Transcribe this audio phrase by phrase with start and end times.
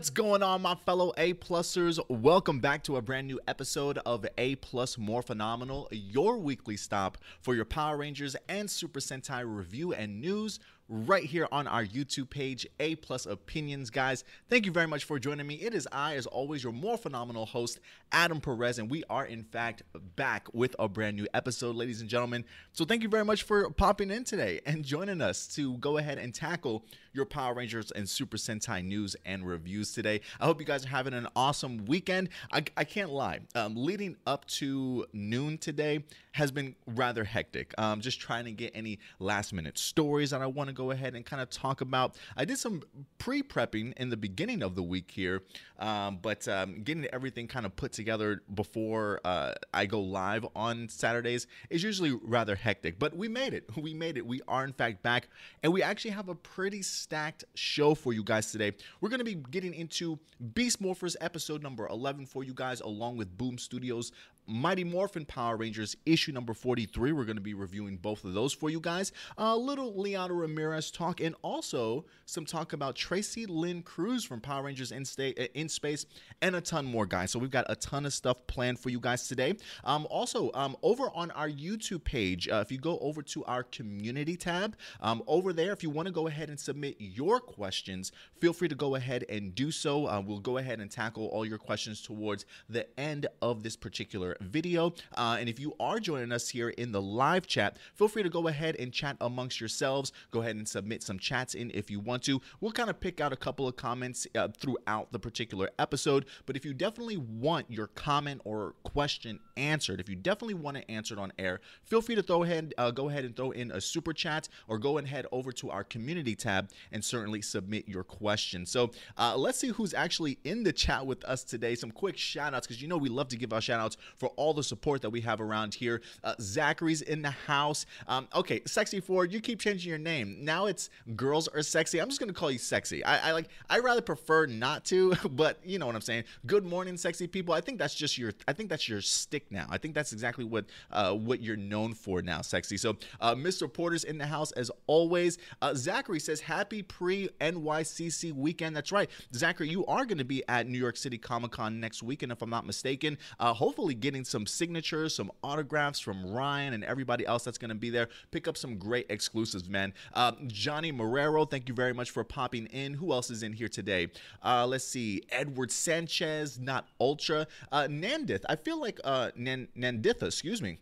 [0.00, 2.00] What's going on, my fellow A plusers?
[2.08, 7.54] Welcome back to a brand new episode of A Plus Morphinominal, your weekly stop for
[7.54, 10.58] your Power Rangers and Super Sentai review and news
[10.90, 14.24] right here on our YouTube page, A Plus Opinions, guys.
[14.48, 15.54] Thank you very much for joining me.
[15.54, 17.78] It is I, as always, your more phenomenal host,
[18.10, 19.84] Adam Perez, and we are in fact
[20.16, 22.44] back with a brand new episode, ladies and gentlemen.
[22.72, 26.18] So thank you very much for popping in today and joining us to go ahead
[26.18, 30.20] and tackle your Power Rangers and Super Sentai news and reviews today.
[30.40, 32.30] I hope you guys are having an awesome weekend.
[32.52, 37.74] I, I can't lie, um, leading up to noon today has been rather hectic.
[37.78, 41.14] Um, just trying to get any last minute stories that I want to go ahead
[41.14, 42.16] and kind of talk about.
[42.36, 42.82] I did some
[43.18, 45.42] pre prepping in the beginning of the week here,
[45.78, 50.88] um, but um, getting everything kind of put together before uh, I go live on
[50.88, 52.98] Saturdays is usually rather hectic.
[52.98, 53.64] But we made it.
[53.76, 54.26] We made it.
[54.26, 55.28] We are, in fact, back.
[55.62, 58.72] And we actually have a pretty stacked show for you guys today.
[59.00, 60.18] We're going to be getting into
[60.54, 64.12] Beast Morphers episode number 11 for you guys, along with Boom Studios
[64.50, 67.12] Mighty Morphin Power Rangers issue number 43.
[67.12, 69.12] We're going to be reviewing both of those for you guys.
[69.38, 74.64] A little Liana Ramirez talk and also some talk about Tracy Lynn Cruz from Power
[74.64, 76.04] Rangers in, Sta- uh, in Space
[76.42, 77.30] and a ton more, guys.
[77.30, 79.54] So we've got a ton of stuff planned for you guys today.
[79.84, 83.62] Um, also, um, over on our YouTube page, uh, if you go over to our
[83.62, 88.10] community tab, um, over there, if you want to go ahead and submit your questions,
[88.40, 90.08] feel free to go ahead and do so.
[90.08, 94.36] Uh, we'll go ahead and tackle all your questions towards the end of this particular
[94.40, 94.94] video.
[95.16, 98.28] Uh, and if you are joining us here in the live chat, feel free to
[98.28, 100.12] go ahead and chat amongst yourselves.
[100.30, 102.40] Go ahead and submit some chats in if you want to.
[102.60, 106.26] We'll kind of pick out a couple of comments uh, throughout the particular episode.
[106.46, 110.84] But if you definitely want your comment or question answered, if you definitely want it
[110.88, 113.80] answered on air, feel free to throw ahead, uh, go ahead and throw in a
[113.80, 118.66] super chat or go ahead over to our community tab and certainly submit your question.
[118.66, 121.74] So uh, let's see who's actually in the chat with us today.
[121.74, 124.29] Some quick shout outs because you know we love to give our shout outs for
[124.36, 126.02] all the support that we have around here.
[126.24, 127.86] Uh, Zachary's in the house.
[128.06, 130.38] Um, okay, Sexy Ford, you keep changing your name.
[130.40, 132.00] Now it's Girls Are Sexy.
[132.00, 133.04] I'm just gonna call you Sexy.
[133.04, 133.48] I, I like.
[133.68, 136.24] I rather prefer not to, but you know what I'm saying.
[136.46, 137.54] Good morning, sexy people.
[137.54, 138.32] I think that's just your.
[138.48, 139.66] I think that's your stick now.
[139.70, 142.76] I think that's exactly what uh, what you're known for now, Sexy.
[142.76, 143.72] So, uh, Mr.
[143.72, 145.38] Porter's in the house as always.
[145.62, 149.68] Uh, Zachary says, "Happy pre NYCC weekend." That's right, Zachary.
[149.68, 152.50] You are going to be at New York City Comic Con next weekend, if I'm
[152.50, 153.18] not mistaken.
[153.38, 157.76] Uh, hopefully, getting some signatures, some autographs from Ryan and everybody else that's going to
[157.76, 158.08] be there.
[158.32, 159.94] Pick up some great exclusives, man.
[160.14, 162.94] Uh, Johnny Marrero, thank you very much for popping in.
[162.94, 164.08] Who else is in here today?
[164.44, 165.22] Uh, let's see.
[165.30, 167.46] Edward Sanchez, not Ultra.
[167.70, 170.80] Uh, Nandith, I feel like uh, Nan- Nanditha, excuse me.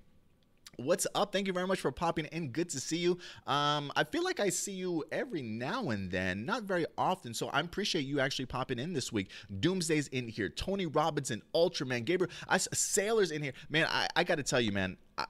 [0.80, 1.32] What's up?
[1.32, 2.50] Thank you very much for popping in.
[2.50, 3.18] Good to see you.
[3.48, 7.34] Um, I feel like I see you every now and then, not very often.
[7.34, 9.32] So I appreciate you actually popping in this week.
[9.58, 10.48] Doomsday's in here.
[10.48, 13.54] Tony Robinson, Ultraman, Gabriel, I, Sailor's in here.
[13.68, 14.96] Man, I, I got to tell you, man.
[15.18, 15.24] I,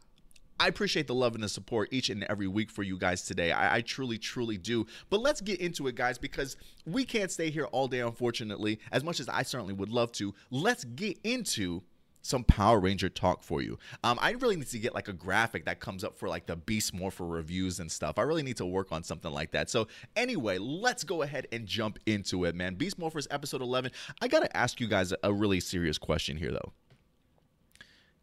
[0.61, 3.51] I appreciate the love and the support each and every week for you guys today.
[3.51, 4.85] I, I, truly, truly do.
[5.09, 9.03] But let's get into it, guys, because we can't stay here all day, unfortunately, as
[9.03, 10.35] much as I certainly would love to.
[10.51, 11.85] Let's get into
[12.23, 13.79] some Power Ranger talk for you.
[14.05, 16.57] Um, I really need to get like a graphic that comes up for like the
[16.57, 18.19] Beast Morpher reviews and stuff.
[18.19, 19.71] I really need to work on something like that.
[19.71, 22.75] So anyway, let's go ahead and jump into it, man.
[22.75, 23.91] Beast Morphers episode 11.
[24.21, 26.73] I got to ask you guys a really serious question here though.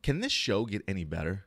[0.04, 1.45] Can this show get any better?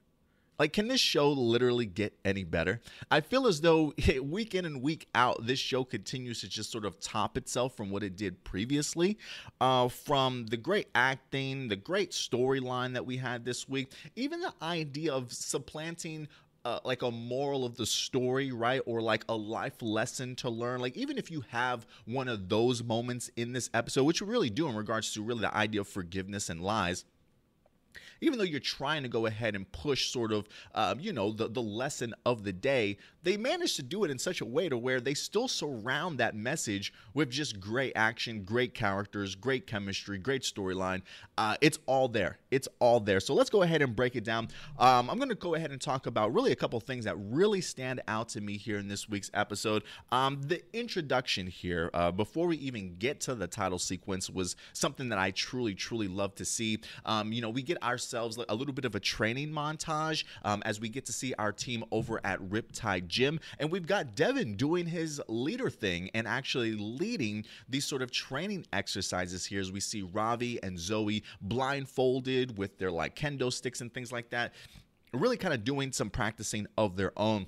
[0.59, 2.81] Like, can this show literally get any better?
[3.11, 6.85] I feel as though week in and week out, this show continues to just sort
[6.85, 9.19] of top itself from what it did previously.
[9.61, 14.53] Uh, from the great acting, the great storyline that we had this week, even the
[14.61, 16.27] idea of supplanting
[16.65, 18.83] uh, like a moral of the story, right?
[18.85, 20.81] Or like a life lesson to learn.
[20.81, 24.51] Like, even if you have one of those moments in this episode, which you really
[24.51, 27.05] do in regards to really the idea of forgiveness and lies
[28.21, 31.49] even though you're trying to go ahead and push sort of, um, you know, the,
[31.49, 34.79] the lesson of the day, they managed to do it in such a way to
[34.79, 40.43] where they still surround that message with just great action, great characters, great chemistry, great
[40.43, 41.03] storyline.
[41.37, 42.39] Uh, it's all there.
[42.51, 43.21] It's all there.
[43.21, 44.49] So let's go ahead and break it down.
[44.79, 47.61] Um, I'm going to go ahead and talk about really a couple things that really
[47.61, 49.83] stand out to me here in this week's episode.
[50.11, 55.09] Um, the introduction here, uh, before we even get to the title sequence, was something
[55.11, 56.79] that I truly, truly love to see.
[57.05, 60.63] Um, you know, we get our ourselves a little bit of a training montage um,
[60.65, 63.39] as we get to see our team over at Riptide Gym.
[63.59, 68.65] And we've got Devin doing his leader thing and actually leading these sort of training
[68.73, 73.93] exercises here as we see Ravi and Zoe blindfolded with their like kendo sticks and
[73.93, 74.55] things like that.
[75.13, 77.47] Really kind of doing some practicing of their own.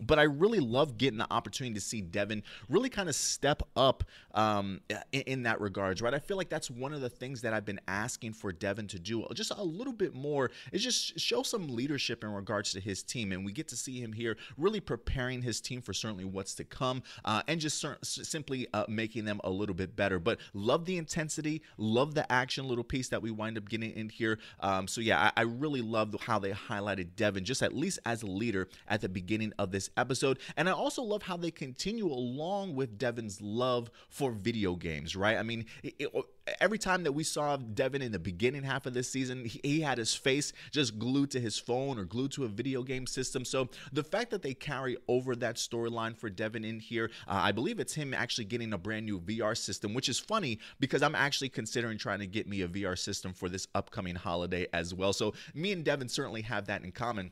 [0.00, 4.04] But I really love getting the opportunity to see Devin really kind of step up
[4.34, 4.80] um,
[5.12, 6.12] in, in, that regards, right?
[6.12, 8.98] I feel like that's one of the things that I've been asking for Devin to
[8.98, 13.02] do just a little bit more is just show some leadership in regards to his
[13.02, 13.32] team.
[13.32, 16.64] And we get to see him here really preparing his team for certainly what's to
[16.64, 20.18] come uh, and just simply uh, making them a little bit better.
[20.18, 24.08] But love the intensity, love the action little piece that we wind up getting in
[24.08, 24.38] here.
[24.60, 28.22] Um, so, yeah, I, I really love how they highlighted Devin just at least as
[28.22, 30.38] a leader at the beginning of this this episode.
[30.56, 35.36] And I also love how they continue along with Devin's love for video games, right?
[35.36, 36.12] I mean, it, it,
[36.60, 39.80] every time that we saw Devin in the beginning half of this season, he, he,
[39.80, 43.44] had his face just glued to his phone or glued to a video game system.
[43.44, 47.52] So the fact that they carry over that storyline for Devin in here, uh, I
[47.52, 51.14] believe it's him actually getting a brand new VR system, which is funny because I'm
[51.14, 55.12] actually considering trying to get me a VR system for this upcoming holiday as well.
[55.12, 57.30] So me and Devin certainly have that in common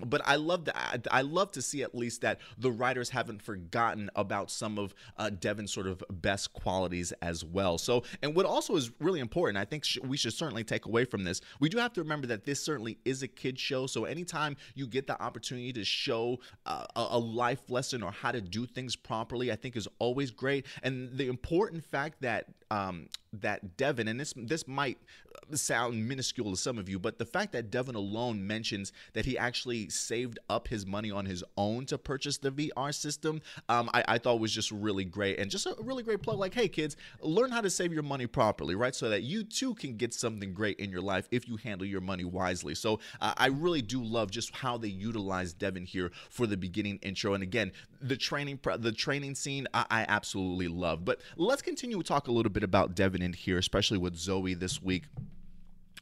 [0.00, 1.06] but I love that.
[1.10, 5.30] I love to see at least that the writers haven't forgotten about some of uh,
[5.30, 7.76] Devin's sort of best qualities as well.
[7.78, 11.04] So, and what also is really important, I think sh- we should certainly take away
[11.04, 11.40] from this.
[11.60, 13.86] We do have to remember that this certainly is a kid show.
[13.86, 18.40] So, anytime you get the opportunity to show uh, a, life lesson or how to
[18.40, 20.66] do things properly, I think is always great.
[20.82, 24.98] And the important fact that um, that Devin, and this this might
[25.54, 29.36] sound minuscule to some of you, but the fact that Devin alone mentions that he
[29.36, 34.04] actually saved up his money on his own to purchase the VR system, um, I,
[34.08, 36.38] I, thought was just really great and just a really great plug.
[36.38, 38.94] Like, hey kids, learn how to save your money properly, right?
[38.94, 42.00] So that you too can get something great in your life if you handle your
[42.00, 42.74] money wisely.
[42.74, 46.98] So uh, I really do love just how they utilize Devin here for the beginning
[47.02, 51.04] intro, and again, the training the training scene I, I absolutely love.
[51.04, 54.54] But let's continue to talk a little bit about Devin in here, especially with Zoe
[54.54, 55.04] this week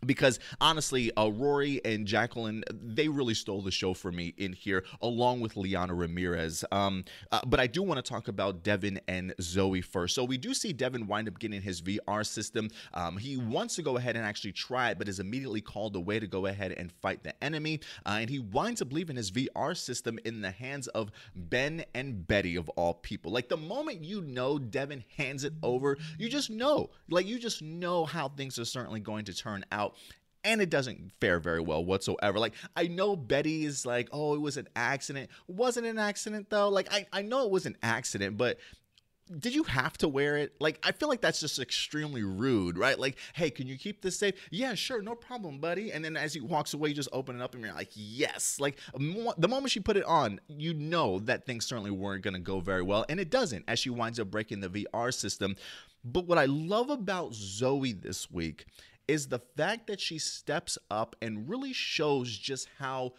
[0.05, 4.85] because honestly, uh, Rory and Jacqueline, they really stole the show for me in here,
[5.03, 6.65] along with Liana Ramirez.
[6.73, 10.15] Um, uh, but I do want to talk about Devin and Zoe first.
[10.15, 12.69] So we do see Devin wind up getting his VR system.
[12.95, 16.19] Um, he wants to go ahead and actually try it, but is immediately called away
[16.19, 17.81] to go ahead and fight the enemy.
[18.07, 22.27] Uh, and he winds up leaving his VR system in the hands of Ben and
[22.27, 23.33] Betty, of all people.
[23.33, 26.91] Like the moment you know Devin hands it over, you just know.
[27.09, 29.97] Like you just know how things are certainly going to turn out out
[30.45, 32.39] and it doesn't fare very well whatsoever.
[32.39, 35.31] Like I know Betty is like, oh, it was an accident.
[35.49, 36.69] Wasn't an accident though.
[36.69, 38.59] Like I, I know it was an accident, but
[39.39, 40.55] did you have to wear it?
[40.59, 42.99] Like I feel like that's just extremely rude, right?
[42.99, 44.35] Like, hey, can you keep this safe?
[44.51, 45.93] Yeah, sure, no problem, buddy.
[45.93, 48.59] And then as he walks away, you just open it up and you're like, yes.
[48.59, 52.61] Like the moment she put it on, you know that things certainly weren't gonna go
[52.61, 53.65] very well, and it doesn't.
[53.69, 55.55] As she winds up breaking the VR system.
[56.03, 58.65] But what I love about Zoe this week
[59.11, 63.13] is the fact that she steps up and really shows just how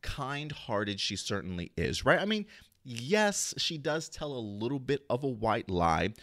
[0.00, 2.20] kind hearted she certainly is, right?
[2.20, 2.46] I mean,
[2.84, 6.14] yes, she does tell a little bit of a white lie,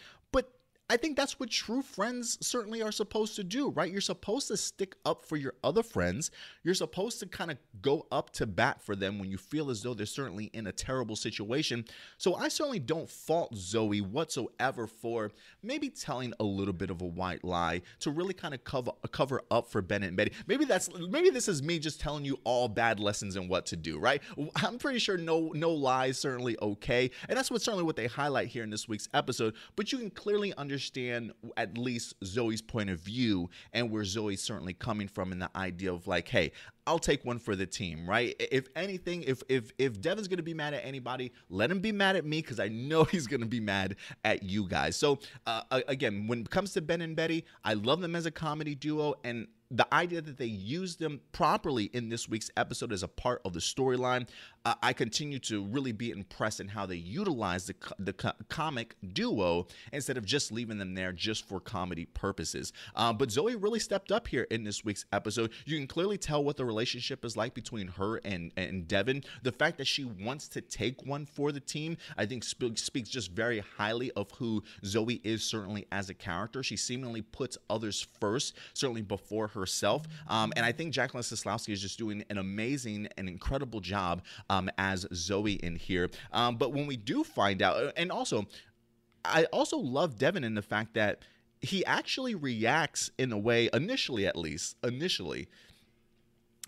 [0.90, 3.92] I think that's what true friends certainly are supposed to do, right?
[3.92, 6.32] You're supposed to stick up for your other friends.
[6.64, 9.84] You're supposed to kind of go up to bat for them when you feel as
[9.84, 11.84] though they're certainly in a terrible situation.
[12.18, 15.30] So I certainly don't fault Zoe whatsoever for
[15.62, 19.42] maybe telling a little bit of a white lie to really kind of cover cover
[19.52, 20.32] up for Bennett and Betty.
[20.48, 23.76] Maybe that's maybe this is me just telling you all bad lessons and what to
[23.76, 24.20] do, right?
[24.56, 28.48] I'm pretty sure no no lies certainly okay, and that's what certainly what they highlight
[28.48, 29.54] here in this week's episode.
[29.76, 34.40] But you can clearly understand understand at least Zoe's point of view and where Zoe's
[34.40, 36.52] certainly coming from in the idea of like, hey,
[36.86, 38.34] I'll take one for the team, right?
[38.50, 42.16] If anything, if if if Devin's gonna be mad at anybody, let him be mad
[42.16, 44.96] at me because I know he's gonna be mad at you guys.
[44.96, 48.30] So uh, again, when it comes to Ben and Betty, I love them as a
[48.30, 53.04] comedy duo, and the idea that they used them properly in this week's episode as
[53.04, 54.28] a part of the storyline,
[54.64, 58.96] uh, I continue to really be impressed in how they utilize the, the co- comic
[59.12, 62.72] duo instead of just leaving them there just for comedy purposes.
[62.96, 65.52] Uh, but Zoe really stepped up here in this week's episode.
[65.64, 69.22] You can clearly tell what the relationship is like between her and, and Devin.
[69.44, 73.08] The fact that she wants to take one for the team, I think sp- speaks
[73.08, 76.62] just very highly of who Zoe is certainly as a character.
[76.64, 80.06] She seemingly puts others first, certainly before her herself.
[80.26, 84.70] Um, and I think Jacqueline Scislowski is just doing an amazing and incredible job um,
[84.78, 86.10] as Zoe in here.
[86.32, 88.46] Um, but when we do find out, and also,
[89.24, 91.22] I also love Devin in the fact that
[91.60, 95.46] he actually reacts in a way, initially at least, initially,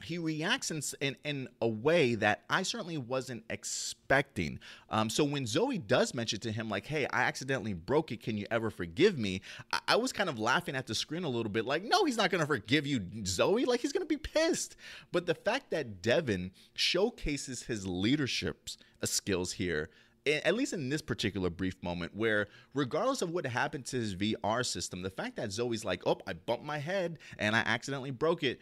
[0.02, 4.58] he reacts in, in, in a way that I certainly wasn't expecting.
[4.90, 8.22] Um, so when Zoe does mention to him, like, "Hey, I accidentally broke it.
[8.22, 9.42] Can you ever forgive me?"
[9.72, 12.16] I, I was kind of laughing at the screen a little bit, like, "No, he's
[12.16, 13.64] not gonna forgive you, Zoe.
[13.64, 14.76] Like, he's gonna be pissed."
[15.12, 18.68] But the fact that Devin showcases his leadership
[19.02, 19.90] uh, skills here
[20.26, 24.64] at least in this particular brief moment, where regardless of what happened to his VR
[24.64, 28.44] system, the fact that Zoe's like, oh, I bumped my head and I accidentally broke
[28.44, 28.60] it,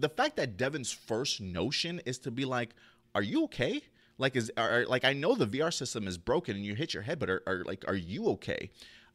[0.00, 2.74] the fact that Devin's first notion is to be like,
[3.14, 3.82] "Are you okay?"
[4.18, 7.02] Like is are, like I know the VR system is broken and you hit your
[7.02, 8.70] head, but are, are like are you okay?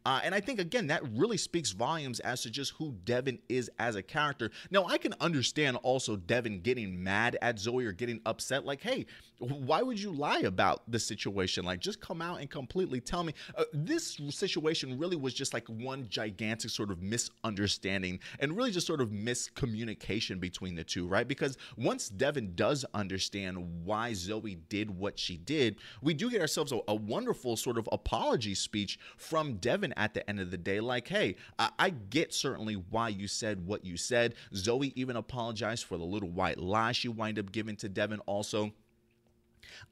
[0.07, 3.69] Uh, and I think, again, that really speaks volumes as to just who Devin is
[3.77, 4.51] as a character.
[4.71, 8.63] Now, I can understand also Devin getting mad at Zoe or getting upset.
[8.63, 9.05] Like, hey,
[9.39, 11.63] why would you lie about the situation?
[11.65, 13.33] Like, just come out and completely tell me.
[13.55, 18.87] Uh, this situation really was just like one gigantic sort of misunderstanding and really just
[18.87, 21.27] sort of miscommunication between the two, right?
[21.27, 26.71] Because once Devin does understand why Zoe did what she did, we do get ourselves
[26.71, 30.79] a, a wonderful sort of apology speech from Devin at the end of the day
[30.79, 34.35] like, hey, I, I get certainly why you said what you said.
[34.55, 38.73] Zoe even apologized for the little white lie she wind up giving to Devin also.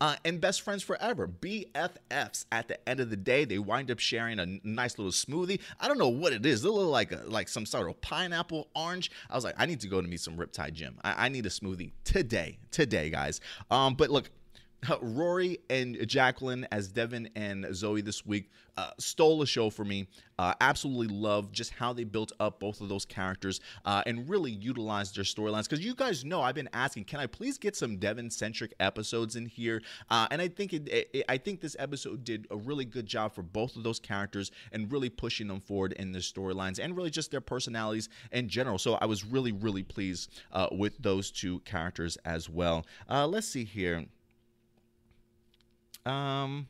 [0.02, 2.46] Uh, and best friends forever, BFFs.
[2.52, 5.60] At the end of the day, they wind up sharing a nice little smoothie.
[5.80, 6.64] I don't know what it is.
[6.64, 9.12] It look like a, like some sort of pineapple orange.
[9.30, 10.98] I was like, I need to go to meet some Riptide Gym.
[11.04, 13.42] I, I need a smoothie today, today, guys.
[13.72, 14.30] Um, but look,
[15.02, 20.08] Rory and Jacqueline as Devin and Zoe this week uh, stole the show for me.
[20.38, 24.52] Uh, absolutely love just how they built up both of those characters uh, and really
[24.52, 25.64] utilized their storylines.
[25.64, 29.36] Because you guys know I've been asking, can I please get some Devin centric episodes
[29.38, 29.82] in here?
[30.10, 33.34] Uh, and I think it, it, I think this episode did a really good job
[33.34, 37.10] for both of those characters and really pushing them forward in their storylines and really
[37.10, 38.78] just their personalities in general.
[38.78, 42.86] So I was really really pleased uh, with those two characters as well.
[43.10, 44.06] Uh, let's see here.
[46.06, 46.68] Um,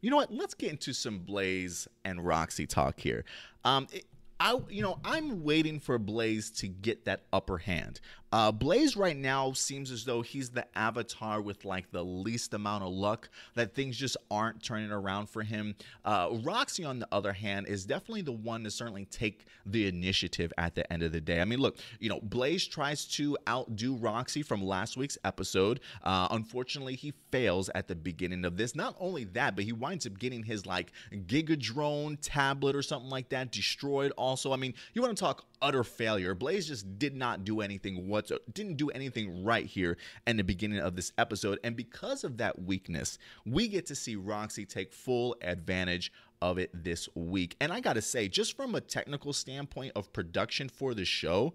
[0.00, 0.32] you know what?
[0.32, 3.24] Let's get into some Blaze and Roxy talk here.
[3.64, 4.04] Um, it,
[4.40, 8.00] I, you know, I'm waiting for Blaze to get that upper hand.
[8.32, 12.82] Uh, Blaze right now seems as though he's the avatar with like the least amount
[12.82, 15.74] of luck, that things just aren't turning around for him.
[16.04, 20.52] Uh, Roxy, on the other hand, is definitely the one to certainly take the initiative
[20.56, 21.40] at the end of the day.
[21.40, 25.80] I mean, look, you know, Blaze tries to outdo Roxy from last week's episode.
[26.02, 28.74] Uh, unfortunately, he fails at the beginning of this.
[28.74, 33.28] Not only that, but he winds up getting his like Gigadrone tablet or something like
[33.28, 34.52] that destroyed also.
[34.52, 36.34] I mean, you want to talk utter failure.
[36.34, 40.80] Blaze just did not do anything whatsoever, didn't do anything right here in the beginning
[40.80, 41.58] of this episode.
[41.64, 46.70] And because of that weakness, we get to see Roxy take full advantage of it
[46.74, 47.56] this week.
[47.60, 51.54] And I got to say, just from a technical standpoint of production for the show,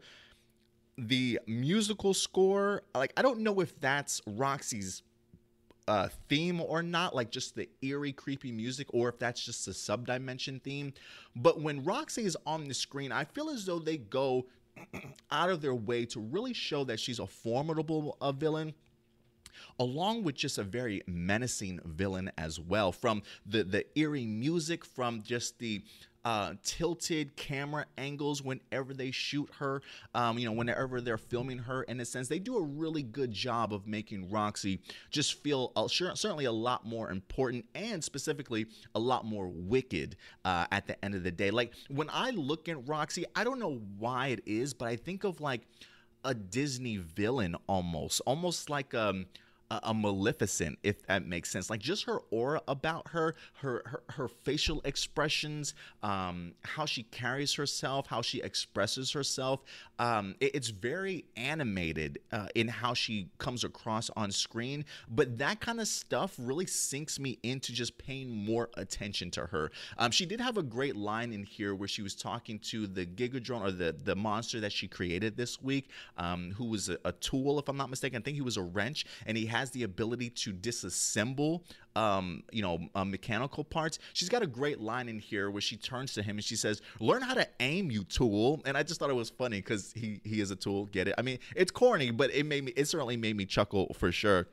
[0.98, 5.04] the musical score, like, I don't know if that's Roxy's
[5.88, 9.72] uh, theme or not, like just the eerie, creepy music, or if that's just a
[9.72, 10.94] subdimension theme.
[11.36, 14.48] But when Roxy is on the screen, I feel as though they go
[15.32, 18.74] out of their way to really show that she's a formidable uh, villain
[19.80, 25.24] along with just a very menacing villain as well from the the eerie music from
[25.24, 25.84] just the
[26.26, 29.82] uh, tilted camera angles whenever they shoot her,
[30.14, 31.84] um, you know, whenever they're filming her.
[31.84, 35.88] In a sense, they do a really good job of making Roxy just feel uh,
[35.88, 41.04] sure, certainly a lot more important and specifically a lot more wicked uh, at the
[41.04, 41.52] end of the day.
[41.52, 45.24] Like when I look at Roxy, I don't know why it is, but I think
[45.24, 45.62] of like
[46.24, 49.28] a Disney villain almost, almost like um
[49.70, 51.70] a, Maleficent, if that makes sense.
[51.70, 57.54] Like just her aura about her, her her, her facial expressions, um, how she carries
[57.54, 59.62] herself, how she expresses herself.
[60.00, 64.86] Um, it, it's very animated uh, in how she comes across on screen.
[65.10, 69.72] But that kind of stuff really sinks me into just paying more attention to her.
[69.98, 73.06] Um, she did have a great line in here where she was talking to the
[73.06, 77.12] Gigadrone or the the monster that she created this week, um, who was a, a
[77.14, 78.22] tool, if I'm not mistaken.
[78.22, 81.62] I think he was a wrench, and he has the ability to disassemble
[81.98, 83.98] um, you know, uh, mechanical parts.
[84.14, 86.82] She's got a great line in here where she turns to him and she says,
[87.00, 90.22] "Learn how to aim, you tool." And I just thought it was funny because he
[90.24, 90.86] he is a tool.
[90.86, 91.16] Get it?
[91.18, 92.74] I mean, it's corny, but it made me.
[92.76, 94.48] It certainly made me chuckle for sure.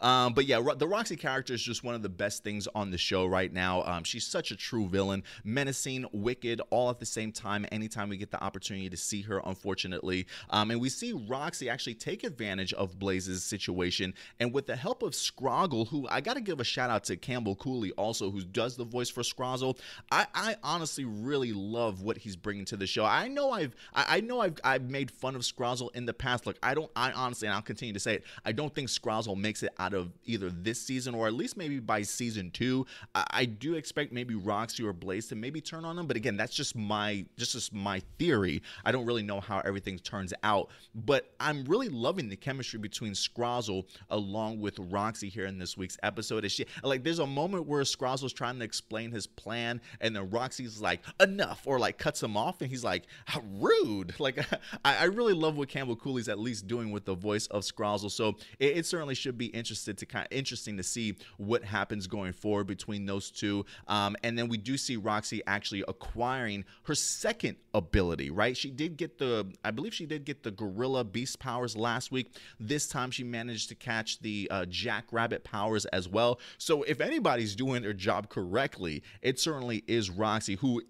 [0.00, 2.98] Um, but yeah, the Roxy character is just one of the best things on the
[2.98, 3.82] show right now.
[3.84, 7.66] Um, she's such a true villain, menacing, wicked, all at the same time.
[7.70, 11.94] Anytime we get the opportunity to see her, unfortunately, um, and we see Roxy actually
[11.94, 16.40] take advantage of Blaze's situation, and with the help of Scrozzle, who I got to
[16.40, 19.78] give a shout out to Campbell Cooley also, who does the voice for Scrozzle.
[20.10, 23.04] I, I honestly really love what he's bringing to the show.
[23.04, 26.46] I know I've I, I know I've I've made fun of Scrozzle in the past.
[26.46, 28.24] Look, I don't I honestly, and I'll continue to say it.
[28.44, 31.80] I don't think Scrozzle makes it out of either this season or at least maybe
[31.80, 32.86] by season two.
[33.14, 36.36] I, I do expect maybe Roxy or Blaze to maybe turn on them, but again,
[36.36, 38.62] that's just my just just my theory.
[38.84, 43.12] I don't really know how everything turns out, but I'm really loving the chemistry between
[43.12, 46.44] Scrozzle along with Roxy here in this week's episode.
[46.44, 50.30] Is she like there's a moment where Scrozzle's trying to explain his plan, and then
[50.30, 53.04] Roxy's like, enough, or like cuts him off, and he's like,
[53.52, 54.14] rude.
[54.22, 54.38] Like
[54.84, 58.10] I, I really love what Campbell Cooley's at least doing with the voice of Scrozzle,
[58.10, 62.06] So it, it, certainly should be interested to kind of interesting to see what happens
[62.06, 63.64] going forward between those two.
[63.88, 68.54] Um, and then we do see Roxy actually acquiring her second ability, right?
[68.54, 72.34] She did get the, I believe she did get the Gorilla Beast powers last week.
[72.60, 76.38] This time she managed to catch the uh, Jackrabbit powers as well.
[76.58, 80.82] So if anybody's doing their job correctly, it certainly is Roxy, who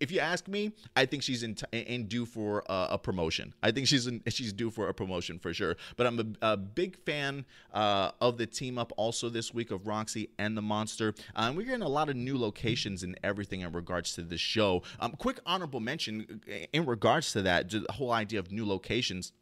[0.00, 3.54] if you ask me, I think she's in, in due for a, a, promotion.
[3.62, 5.76] I think she's in, she's due for a promotion for sure.
[5.96, 9.86] But I'm a, a big fan uh, of the team up also this week of
[9.86, 11.14] Roxy and the Monster.
[11.36, 14.82] Um, we're getting a lot of new locations and everything in regards to this show.
[15.00, 16.40] Um, quick honorable mention
[16.72, 19.32] in regards to that, the whole idea of new locations.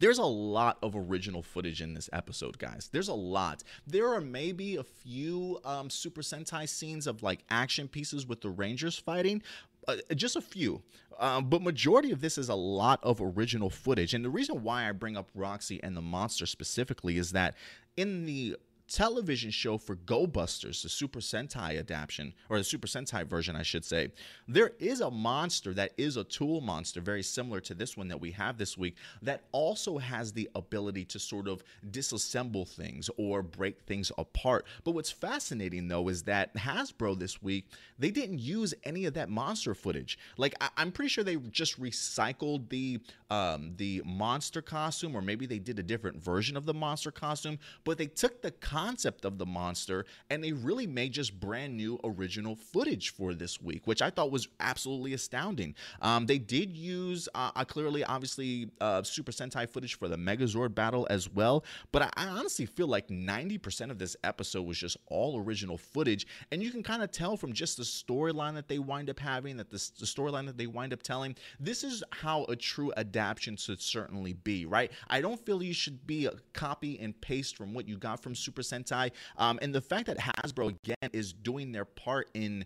[0.00, 2.88] There's a lot of original footage in this episode, guys.
[2.90, 3.62] There's a lot.
[3.86, 8.48] There are maybe a few um, Super Sentai scenes of like action pieces with the
[8.48, 9.42] Rangers fighting,
[9.86, 10.82] uh, just a few.
[11.18, 14.14] Um, but majority of this is a lot of original footage.
[14.14, 17.54] And the reason why I bring up Roxy and the monster specifically is that
[17.98, 18.56] in the
[18.90, 23.62] television show for Go Busters, the Super Sentai adaptation, or the Super Sentai version, I
[23.62, 24.10] should say,
[24.48, 28.20] there is a monster that is a tool monster, very similar to this one that
[28.20, 33.42] we have this week, that also has the ability to sort of disassemble things or
[33.42, 34.66] break things apart.
[34.82, 37.66] But what's fascinating though is that Hasbro this week,
[37.98, 40.18] they didn't use any of that monster footage.
[40.36, 45.46] Like I- am pretty sure they just recycled the um, the monster costume, or maybe
[45.46, 49.38] they did a different version of the monster costume, but they took the concept of
[49.38, 54.00] the monster and they really made just brand new original footage for this week, which
[54.00, 55.74] I thought was absolutely astounding.
[56.00, 61.06] Um, they did use uh, clearly, obviously, uh, Super Sentai footage for the Megazord battle
[61.10, 65.38] as well, but I, I honestly feel like 90% of this episode was just all
[65.38, 69.10] original footage, and you can kind of tell from just the storyline that they wind
[69.10, 72.56] up having, that the, the storyline that they wind up telling, this is how a
[72.56, 74.90] true adaptation should certainly be, right?
[75.08, 78.34] I don't feel you should be a copy and paste from what you got from
[78.34, 79.10] Super Sentai.
[79.36, 82.64] Um, and the fact that Hasbro, again, is doing their part in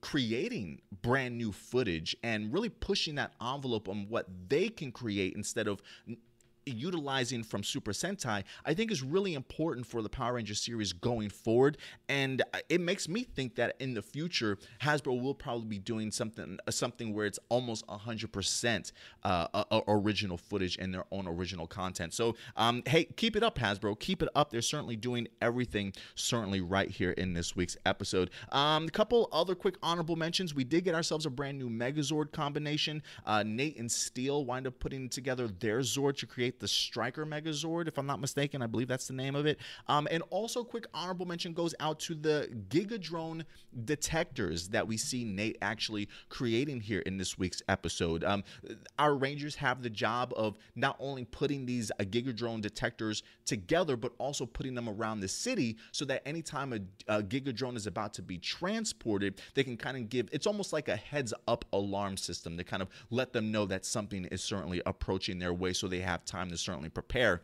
[0.00, 5.66] creating brand new footage and really pushing that envelope on what they can create instead
[5.66, 5.80] of
[6.66, 11.30] utilizing from Super Sentai, I think is really important for the Power Ranger series going
[11.30, 11.78] forward.
[12.08, 16.58] And it makes me think that in the future, Hasbro will probably be doing something
[16.70, 22.12] something where it's almost 100% uh, original footage and their own original content.
[22.12, 23.98] So, um, hey, keep it up, Hasbro.
[23.98, 24.50] Keep it up.
[24.50, 28.30] They're certainly doing everything certainly right here in this week's episode.
[28.50, 30.54] Um, a couple other quick honorable mentions.
[30.54, 33.02] We did get ourselves a brand new Megazord combination.
[33.24, 37.88] Uh, Nate and Steel wind up putting together their Zord to create the Striker Megazord,
[37.88, 38.62] if I'm not mistaken.
[38.62, 39.58] I believe that's the name of it.
[39.88, 43.44] Um, and also, quick honorable mention goes out to the Gigadrone
[43.84, 48.24] detectors that we see Nate actually creating here in this week's episode.
[48.24, 48.44] Um,
[48.98, 54.12] our Rangers have the job of not only putting these uh, Gigadrone detectors together, but
[54.18, 58.22] also putting them around the city so that anytime a, a Gigadrone is about to
[58.22, 62.56] be transported, they can kind of give it's almost like a heads up alarm system
[62.56, 66.00] to kind of let them know that something is certainly approaching their way so they
[66.00, 67.42] have time to certainly prepare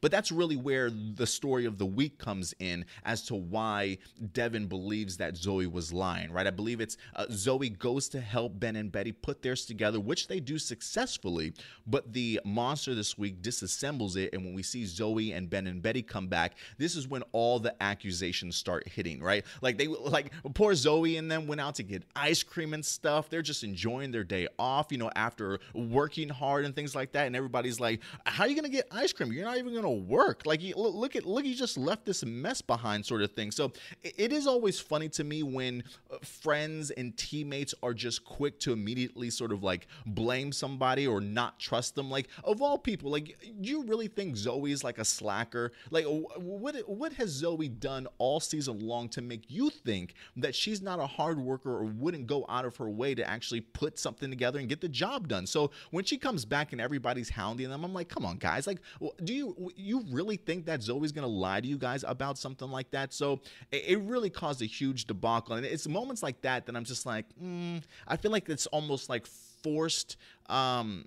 [0.00, 3.98] but that's really where the story of the week comes in as to why
[4.32, 6.46] Devin believes that Zoe was lying, right?
[6.46, 10.28] I believe it's uh, Zoe goes to help Ben and Betty put theirs together, which
[10.28, 11.52] they do successfully,
[11.86, 14.32] but the monster this week disassembles it.
[14.32, 17.58] And when we see Zoe and Ben and Betty come back, this is when all
[17.58, 19.44] the accusations start hitting, right?
[19.62, 23.28] Like they, like poor Zoe and them went out to get ice cream and stuff.
[23.30, 27.26] They're just enjoying their day off, you know, after working hard and things like that.
[27.26, 29.32] And everybody's like, how are you going to get ice cream?
[29.32, 30.42] You're not even even gonna work.
[30.44, 33.50] Like, you, look at look, he just left this mess behind, sort of thing.
[33.50, 38.60] So it, is always funny to me when uh, friends and teammates are just quick
[38.60, 42.10] to immediately sort of like blame somebody or not trust them.
[42.10, 45.72] Like, of all people, like, do you really think Zoe is like a slacker?
[45.90, 50.80] Like, what what has Zoe done all season long to make you think that she's
[50.80, 54.30] not a hard worker or wouldn't go out of her way to actually put something
[54.30, 55.46] together and get the job done?
[55.46, 58.66] So when she comes back and everybody's hounding them, I'm like, come on, guys.
[58.66, 58.80] Like,
[59.24, 62.90] do you you really think that Zoe's gonna lie to you guys about something like
[62.90, 63.12] that?
[63.12, 67.06] So it, really caused a huge debacle, and it's moments like that that I'm just
[67.06, 70.16] like, mm, I feel like it's almost like forced.
[70.48, 71.06] Um,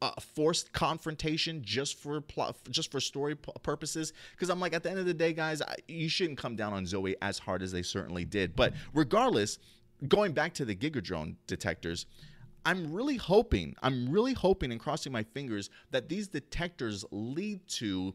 [0.00, 4.12] uh, forced confrontation just for plot, just for story purposes.
[4.32, 6.72] Because I'm like, at the end of the day, guys, I, you shouldn't come down
[6.72, 8.56] on Zoe as hard as they certainly did.
[8.56, 9.60] But regardless,
[10.08, 12.06] going back to the Gigadrone detectors,
[12.64, 18.14] I'm really hoping, I'm really hoping and crossing my fingers that these detectors lead to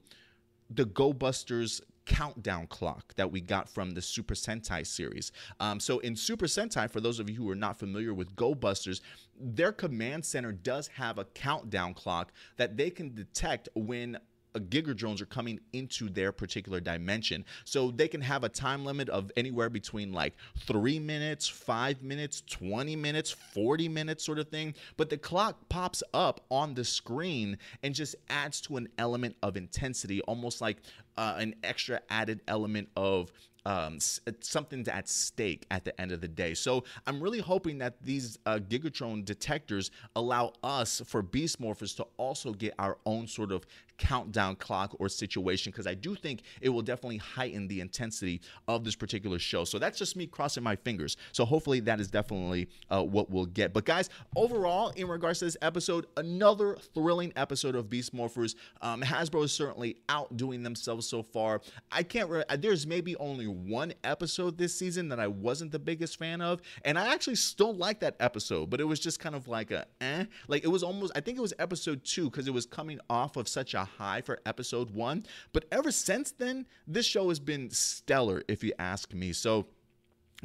[0.69, 5.31] the Go Busters countdown clock that we got from the Super Sentai series.
[5.59, 8.55] Um, so in Super Sentai, for those of you who are not familiar with Go
[8.55, 9.01] Busters,
[9.39, 14.17] their command center does have a countdown clock that they can detect when
[14.59, 17.45] Gigadrones are coming into their particular dimension.
[17.65, 22.43] So they can have a time limit of anywhere between like three minutes, five minutes,
[22.49, 24.73] 20 minutes, 40 minutes, sort of thing.
[24.97, 29.57] But the clock pops up on the screen and just adds to an element of
[29.57, 30.77] intensity, almost like
[31.17, 33.31] uh, an extra added element of
[33.67, 33.99] um,
[34.39, 36.53] something at stake at the end of the day.
[36.53, 42.07] So I'm really hoping that these uh, Gigadrone detectors allow us for Beast Morphers to
[42.15, 43.65] also get our own sort of
[43.97, 48.83] countdown clock or situation because I do think it will definitely heighten the intensity of
[48.83, 49.63] this particular show.
[49.63, 51.17] So that's just me crossing my fingers.
[51.31, 53.73] So hopefully that is definitely uh, what we'll get.
[53.73, 58.55] But guys, overall, in regards to this episode, another thrilling episode of Beast Morphers.
[58.81, 61.61] Um, Hasbro is certainly outdoing themselves so far.
[61.91, 62.29] I can't.
[62.29, 66.61] Re- there's maybe only one episode this season that I wasn't the biggest fan of,
[66.85, 69.85] and I actually still like that episode, but it was just kind of like a
[70.01, 70.25] eh.
[70.47, 71.13] Like it was almost.
[71.15, 74.21] I think it was episode two because it was coming off of such a high
[74.21, 75.25] for episode one.
[75.53, 79.33] But ever since then, this show has been stellar, if you ask me.
[79.33, 79.67] So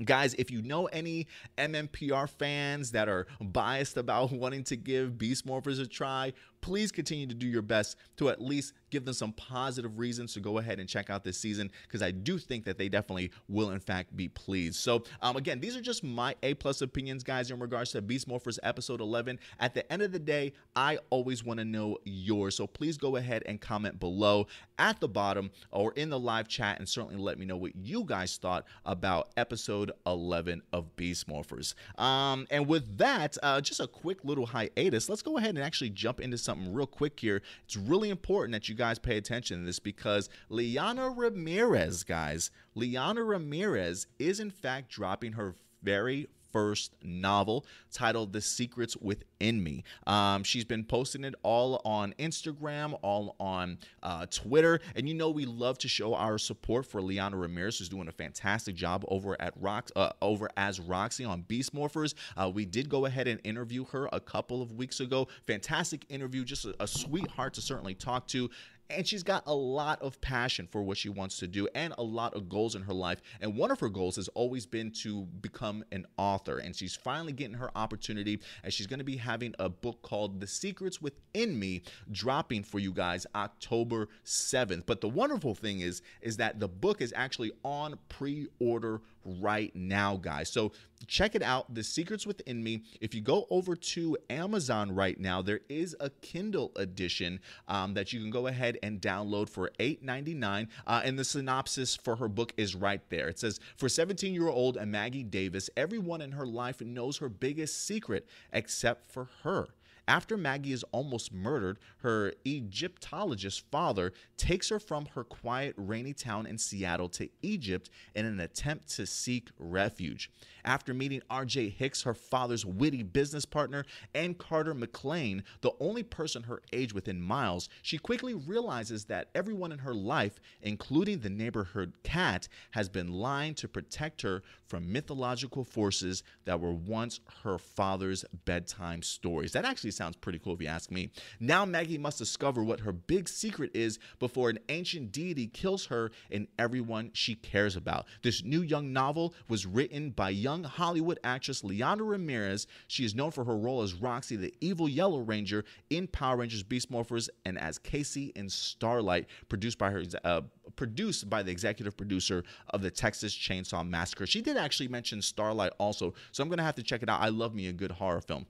[0.03, 1.27] Guys, if you know any
[1.59, 7.27] MMPR fans that are biased about wanting to give Beast Morphers a try, please continue
[7.27, 10.79] to do your best to at least give them some positive reasons to go ahead
[10.79, 14.17] and check out this season because I do think that they definitely will in fact
[14.17, 14.77] be pleased.
[14.77, 18.29] So um, again, these are just my A plus opinions, guys, in regards to Beast
[18.29, 19.39] Morphers episode 11.
[19.59, 22.57] At the end of the day, I always want to know yours.
[22.57, 24.47] So please go ahead and comment below
[24.79, 28.05] at the bottom or in the live chat and certainly let me know what you
[28.05, 31.75] guys thought about episode 11 of Beast Morphers.
[31.99, 35.09] Um, and with that, uh, just a quick little hiatus.
[35.09, 37.43] Let's go ahead and actually jump into something real quick here.
[37.65, 43.23] It's really important that you guys pay attention to this because Liana Ramirez, guys, Liana
[43.23, 49.85] Ramirez is in fact dropping her very first novel titled The Secrets Within Me.
[50.07, 54.81] Um, she's been posting it all on Instagram, all on uh, Twitter.
[54.95, 58.13] And you know, we love to show our support for Liana Ramirez, who's doing a
[58.13, 62.15] fantastic job over at Rock, uh, over as Roxy on Beast Morphers.
[62.37, 65.29] Uh, we did go ahead and interview her a couple of weeks ago.
[65.47, 68.51] Fantastic interview, just a, a sweetheart to certainly talk to
[68.91, 72.03] and she's got a lot of passion for what she wants to do and a
[72.03, 73.23] lot of goals in her life.
[73.41, 76.59] And one of her goals has always been to become an author.
[76.59, 80.41] And she's finally getting her opportunity as she's going to be having a book called
[80.41, 84.85] The Secrets Within Me dropping for you guys October 7th.
[84.87, 90.17] But the wonderful thing is is that the book is actually on pre-order right now,
[90.17, 90.51] guys.
[90.51, 90.73] So
[91.07, 92.83] check it out, The Secrets Within Me.
[93.01, 98.13] If you go over to Amazon right now, there is a Kindle edition um, that
[98.13, 100.69] you can go ahead and download for $8.99.
[100.87, 103.29] Uh, and the synopsis for her book is right there.
[103.29, 107.87] It says, For 17 year old Maggie Davis, everyone in her life knows her biggest
[107.87, 109.69] secret except for her.
[110.09, 116.47] After Maggie is almost murdered, her Egyptologist father takes her from her quiet, rainy town
[116.47, 120.31] in Seattle to Egypt in an attempt to seek refuge.
[120.65, 126.45] After meeting RJ Hicks, her father's witty business partner, and Carter McLean, the only person
[126.45, 131.95] her age within miles, she quickly realizes that everyone in her life, including the neighborhood
[132.03, 138.25] cat, has been lying to protect her from mythological forces that were once her father's
[138.45, 139.53] bedtime stories.
[139.53, 141.11] That actually sounds pretty cool if you ask me.
[141.41, 146.11] Now Maggie must discover what her big secret is before an ancient deity kills her
[146.31, 148.07] and everyone she cares about.
[148.23, 152.67] This new young novel was written by young Hollywood actress Liana Ramirez.
[152.87, 156.63] She is known for her role as Roxy, the evil Yellow Ranger in Power Rangers
[156.63, 160.03] Beast Morphers, and as Casey in Starlight, produced by her.
[160.25, 160.43] Uh,
[160.77, 164.27] produced by the executive producer of the Texas Chainsaw Massacre.
[164.27, 167.21] She did actually mention Starlight also, so I'm gonna have to check it out.
[167.21, 168.47] I love me a good horror film.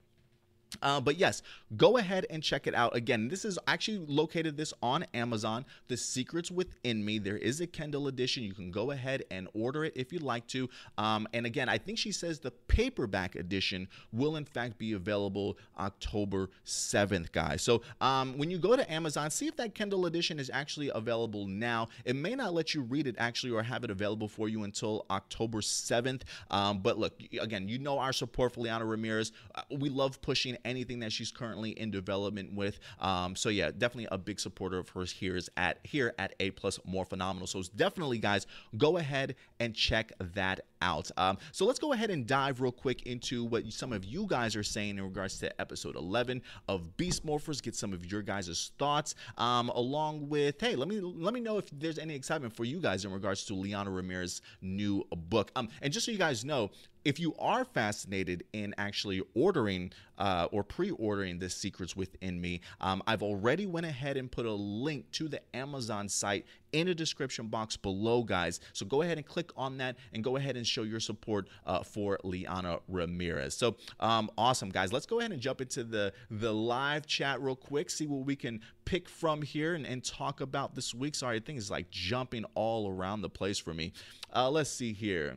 [0.80, 1.42] Uh, but yes,
[1.76, 2.94] go ahead and check it out.
[2.96, 5.64] Again, this is actually located this on Amazon.
[5.88, 7.18] The Secrets Within Me.
[7.18, 8.42] There is a Kindle edition.
[8.42, 10.68] You can go ahead and order it if you'd like to.
[10.98, 15.58] Um, and again, I think she says the paperback edition will in fact be available
[15.78, 17.62] October 7th, guys.
[17.62, 21.46] So um, when you go to Amazon, see if that Kindle edition is actually available
[21.46, 21.88] now.
[22.04, 25.06] It may not let you read it actually or have it available for you until
[25.11, 26.22] October 7th.
[26.50, 29.32] Um, but look, again, you know our support for Liana Ramirez.
[29.54, 32.79] Uh, we love pushing anything that she's currently in development with.
[33.01, 36.51] Um, so yeah, definitely a big supporter of hers here is at here at A
[36.51, 37.48] plus Morphinominal.
[37.48, 38.46] So definitely, guys,
[38.77, 41.11] go ahead and check that out.
[41.16, 44.57] Um, so let's go ahead and dive real quick into what some of you guys
[44.57, 47.62] are saying in regards to episode 11 of Beast Morphers.
[47.62, 51.59] Get some of your guys' thoughts, um, along with hey, let me let me know
[51.59, 55.51] if there's any excitement for you guys in regards to Liana Ramirez's new book.
[55.57, 56.70] Um, and just so you guys know,
[57.04, 63.02] if you are fascinated in actually ordering uh, or pre-ordering the secrets within me um,
[63.06, 67.48] i've already went ahead and put a link to the amazon site in the description
[67.48, 68.60] box below guys.
[68.72, 71.82] So go ahead and click on that and go ahead and show your support uh,
[71.82, 73.54] for liana ramirez.
[73.54, 74.92] So um, awesome guys.
[74.92, 78.36] Let's go ahead and jump into the the live chat real quick see what we
[78.36, 81.14] can pick from here and, and talk about this week.
[81.14, 83.92] Sorry things like jumping all around the place for me.
[84.34, 85.36] Uh, let's see here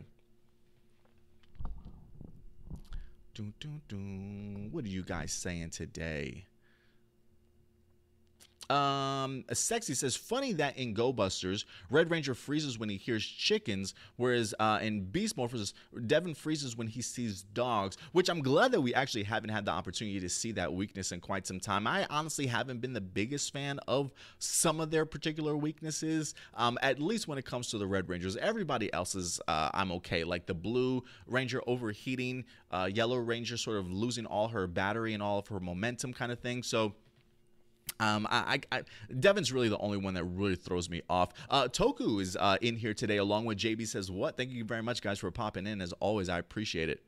[3.35, 4.69] Dun, dun, dun.
[4.71, 6.45] What are you guys saying today?
[8.69, 13.93] Um, sexy says funny that in Go Busters, Red Ranger freezes when he hears chickens,
[14.15, 15.73] whereas uh, in Beast Morphers,
[16.07, 17.97] Devin freezes when he sees dogs.
[18.11, 21.19] Which I'm glad that we actually haven't had the opportunity to see that weakness in
[21.19, 21.87] quite some time.
[21.87, 26.99] I honestly haven't been the biggest fan of some of their particular weaknesses, um, at
[26.99, 28.35] least when it comes to the Red Rangers.
[28.37, 30.23] Everybody else's, uh, I'm okay.
[30.23, 35.21] Like the Blue Ranger overheating, uh, Yellow Ranger sort of losing all her battery and
[35.21, 36.63] all of her momentum, kind of thing.
[36.63, 36.95] So
[37.99, 38.83] um, I, I,
[39.19, 41.31] Devin's really the only one that really throws me off.
[41.49, 43.87] Uh, Toku is uh, in here today, along with JB.
[43.87, 44.37] Says what?
[44.37, 45.81] Thank you very much, guys, for popping in.
[45.81, 47.01] As always, I appreciate it.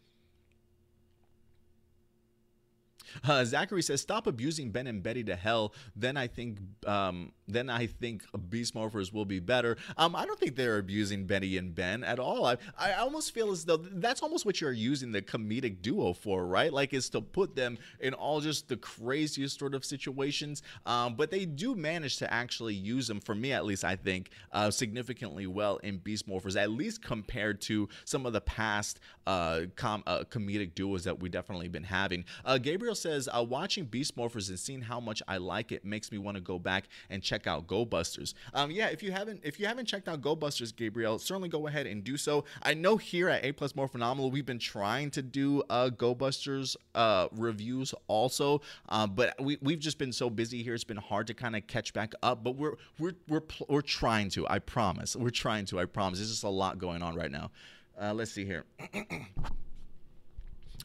[3.28, 5.74] Uh, Zachary says, "Stop abusing Ben and Betty to hell.
[5.96, 10.39] Then I think, um, then I think Beast Morphers will be better." Um, I don't
[10.39, 12.46] think they're abusing Betty and Ben at all.
[12.46, 16.48] I, I almost feel as though that's almost what you're using the comedic duo for,
[16.48, 16.72] right?
[16.72, 20.63] Like, is to put them in all just the craziest sort of situations.
[20.86, 24.32] Um, but they do manage to actually use them, for me at least, I think,
[24.52, 29.62] uh, significantly well in Beast Morphers, at least compared to some of the past uh,
[29.76, 32.26] com- uh, comedic duos that we definitely been having.
[32.46, 36.12] Uh, Gabriel says, uh, watching Beast Morphers and seeing how much I like it makes
[36.12, 38.36] me want to go back and check out Go Busters.
[38.54, 41.68] Um, yeah, if you haven't if you haven't checked out Go Busters, Gabriel, certainly go
[41.68, 42.46] ahead and do so.
[42.64, 46.78] I know here at A Plus Morphinominal, we've been trying to do uh, Go Busters
[46.96, 50.74] uh, reviews also, uh, but we we've just been so busy here.
[50.74, 54.30] It's been hard to kind of catch back up, but we're we're we're we're trying
[54.32, 54.48] to.
[54.48, 55.16] I promise.
[55.16, 55.80] We're trying to.
[55.80, 56.20] I promise.
[56.20, 57.52] There's just a lot going on right now.
[58.00, 58.66] Uh, let's see here.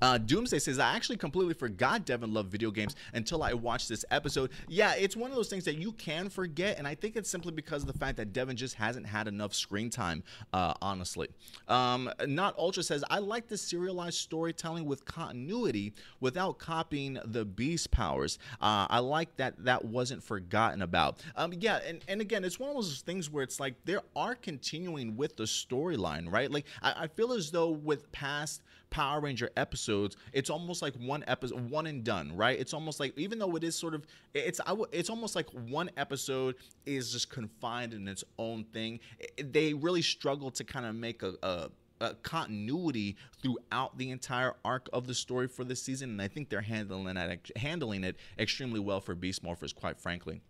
[0.03, 4.05] Uh, Doomsday says, I actually completely forgot Devin loved video games until I watched this
[4.11, 4.51] episode.
[4.69, 7.53] Yeah, it's one of those things that you can forget, and I think it's simply
[7.53, 11.29] because of the fact that Devin just hasn't had enough screen time, uh, honestly.
[11.69, 17.93] Um, Not Ultra says, I like the serialized storytelling with continuity without copying the beast
[17.93, 18.41] powers.
[18.61, 21.21] Uh, I like that that wasn't forgotten about.
[21.37, 24.35] Um, yeah, and, and again, it's one of those things where it's like there are
[24.35, 26.51] continuing with the storyline, right?
[26.51, 28.63] Like, I, I feel as though with past
[28.93, 32.59] Power Ranger episodes, it's almost like one episode, one and done, right?
[32.59, 34.61] It's almost like even though it is sort of, it's
[34.93, 39.01] it's almost like one episode is just confined in its own thing.
[39.43, 41.71] They really struggle to kind of make a, a
[42.03, 46.51] uh, continuity throughout the entire arc of the story for this season, and I think
[46.51, 50.43] they're handling it handling it extremely well for Beast Morphers, quite frankly.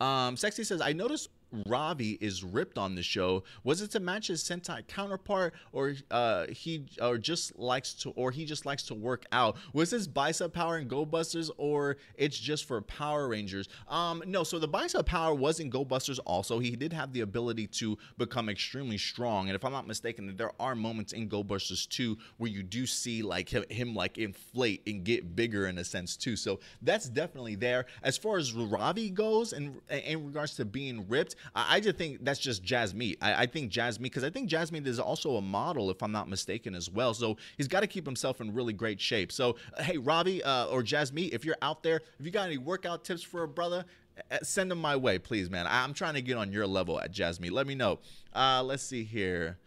[0.00, 1.30] Um, Sexy says, I noticed
[1.66, 3.44] Ravi is ripped on the show?
[3.62, 8.30] Was it to match his Sentai counterpart, or uh, he or just likes to, or
[8.30, 9.56] he just likes to work out?
[9.72, 13.68] Was his bicep power in Go Busters, or it's just for Power Rangers?
[13.88, 14.44] Um, no.
[14.44, 16.18] So the bicep power was in Go Busters.
[16.20, 20.34] Also, he did have the ability to become extremely strong, and if I'm not mistaken,
[20.36, 24.18] there are moments in Go Busters 2 where you do see like him, him like
[24.18, 26.36] inflate and get bigger in a sense too.
[26.36, 27.86] So that's definitely there.
[28.02, 32.24] As far as Ravi goes, and in regards to being ripped, I, I just think
[32.24, 33.18] that's just Meat.
[33.20, 36.28] I, I think Meat because I think Meat is also a model, if I'm not
[36.28, 37.14] mistaken, as well.
[37.14, 39.32] So he's got to keep himself in really great shape.
[39.32, 43.04] So hey, Robbie uh, or Meat, if you're out there, if you got any workout
[43.04, 43.84] tips for a brother,
[44.30, 45.66] uh, send them my way, please, man.
[45.68, 47.52] I'm trying to get on your level at Meat.
[47.52, 47.98] Let me know.
[48.34, 49.58] Uh, let's see here.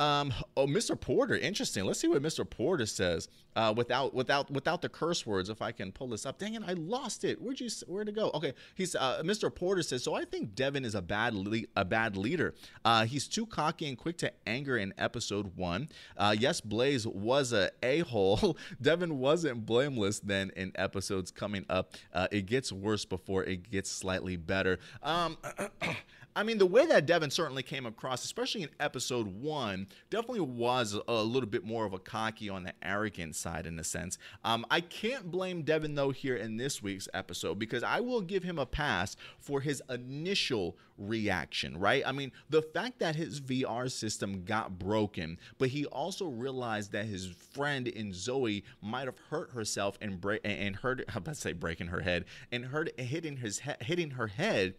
[0.00, 0.98] Um, oh, Mr.
[0.98, 1.84] Porter, interesting.
[1.84, 2.48] Let's see what Mr.
[2.48, 3.28] Porter says.
[3.54, 6.38] Uh, without without without the curse words, if I can pull this up.
[6.38, 7.38] Dang it, I lost it.
[7.42, 8.30] Where'd you where'd it go?
[8.32, 9.54] Okay, he's uh, Mr.
[9.54, 10.02] Porter says.
[10.02, 12.54] So I think Devin is a bad le- a bad leader.
[12.82, 15.90] Uh, he's too cocky and quick to anger in episode one.
[16.16, 18.56] Uh, yes, Blaze was a a hole.
[18.80, 21.92] Devin wasn't blameless then in episodes coming up.
[22.14, 24.78] Uh, it gets worse before it gets slightly better.
[25.02, 25.36] Um.
[26.40, 30.98] I mean, the way that Devin certainly came across, especially in episode one, definitely was
[31.06, 34.16] a little bit more of a cocky on the arrogant side in a sense.
[34.42, 38.42] Um, I can't blame Devin, though, here in this week's episode because I will give
[38.42, 42.02] him a pass for his initial reaction, right?
[42.06, 47.04] I mean, the fact that his VR system got broken, but he also realized that
[47.04, 51.04] his friend in Zoe might have hurt herself and break and hurt.
[51.10, 54.74] How about to say breaking her head and hurt hitting his he- hitting her head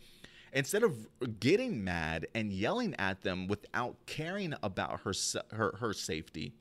[0.54, 1.08] instead of
[1.40, 5.14] getting mad and yelling at them without caring about her
[5.52, 6.54] her, her safety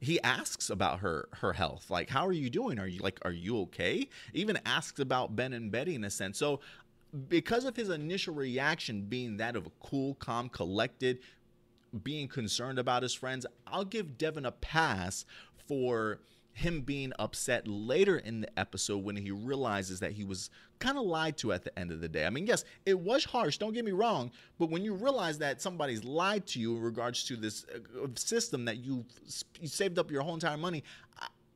[0.00, 1.90] he asks about her her health.
[1.90, 2.78] Like how are you doing?
[2.78, 4.08] Are you like are you okay?
[4.32, 6.38] Even asks about ben and betty in a sense.
[6.38, 6.60] So
[7.28, 11.18] because of his initial reaction being that of a cool calm collected
[12.02, 15.24] being concerned about his friends i'll give devin a pass
[15.66, 16.20] for
[16.58, 21.04] him being upset later in the episode when he realizes that he was kind of
[21.04, 22.26] lied to at the end of the day.
[22.26, 25.62] I mean, yes, it was harsh, don't get me wrong, but when you realize that
[25.62, 29.04] somebody's lied to you in regards to this uh, system that you
[29.60, 30.82] you saved up your whole entire money,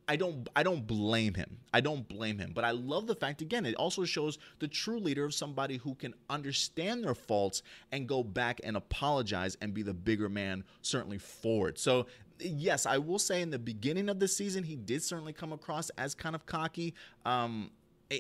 [0.09, 1.59] I don't I don't blame him.
[1.73, 2.53] I don't blame him.
[2.55, 5.95] But I love the fact again, it also shows the true leader of somebody who
[5.95, 7.62] can understand their faults
[7.93, 11.79] and go back and apologize and be the bigger man certainly forward.
[11.79, 12.07] So
[12.38, 15.90] yes, I will say in the beginning of the season, he did certainly come across
[15.90, 17.71] as kind of cocky, um,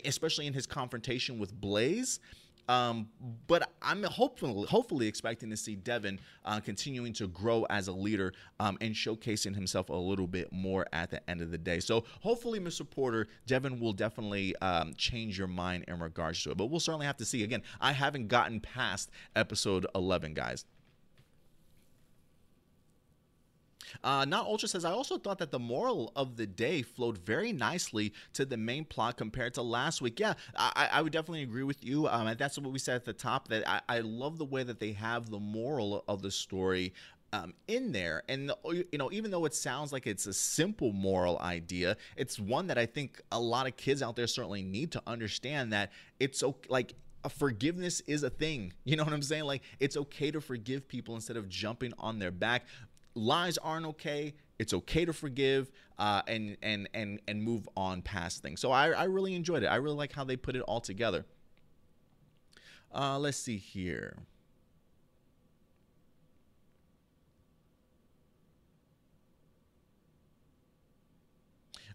[0.04, 2.20] especially in his confrontation with Blaze.
[2.68, 3.08] Um,
[3.48, 8.32] but I'm hopefully hopefully expecting to see Devin uh, continuing to grow as a leader
[8.60, 11.80] um, and showcasing himself a little bit more at the end of the day.
[11.80, 12.88] So hopefully, Mr.
[12.88, 16.56] Porter, Devin will definitely um, change your mind in regards to it.
[16.56, 17.42] But we'll certainly have to see.
[17.42, 20.64] Again, I haven't gotten past episode 11, guys.
[24.02, 27.52] Uh, Not Ultra says, I also thought that the moral of the day flowed very
[27.52, 30.20] nicely to the main plot compared to last week.
[30.20, 32.08] Yeah, I, I would definitely agree with you.
[32.08, 34.62] Um, and that's what we said at the top that I, I love the way
[34.62, 36.92] that they have the moral of the story
[37.32, 38.22] um, in there.
[38.28, 42.66] And, you know, even though it sounds like it's a simple moral idea, it's one
[42.66, 46.42] that I think a lot of kids out there certainly need to understand that it's
[46.42, 46.68] okay.
[46.68, 46.94] Like,
[47.30, 48.72] forgiveness is a thing.
[48.84, 49.44] You know what I'm saying?
[49.44, 52.66] Like, it's okay to forgive people instead of jumping on their back
[53.14, 54.34] lies aren't okay.
[54.58, 58.60] It's okay to forgive uh, and and and and move on past things.
[58.60, 59.66] So I, I really enjoyed it.
[59.66, 61.24] I really like how they put it all together.
[62.94, 64.16] Uh, let's see here.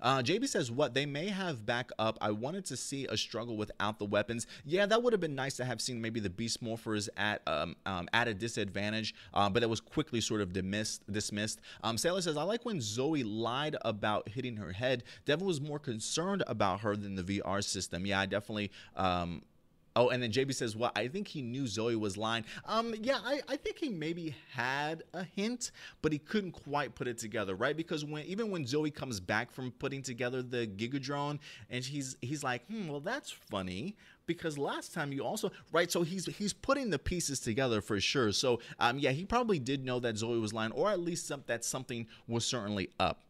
[0.02, 0.94] Uh, JB says, What?
[0.94, 2.18] They may have back up.
[2.22, 4.48] I wanted to see a struggle without the weapons.
[4.66, 7.76] Yeah, that would have been nice to have seen maybe the Beast Morphers at um,
[7.86, 11.02] um, at a disadvantage, uh, but it was quickly sort of dismissed.
[11.12, 11.60] dismissed.
[11.84, 15.04] Um, Sailor says, I like when Zoe lied about hitting her head.
[15.26, 18.06] Devin was more concerned about her than the VR system.
[18.06, 18.72] Yeah, I definitely.
[18.96, 19.44] Um,
[19.98, 23.18] Oh, and then JB says, "Well, I think he knew Zoe was lying." Um, yeah,
[23.26, 25.72] I, I think he maybe had a hint,
[26.04, 27.76] but he couldn't quite put it together, right?
[27.76, 31.40] Because when even when Zoe comes back from putting together the Gigadrone,
[31.72, 33.96] and he's he's like, "Hmm, well, that's funny."
[34.28, 38.32] Because last time you also right, so he's he's putting the pieces together for sure.
[38.32, 41.44] So um, yeah, he probably did know that Zoe was lying, or at least some,
[41.48, 43.24] that something was certainly up.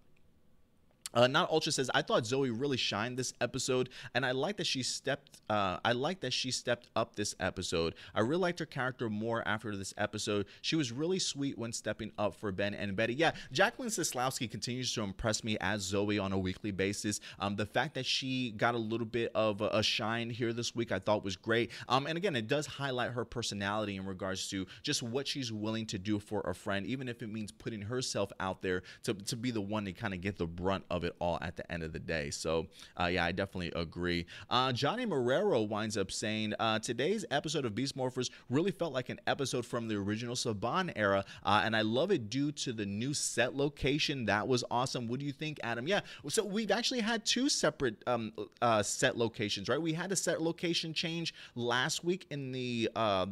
[1.17, 4.67] Uh, not ultra says I thought Zoe really shined this episode, and I like that
[4.67, 5.41] she stepped.
[5.49, 7.95] Uh, I like that she stepped up this episode.
[8.13, 10.45] I really liked her character more after this episode.
[10.61, 13.15] She was really sweet when stepping up for Ben and Betty.
[13.15, 17.19] Yeah, Jacqueline Scislowski continues to impress me as Zoe on a weekly basis.
[17.39, 20.75] Um, the fact that she got a little bit of a, a shine here this
[20.75, 21.71] week, I thought was great.
[21.89, 25.87] Um, and again, it does highlight her personality in regards to just what she's willing
[25.87, 29.35] to do for a friend, even if it means putting herself out there to to
[29.35, 31.69] be the one to kind of get the brunt of it it all at the
[31.71, 32.29] end of the day.
[32.29, 32.67] So,
[32.99, 34.25] uh, yeah, I definitely agree.
[34.49, 39.09] Uh, Johnny Marrero winds up saying uh, today's episode of Beast Morphers really felt like
[39.09, 42.85] an episode from the original Saban era, uh, and I love it due to the
[42.85, 44.25] new set location.
[44.25, 45.07] That was awesome.
[45.07, 45.87] What do you think, Adam?
[45.87, 49.81] Yeah, so we've actually had two separate um, uh, set locations, right?
[49.81, 52.89] We had a set location change last week in the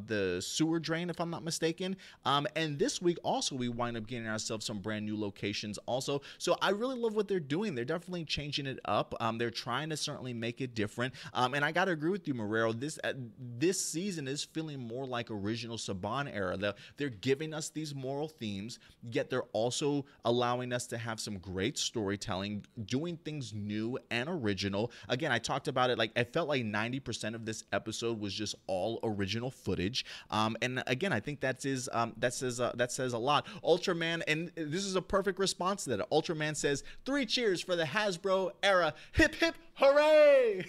[0.07, 4.07] the sewer drain, if I'm not mistaken, um, and this week also we wind up
[4.07, 6.21] getting ourselves some brand new locations also.
[6.37, 7.73] So I really love what they're doing doing.
[7.73, 9.15] They're definitely changing it up.
[9.21, 11.13] Um, they're trying to certainly make it different.
[11.33, 12.77] Um, and I got to agree with you, Marrero.
[12.77, 13.13] This uh,
[13.57, 16.57] this season is feeling more like original Saban era.
[16.57, 18.79] The, they're giving us these moral themes,
[19.09, 24.91] yet they're also allowing us to have some great storytelling, doing things new and original.
[25.07, 28.55] Again, I talked about it like I felt like 90% of this episode was just
[28.67, 30.03] all original footage.
[30.29, 33.47] Um, and again, I think that is um, that says uh, that says a lot.
[33.63, 36.09] Ultraman, and this is a perfect response to that.
[36.11, 38.93] Ultraman says three cheers cheers for the Hasbro era.
[39.13, 40.65] Hip hip hooray!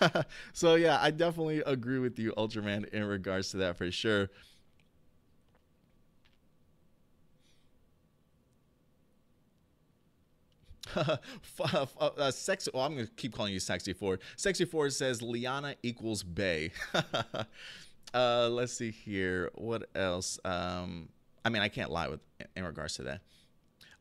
[0.52, 4.28] so yeah, I definitely agree with you, Ultraman, in regards to that for sure.
[10.96, 12.70] uh, sexy.
[12.74, 14.20] Well, I'm gonna keep calling you sexy Ford.
[14.36, 16.72] Sexy Ford says Liana equals Bay.
[18.14, 19.50] uh, let's see here.
[19.54, 20.38] What else?
[20.44, 21.08] Um,
[21.44, 22.20] I mean, I can't lie with
[22.56, 23.20] in regards to that.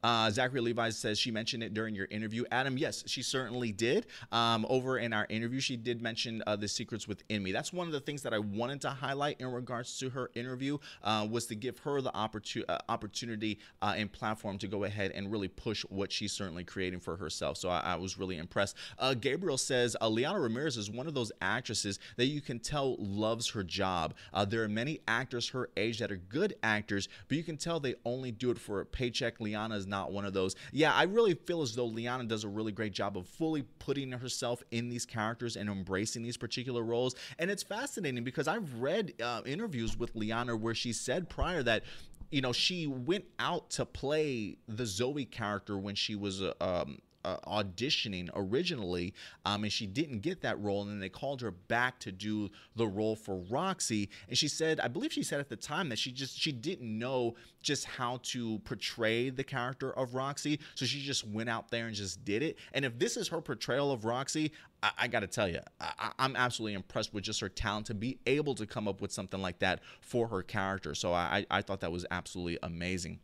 [0.03, 2.43] Uh, Zachary Levi says she mentioned it during your interview.
[2.51, 4.07] Adam, yes, she certainly did.
[4.31, 7.51] Um, over in our interview, she did mention uh, the secrets within me.
[7.51, 10.77] That's one of the things that I wanted to highlight in regards to her interview
[11.03, 15.11] uh, was to give her the opportu- uh, opportunity uh, and platform to go ahead
[15.11, 17.57] and really push what she's certainly creating for herself.
[17.57, 18.77] So I, I was really impressed.
[18.97, 23.49] Uh, Gabriel says Liana Ramirez is one of those actresses that you can tell loves
[23.49, 24.13] her job.
[24.47, 27.95] there are many actors her age that are good actors, but you can tell they
[28.05, 29.39] only do it for a paycheck.
[29.39, 30.55] Liana is not one of those.
[30.71, 34.11] Yeah, I really feel as though Liana does a really great job of fully putting
[34.11, 37.15] herself in these characters and embracing these particular roles.
[37.37, 41.83] And it's fascinating because I've read uh, interviews with Liana where she said prior that
[42.31, 47.37] you know she went out to play the Zoe character when she was um, uh,
[47.47, 49.13] auditioning originally,
[49.45, 50.81] um, and she didn't get that role.
[50.81, 54.09] And then they called her back to do the role for Roxy.
[54.27, 56.97] And she said, I believe she said at the time that she just she didn't
[56.97, 61.87] know just how to portray the character of Roxy, so she just went out there
[61.87, 62.57] and just did it.
[62.73, 64.51] And if this is her portrayal of Roxy,
[64.81, 67.93] I, I got to tell you, I, I'm absolutely impressed with just her talent to
[67.93, 70.95] be able to come up with something like that for her character.
[70.95, 73.19] So I, I thought that was absolutely amazing.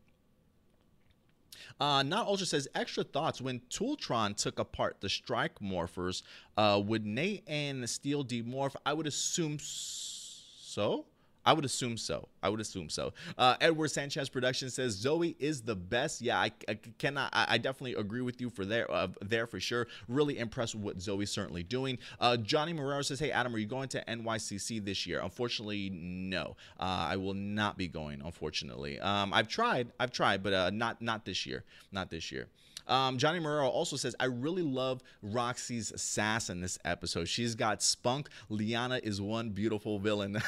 [1.79, 6.21] Uh, Not Ultra says extra thoughts when Tooltron took apart the Strike Morphers.
[6.57, 8.75] Uh, would Nate and the Steel demorph?
[8.85, 11.05] I would assume so.
[11.45, 12.27] I would assume so.
[12.41, 13.13] I would assume so.
[13.37, 16.21] Uh, Edward Sanchez Production says Zoe is the best.
[16.21, 17.29] Yeah, I, I cannot.
[17.33, 18.89] I, I, definitely agree with you for there.
[18.91, 19.87] Uh, there for sure.
[20.07, 21.99] Really impressed with what Zoe's certainly doing.
[22.19, 26.55] Uh, Johnny Marrero says, "Hey Adam, are you going to NYCC this year?" Unfortunately, no.
[26.79, 28.21] Uh, I will not be going.
[28.23, 29.91] Unfortunately, um, I've tried.
[29.99, 31.63] I've tried, but uh, not not this year.
[31.91, 32.47] Not this year.
[32.87, 37.27] Um, Johnny Marrero also says, I really love Roxy's sass in this episode.
[37.27, 38.29] She's got spunk.
[38.49, 40.41] Liana is one beautiful villain.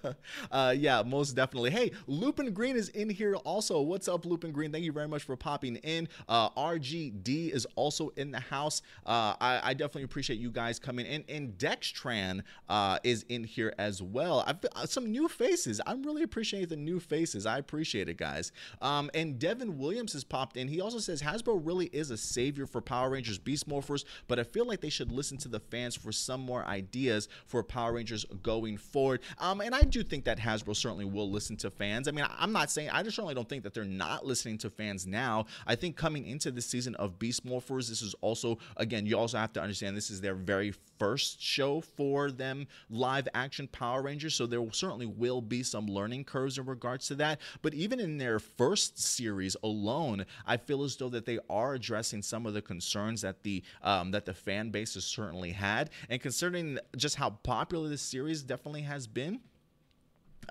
[0.50, 1.70] uh, yeah, most definitely.
[1.70, 3.80] Hey, Lupin Green is in here also.
[3.80, 4.72] What's up, Lupin Green?
[4.72, 6.08] Thank you very much for popping in.
[6.28, 8.82] Uh, RGD is also in the house.
[9.06, 11.24] Uh, I, I, definitely appreciate you guys coming in.
[11.28, 14.44] And Dextran uh, is in here as well.
[14.46, 15.80] I've uh, some new faces.
[15.86, 17.46] I'm really appreciating the new faces.
[17.46, 18.52] I appreciate it, guys.
[18.80, 20.68] Um, and Devin Williams has popped in.
[20.68, 24.38] He also says Hasbro really really is a savior for Power Rangers Beast Morphers, but
[24.38, 27.94] I feel like they should listen to the fans for some more ideas for Power
[27.94, 29.20] Rangers going forward.
[29.38, 32.08] Um, and I do think that Hasbro certainly will listen to fans.
[32.08, 34.70] I mean, I'm not saying, I just certainly don't think that they're not listening to
[34.70, 35.46] fans now.
[35.66, 39.38] I think coming into the season of Beast Morphers, this is also, again, you also
[39.38, 44.34] have to understand this is their very first show for them live action Power Rangers.
[44.34, 47.40] So there certainly will be some learning curves in regards to that.
[47.62, 52.22] But even in their first series alone, I feel as though that they are addressing
[52.22, 56.20] some of the concerns that the um, that the fan base has certainly had, and
[56.20, 59.40] considering just how popular this series definitely has been.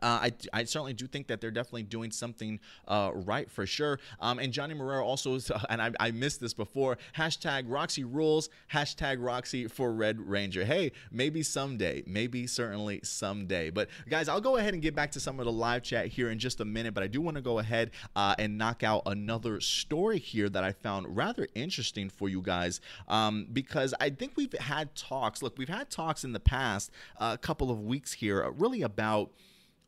[0.02, 4.00] Uh, I, I certainly do think that they're definitely doing something uh, right for sure.
[4.20, 5.40] Um, and Johnny Marrero also,
[5.70, 10.66] and I, I missed this before, hashtag Roxy rules, hashtag Roxy for Red Ranger.
[10.66, 13.70] Hey, maybe someday, maybe certainly someday.
[13.70, 16.30] But guys, I'll go ahead and get back to some of the live chat here
[16.30, 19.04] in just a minute, but I do want to go ahead uh, and knock out
[19.06, 24.34] another story here that I found rather interesting for you guys um, because I think
[24.36, 25.42] we've had talks.
[25.42, 29.32] Look, we've had talks in the past, a uh, couple of weeks here, really about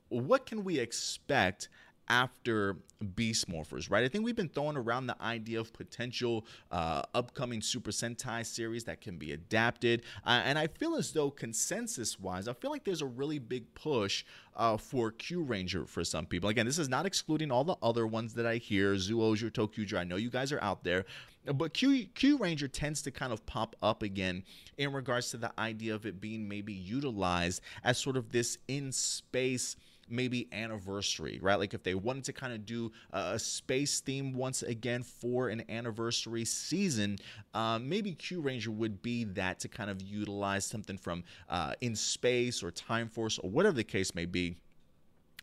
[0.10, 1.70] what can we expect
[2.08, 2.78] after
[3.16, 4.04] Beast Morphers, right?
[4.04, 8.84] I think we've been throwing around the idea of potential uh, upcoming Super Sentai series
[8.86, 10.04] that can be adapted.
[10.26, 13.74] Uh, and I feel as though, consensus wise, I feel like there's a really big
[13.74, 14.24] push
[14.56, 16.50] uh, for Kyuranger for some people.
[16.50, 19.98] Again, this is not excluding all the other ones that I hear Zyuohger, ToQger.
[19.98, 21.06] I know you guys are out there.
[21.54, 24.44] But Q, Kyuranger tends to kind of pop up again
[24.78, 28.92] in regards to the idea of it being maybe utilized as sort of this in
[28.92, 29.76] space
[30.10, 31.58] maybe anniversary, right?
[31.58, 35.64] Like if they wanted to kind of do a space theme once again for an
[35.70, 37.18] anniversary season,
[37.54, 42.64] um, maybe Ranger would be that to kind of utilize something from uh, in space
[42.64, 44.56] or Time Force or whatever the case may be.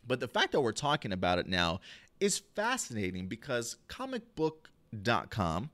[0.07, 1.79] But the fact that we're talking about it now
[2.19, 5.69] is fascinating because comicbook.com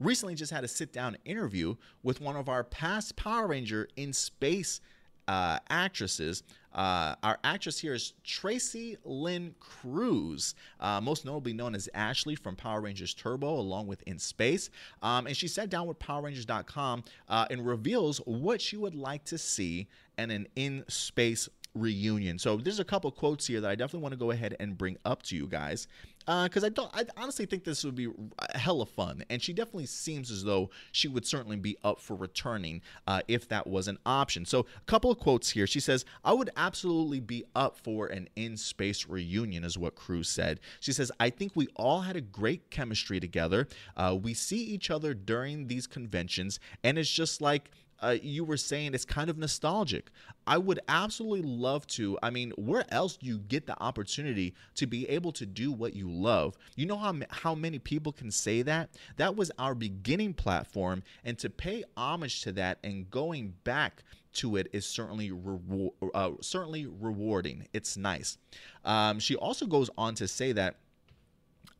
[0.00, 4.12] recently just had a sit down interview with one of our past Power Ranger in
[4.12, 4.80] space
[5.28, 6.42] uh, actresses.
[6.74, 12.56] Uh, our actress here is Tracy Lynn Cruz, uh, most notably known as Ashley from
[12.56, 14.70] Power Rangers Turbo, along with In Space.
[15.00, 19.38] Um, and she sat down with PowerRangers.com uh, and reveals what she would like to
[19.38, 19.86] see
[20.18, 22.38] in an In Space reunion.
[22.38, 24.96] So there's a couple quotes here that I definitely want to go ahead and bring
[25.04, 25.86] up to you guys
[26.26, 26.90] because uh, I don't.
[26.94, 28.08] I honestly think this would be
[28.54, 32.80] hella fun, and she definitely seems as though she would certainly be up for returning
[33.06, 34.46] uh, if that was an option.
[34.46, 35.66] So, a couple of quotes here.
[35.66, 40.60] She says, "I would absolutely be up for an in-space reunion," is what Cruz said.
[40.80, 43.68] She says, "I think we all had a great chemistry together.
[43.94, 47.70] Uh, we see each other during these conventions, and it's just like."
[48.04, 50.10] Uh, you were saying it's kind of nostalgic.
[50.46, 52.18] I would absolutely love to.
[52.22, 55.94] I mean, where else do you get the opportunity to be able to do what
[55.94, 56.56] you love?
[56.76, 58.90] You know how how many people can say that?
[59.16, 64.56] That was our beginning platform, and to pay homage to that and going back to
[64.56, 67.66] it is certainly reward, uh, certainly rewarding.
[67.72, 68.36] It's nice.
[68.84, 70.76] Um, she also goes on to say that.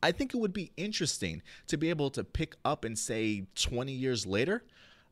[0.03, 3.91] I think it would be interesting to be able to pick up and say 20
[3.91, 4.63] years later,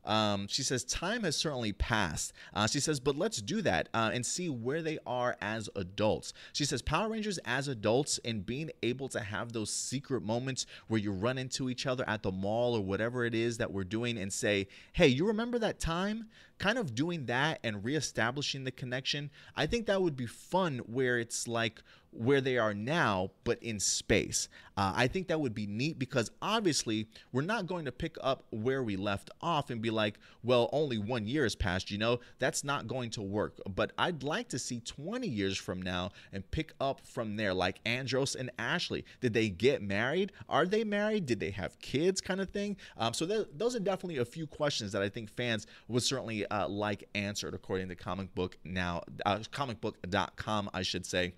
[0.04, 2.32] um, she says, Time has certainly passed.
[2.52, 6.32] Uh, she says, but let's do that uh, and see where they are as adults.
[6.52, 11.00] She says, Power Rangers as adults and being able to have those secret moments where
[11.00, 14.18] you run into each other at the mall or whatever it is that we're doing
[14.18, 16.28] and say, hey, you remember that time?
[16.58, 19.30] Kind of doing that and reestablishing the connection.
[19.56, 21.82] I think that would be fun where it's like,
[22.16, 24.48] where they are now, but in space.
[24.76, 28.44] Uh, I think that would be neat because obviously we're not going to pick up
[28.50, 32.18] where we left off and be like, well, only one year has passed, you know,
[32.38, 33.60] that's not going to work.
[33.72, 37.80] But I'd like to see 20 years from now and pick up from there, like
[37.86, 39.04] Andros and Ashley.
[39.20, 40.32] Did they get married?
[40.48, 41.26] Are they married?
[41.26, 42.76] Did they have kids, kind of thing?
[42.96, 46.46] Um, so th- those are definitely a few questions that I think fans would certainly
[46.46, 51.34] uh, like answered according to comic book now, uh, comicbook.com, I should say.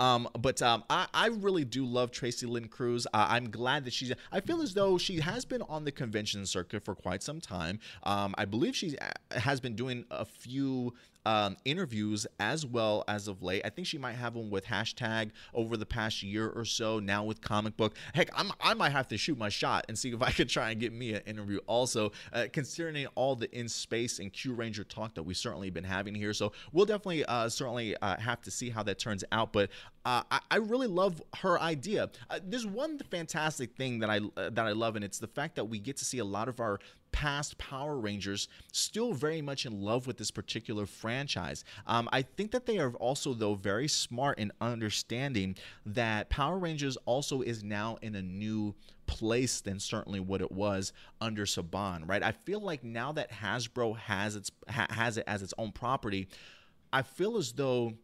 [0.00, 3.06] Um, but um, I, I really do love Tracy Lynn Cruz.
[3.12, 4.12] I'm glad that she's.
[4.32, 7.78] I feel as though she has been on the convention circuit for quite some time.
[8.02, 10.94] Um, I believe she uh, has been doing a few
[11.26, 13.62] um, interviews as well as of late.
[13.64, 16.98] I think she might have one with hashtag over the past year or so.
[16.98, 20.10] Now with comic book, heck, I'm, i might have to shoot my shot and see
[20.10, 21.58] if I could try and get me an interview.
[21.66, 26.14] Also, uh, considering all the in space and Kyuranger talk that we've certainly been having
[26.14, 29.52] here, so we'll definitely uh, certainly uh, have to see how that turns out.
[29.52, 29.70] But
[30.04, 32.08] uh, I, I, really love her idea.
[32.30, 35.56] Uh, there's one fantastic thing that I uh, that I love, and it's the fact
[35.56, 36.80] that we get to see a lot of our
[37.12, 41.64] past Power Rangers still very much in love with this particular franchise.
[41.86, 45.56] Um, I think that they are also, though, very smart in understanding
[45.86, 48.74] that Power Rangers also is now in a new
[49.06, 52.22] place than certainly what it was under Saban, right?
[52.22, 56.28] I feel like now that Hasbro has its ha- has it as its own property,
[56.92, 57.94] I feel as though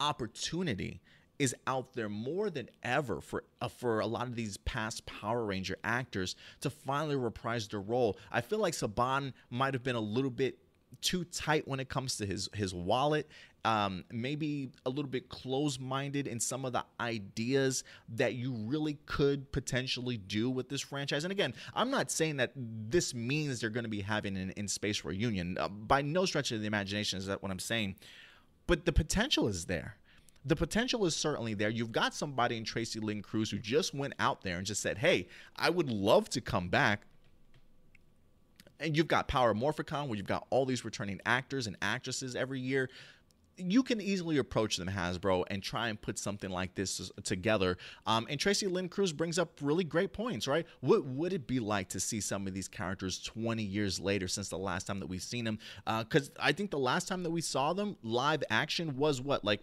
[0.00, 1.00] opportunity
[1.42, 5.44] is out there more than ever for uh, for a lot of these past Power
[5.44, 8.16] Ranger actors to finally reprise their role.
[8.30, 10.58] I feel like Saban might have been a little bit
[11.00, 13.28] too tight when it comes to his his wallet
[13.64, 19.52] um, maybe a little bit close-minded in some of the ideas that you really could
[19.52, 21.24] potentially do with this franchise.
[21.24, 25.04] And again, I'm not saying that this means they're going to be having an in-space
[25.04, 25.58] reunion.
[25.58, 27.96] Uh, by no stretch of the imagination is that what I'm saying.
[28.66, 29.96] but the potential is there
[30.44, 31.70] the potential is certainly there.
[31.70, 34.98] You've got somebody in Tracy Lynn Cruz who just went out there and just said,
[34.98, 37.02] Hey, I would love to come back.
[38.80, 42.58] And you've got Power Morphicon, where you've got all these returning actors and actresses every
[42.58, 42.88] year
[43.56, 47.76] you can easily approach them Hasbro and try and put something like this together.
[48.06, 50.66] Um, and Tracy Lynn Cruz brings up really great points, right?
[50.80, 54.48] What would it be like to see some of these characters 20 years later since
[54.48, 55.58] the last time that we've seen them?
[55.86, 59.44] Because uh, I think the last time that we saw them live action was what,
[59.44, 59.60] like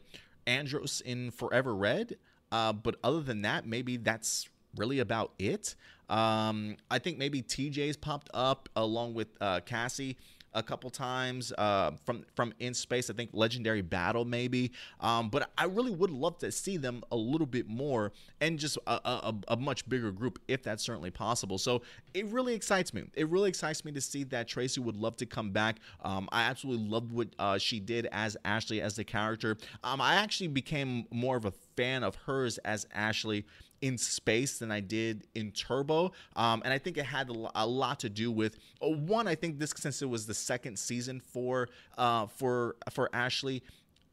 [0.48, 2.18] Andros in Forever Red?
[2.52, 5.76] Uh, but other than that, maybe that's really about it.
[6.10, 10.18] Um, I think maybe TJ's popped up along with uh, Cassie
[10.54, 13.10] a couple times uh, from from in space.
[13.10, 17.16] I think Legendary Battle maybe, um, but I really would love to see them a
[17.16, 21.58] little bit more and just a, a, a, much bigger group if that's certainly possible.
[21.58, 21.82] So
[22.14, 23.04] it really excites me.
[23.14, 25.80] It really excites me to see that Tracy would love to come back.
[26.04, 29.58] Um, I absolutely loved what uh, she did as Ashley as the character.
[29.84, 33.46] Um, I actually became more of a fan of hers as Ashley
[33.82, 36.12] in space than I did in Turbo.
[36.36, 39.28] Um, and I think it had a lot to do with uh, one.
[39.28, 43.64] I think this since it was the second season for uh, for for Ashley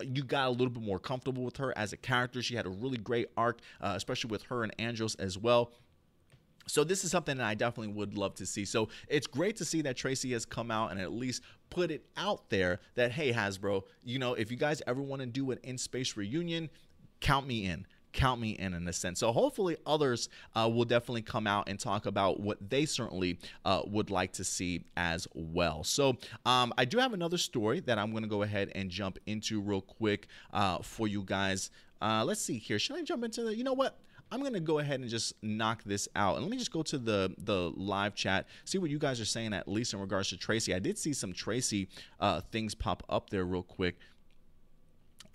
[0.03, 2.43] you got a little bit more comfortable with her as a character.
[2.43, 5.73] She had a really great arc, uh, especially with her and Andros as well.
[6.69, 8.65] So this is something that I definitely would love to see.
[8.65, 12.05] So it's great to see that Tracy has come out and at least put it
[12.17, 15.59] out there that hey Hasbro, you know, if you guys ever want to do an
[15.63, 16.69] in space reunion,
[17.21, 17.87] count me in
[18.17, 19.21] count me in in a sense.
[19.21, 23.83] So hopefully others uh, will definitely come out and talk about what they certainly uh,
[23.87, 25.85] would like to see as well.
[25.85, 29.19] So um, I do have another story that I'm going to go ahead and jump
[29.27, 31.71] into real quick uh, for you guys.
[32.01, 32.79] Uh, let's see here.
[32.79, 33.55] Should I jump into the?
[33.55, 33.99] You know what?
[34.33, 36.35] I'm gonna go ahead and just knock this out.
[36.35, 39.25] And let me just go to the the live chat, see what you guys are
[39.25, 40.75] saying at least in regards to Tracy.
[40.75, 41.89] I did see some Tracy
[42.19, 43.99] uh, things pop up there real quick.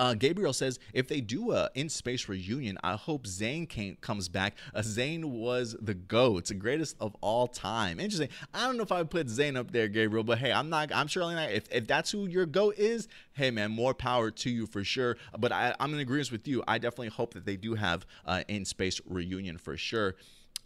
[0.02, 4.30] Uh, Gabriel says if they do a in space reunion, I hope Zane came, comes
[4.30, 4.58] back.
[4.74, 8.00] Uh, Zane was the goat, the greatest of all time.
[8.00, 8.30] Interesting.
[8.52, 10.92] I don't know if I would put Zane up there, Gabriel, but hey, I'm not.
[10.92, 11.52] I'm surely not.
[11.52, 15.18] If, if that's who your goat is, hey man, more power to you for sure.
[15.38, 16.64] But I, am in agreement with you.
[16.68, 20.16] I definitely hope that they do have uh, in space reunion for sure.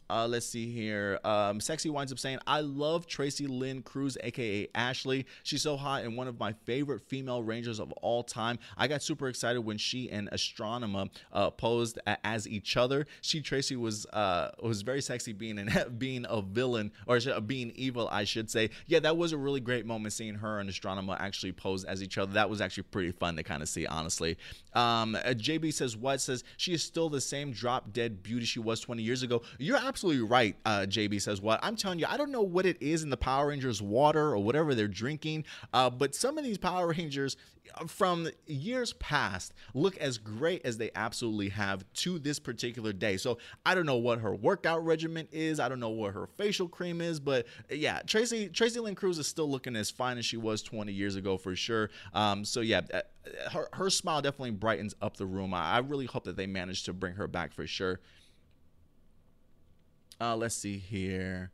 [0.09, 1.19] Uh, let's see here.
[1.23, 5.25] Um, Sexy winds up saying, I love Tracy Lynn Cruz, aka Ashley.
[5.43, 8.59] She's so hot and one of my favorite female rangers of all time.
[8.77, 13.07] I got super excited when she and Astronema uh, posed as each other.
[13.21, 18.07] She Tracy was uh, was very sexy being an, being a villain or being evil,
[18.11, 18.69] I should say.
[18.85, 22.17] Yeah, that was a really great moment seeing her and Astronema actually pose as each
[22.17, 22.33] other.
[22.33, 24.37] That was actually pretty fun to kind of see, honestly.
[24.73, 28.59] Um, uh, JB says what says she is still the same drop dead beauty she
[28.59, 29.41] was 20 years ago.
[29.57, 30.55] You're absolutely right.
[30.65, 32.05] Uh, JB says what I'm telling you.
[32.07, 35.45] I don't know what it is in the Power Rangers water or whatever they're drinking,
[35.73, 37.37] uh, but some of these Power Rangers
[37.75, 43.17] uh, from years past look as great as they absolutely have to this particular day.
[43.17, 45.59] So I don't know what her workout regimen is.
[45.59, 49.27] I don't know what her facial cream is, but yeah, Tracy Tracy Lynn Cruz is
[49.27, 51.89] still looking as fine as she was 20 years ago for sure.
[52.13, 53.01] Um, so yeah, uh,
[53.51, 55.53] her her smile definitely brightens up the room.
[55.53, 57.99] I, I really hope that they manage to bring her back for sure.
[60.20, 61.51] Uh, let's see here.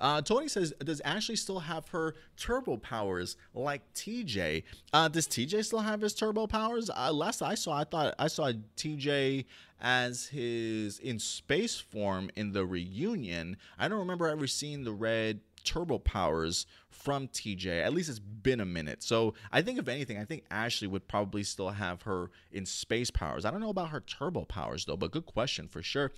[0.00, 4.62] Uh, Tony says, does Ashley still have her turbo powers like TJ?
[4.92, 6.88] Uh, does TJ still have his turbo powers?
[6.88, 9.44] Uh, last I saw, I thought I saw TJ
[9.80, 13.56] as his in space form in the reunion.
[13.78, 17.84] I don't remember ever seeing the red turbo powers from TJ.
[17.84, 19.02] At least it's been a minute.
[19.02, 23.10] So I think, if anything, I think Ashley would probably still have her in space
[23.10, 23.44] powers.
[23.44, 26.10] I don't know about her turbo powers, though, but good question for sure.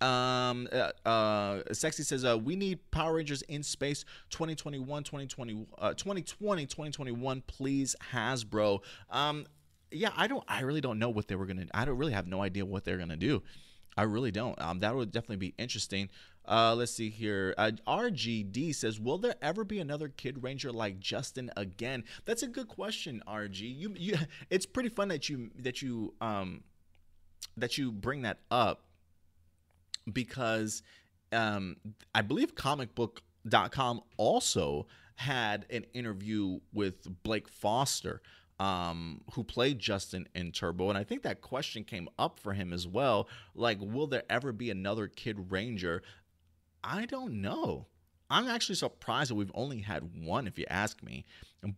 [0.00, 5.94] Um, uh, uh, Sexy says, uh, we need Power Rangers in space 2021, 2020, uh,
[5.94, 8.80] 2020, 2021, please, Hasbro.
[9.10, 9.46] Um,
[9.90, 12.26] yeah, I don't, I really don't know what they were gonna, I don't really have
[12.26, 13.42] no idea what they're gonna do.
[13.96, 14.60] I really don't.
[14.60, 16.10] Um, that would definitely be interesting.
[16.48, 17.54] Uh, let's see here.
[17.58, 22.46] Uh, RGD says, "Will there ever be another Kid Ranger like Justin again?" That's a
[22.46, 23.60] good question, RG.
[23.60, 24.16] You, you,
[24.50, 26.62] it's pretty fun that you that you um
[27.56, 28.84] that you bring that up
[30.12, 30.82] because
[31.32, 31.76] um
[32.14, 34.86] I believe comicbook.com also
[35.16, 38.20] had an interview with Blake Foster
[38.58, 40.88] um, who played Justin in Turbo.
[40.88, 43.28] And I think that question came up for him as well.
[43.54, 46.02] Like, will there ever be another Kid Ranger?
[46.86, 47.86] I don't know.
[48.28, 51.24] I'm actually surprised that we've only had one, if you ask me.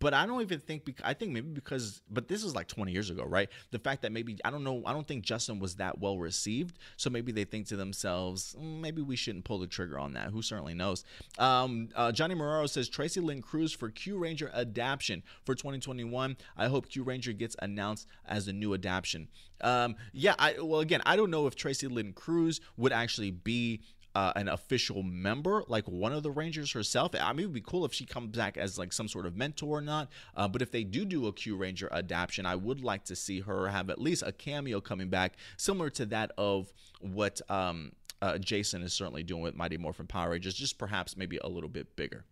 [0.01, 1.01] But I don't even think.
[1.05, 3.49] I think maybe because, but this is like 20 years ago, right?
[3.71, 4.83] The fact that maybe I don't know.
[4.85, 8.81] I don't think Justin was that well received, so maybe they think to themselves, mm,
[8.81, 10.31] maybe we shouldn't pull the trigger on that.
[10.31, 11.05] Who certainly knows?
[11.39, 16.37] Um, uh, Johnny Marrero says Tracy Lynn Cruz for Kyuranger adaptation for 2021.
[16.57, 19.29] I hope Kyuranger gets announced as a new adaptation.
[19.63, 23.81] Um, yeah, I well again, I don't know if Tracy Lynn Cruz would actually be
[24.19, 27.15] uh, an official member, like one of the Rangers herself.
[27.15, 29.37] I mean, it would be cool if she comes back as like some sort of
[29.37, 30.09] mentor or not.
[30.35, 33.69] Uh, but if they do do a Kyuranger adaptation, I would like to see her
[33.69, 38.83] have at least a cameo coming back, similar to that of what um, uh, Jason
[38.83, 42.25] is certainly doing with Mighty Morphin Power Rangers, just perhaps maybe a little bit bigger.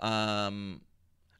[0.00, 0.82] Um,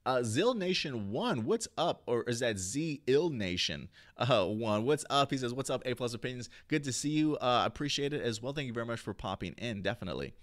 [0.05, 2.03] uh, Zill Nation one, what's up?
[2.07, 4.85] Or is that Z Ill Nation uh, one?
[4.85, 5.31] What's up?
[5.31, 5.83] He says, "What's up?
[5.87, 6.51] A plus opinions.
[6.69, 7.37] Good to see you.
[7.37, 8.53] Uh, appreciate it as well.
[8.53, 9.83] Thank you very much for popping in.
[9.83, 10.35] Definitely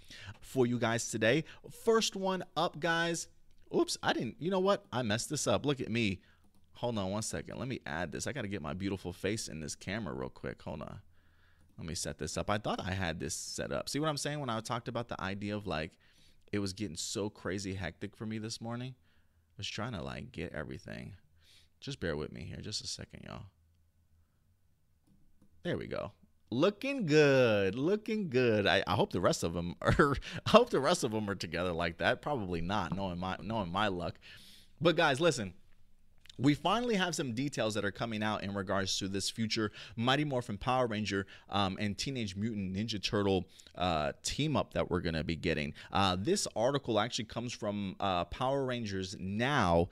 [0.42, 1.44] for you guys today.
[1.84, 3.28] First one up, guys.
[3.76, 4.36] Oops, I didn't.
[4.40, 4.86] You know what?
[4.92, 5.66] I messed this up.
[5.66, 6.22] Look at me.
[6.76, 7.60] Hold on one second.
[7.60, 8.26] Let me add this.
[8.26, 10.62] I got to get my beautiful face in this camera real quick.
[10.62, 11.00] Hold on.
[11.78, 12.50] Let me set this up.
[12.50, 13.90] I thought I had this set up.
[13.90, 15.92] See what I'm saying when I talked about the idea of like
[16.52, 18.96] it was getting so crazy hectic for me this morning
[19.60, 21.14] was trying to like get everything.
[21.80, 23.44] Just bear with me here, just a second, y'all.
[25.64, 26.14] There we go.
[26.50, 28.66] Looking good, looking good.
[28.66, 30.16] I, I hope the rest of them are.
[30.46, 32.22] I hope the rest of them are together like that.
[32.22, 34.18] Probably not, knowing my knowing my luck.
[34.82, 35.54] But guys, listen
[36.40, 40.24] we finally have some details that are coming out in regards to this future Mighty
[40.24, 45.16] Morphin Power Ranger um, and Teenage Mutant Ninja Turtle uh, team up that we're going
[45.16, 45.74] to be getting.
[45.92, 49.88] Uh, this article actually comes from uh, Power Rangers Now.com,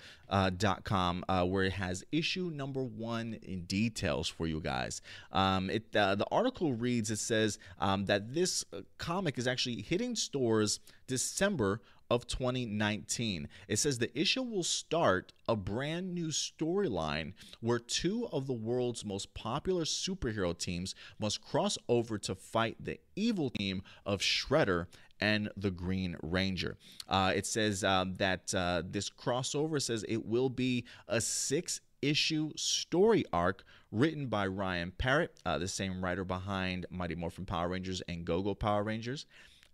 [1.28, 5.02] uh, uh, where it has issue number one in details for you guys.
[5.32, 8.64] Um, it uh, the article reads it says um, that this
[8.98, 13.48] comic is actually hitting stores December of 2019.
[13.68, 19.06] It says the issue will start a brand new storyline where two of the world's
[19.06, 24.88] most popular superhero teams must cross over to fight the evil team of Shredder
[25.20, 26.78] and the Green Ranger.
[27.08, 32.52] Uh, it says um, that uh, this crossover says it will be a six issue
[32.56, 38.02] story arc written by Ryan Parrott, uh, the same writer behind Mighty Morphin Power Rangers
[38.08, 39.26] and Go Go Power Rangers.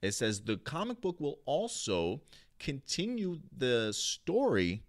[0.04, 2.20] It says the comic book will also
[2.60, 4.84] continue the story,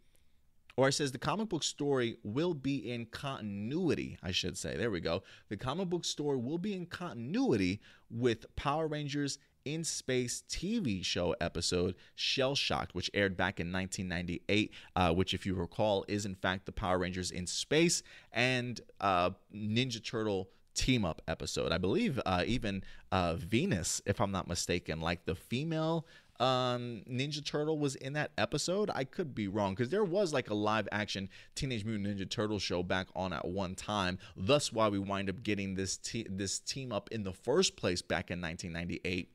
[0.77, 4.77] or it says the comic book story will be in continuity, I should say.
[4.77, 5.23] There we go.
[5.51, 11.37] The comic book story will be in continuity with Power Rangers in Space TV show
[11.41, 16.35] episode Shell Shocked, which aired back in 1998, uh, which, if you recall, is in
[16.35, 18.03] fact the Power Rangers in Space
[18.33, 21.73] and uh, Ninja Turtle team up episode.
[21.73, 26.07] I believe uh, even uh, Venus, if I'm not mistaken, like the female
[26.41, 28.91] um, Ninja Turtle was in that episode.
[28.95, 32.59] I could be wrong because there was like a live action Teenage Mutant Ninja Turtle
[32.59, 34.19] show back on at one time.
[34.37, 38.03] Thus, why we wind up getting this te- this team up in the first place
[38.03, 39.31] back in 1998.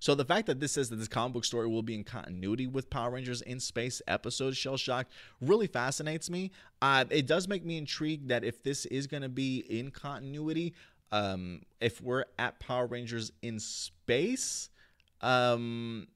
[0.00, 2.66] So the fact that this says that this comic book story will be in continuity
[2.66, 5.06] with Power Rangers in Space episode Shell Shock
[5.40, 6.50] really fascinates me.
[6.80, 10.74] Uh, it does make me intrigued that if this is going to be in continuity,
[11.10, 14.70] um, if we're at Power Rangers in Space,
[15.20, 16.08] um,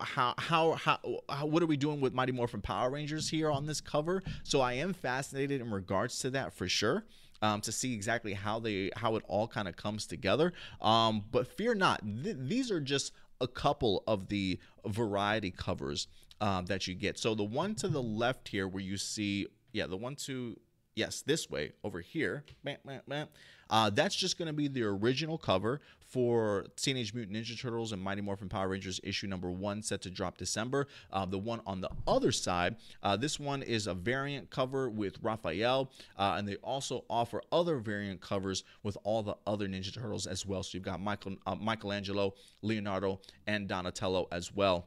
[0.00, 0.98] how, how how
[1.28, 4.22] how what are we doing with Mighty Morphin Power Rangers here on this cover?
[4.42, 7.04] So I am fascinated in regards to that for sure
[7.42, 10.52] um, to see exactly how they how it all kind of comes together.
[10.80, 16.08] Um, but fear not, th- these are just a couple of the variety covers
[16.40, 17.18] um, that you get.
[17.18, 20.58] So the one to the left here, where you see, yeah, the one to
[20.94, 22.44] yes, this way over here.
[22.64, 23.28] Bam, bam, bam.
[23.70, 28.00] Uh, that's just going to be the original cover for Teenage Mutant Ninja Turtles and
[28.00, 30.86] Mighty Morphin Power Rangers issue number one, set to drop December.
[31.12, 35.18] Uh, the one on the other side, uh, this one is a variant cover with
[35.22, 40.26] Raphael, uh, and they also offer other variant covers with all the other Ninja Turtles
[40.26, 40.62] as well.
[40.62, 44.86] So you've got Michael, uh, Michelangelo, Leonardo, and Donatello as well.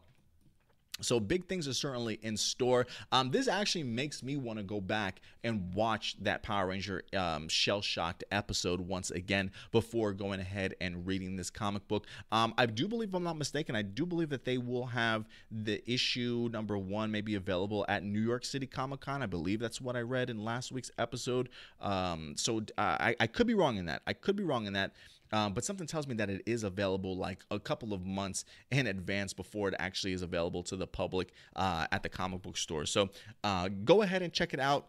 [0.99, 2.85] So big things are certainly in store.
[3.11, 7.47] Um, this actually makes me want to go back and watch that Power Ranger um,
[7.47, 12.05] shell shocked episode once again before going ahead and reading this comic book.
[12.31, 15.25] Um, I do believe, if I'm not mistaken, I do believe that they will have
[15.49, 19.23] the issue number one maybe available at New York City Comic Con.
[19.23, 21.49] I believe that's what I read in last week's episode.
[21.79, 24.01] Um, so uh, I, I could be wrong in that.
[24.05, 24.91] I could be wrong in that.
[25.31, 28.87] Um, but something tells me that it is available like a couple of months in
[28.87, 32.85] advance before it actually is available to the public uh, at the comic book store.
[32.85, 33.09] So
[33.43, 34.87] uh, go ahead and check it out.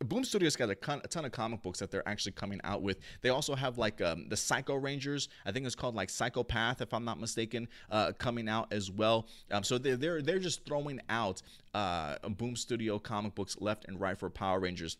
[0.00, 2.82] Boom Studios got a, con- a, ton of comic books that they're actually coming out
[2.82, 2.98] with.
[3.22, 5.30] They also have like um, the Psycho Rangers.
[5.46, 9.26] I think it's called like Psychopath, if I'm not mistaken, uh, coming out as well.
[9.50, 11.40] Um, so they're, they're they're just throwing out
[11.72, 14.98] uh, Boom Studio comic books left and right for Power Rangers.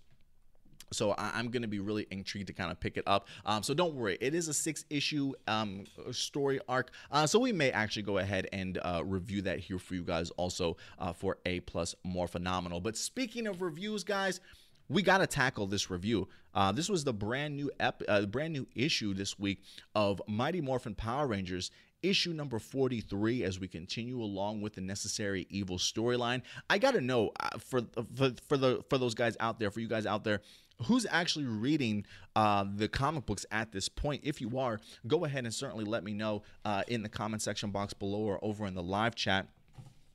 [0.92, 3.28] So I, am going to be really intrigued to kind of pick it up.
[3.44, 6.90] Um, so don't worry, it is a six issue um, story arc.
[7.10, 10.30] Uh, so we may actually go ahead and uh, review that here for you guys
[10.30, 12.82] also uh, for A plus Morphinominal.
[12.82, 14.40] But speaking of reviews, guys,
[14.88, 16.28] we got to tackle this review.
[16.54, 19.62] Uh, this was the brand new ep- uh, brand new issue this week
[19.94, 21.70] of Mighty Morphin Power Rangers
[22.02, 27.32] issue number 43 as we continue along with the necessary evil storyline i gotta know
[27.40, 27.80] uh, for,
[28.14, 30.40] for for the for those guys out there for you guys out there
[30.84, 32.04] who's actually reading
[32.34, 34.22] uh, the comic books at this point.
[34.24, 37.70] If you are, go ahead and certainly let me know uh, in the comment section
[37.70, 39.48] box below or over in the live chat.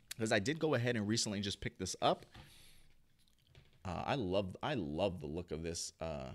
[0.09, 2.25] Because I did go ahead and recently just pick this up.
[3.83, 6.29] Uh, I love I love the look of this uh,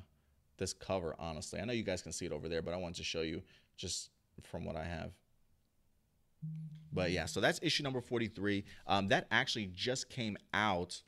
[0.57, 1.15] this cover.
[1.19, 3.21] Honestly, I know you guys can see it over there, but I wanted to show
[3.21, 3.43] you
[3.77, 4.11] just
[4.43, 5.13] from what I have.
[6.93, 8.65] But yeah, so that's issue number 43.
[8.87, 11.03] Um, that actually just came out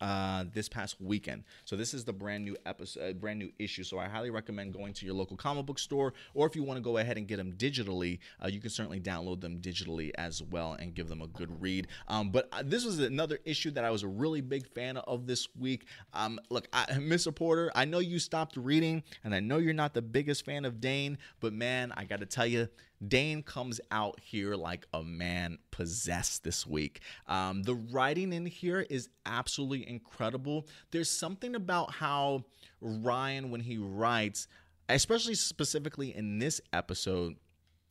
[0.00, 1.44] uh, this past weekend.
[1.64, 3.84] So this is the brand new episode, uh, brand new issue.
[3.84, 6.78] So I highly recommend going to your local comic book store, or if you want
[6.78, 10.42] to go ahead and get them digitally, uh, you can certainly download them digitally as
[10.42, 11.86] well and give them a good read.
[12.08, 15.26] Um, but uh, this was another issue that I was a really big fan of
[15.26, 15.86] this week.
[16.12, 19.94] Um, look, I, Miss Porter, I know you stopped reading, and I know you're not
[19.94, 22.68] the biggest fan of Dane, but man, I got to tell you,
[23.06, 27.00] Dane comes out here like a man possessed this week.
[27.26, 30.66] Um, the writing in here is absolutely incredible.
[30.90, 32.44] There's something about how
[32.80, 34.48] Ryan, when he writes,
[34.88, 37.36] especially specifically in this episode,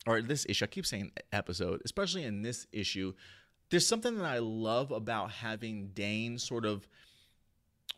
[0.06, 3.12] or this issue, I keep saying episode, especially in this issue,
[3.70, 6.88] there's something that I love about having Dane sort of.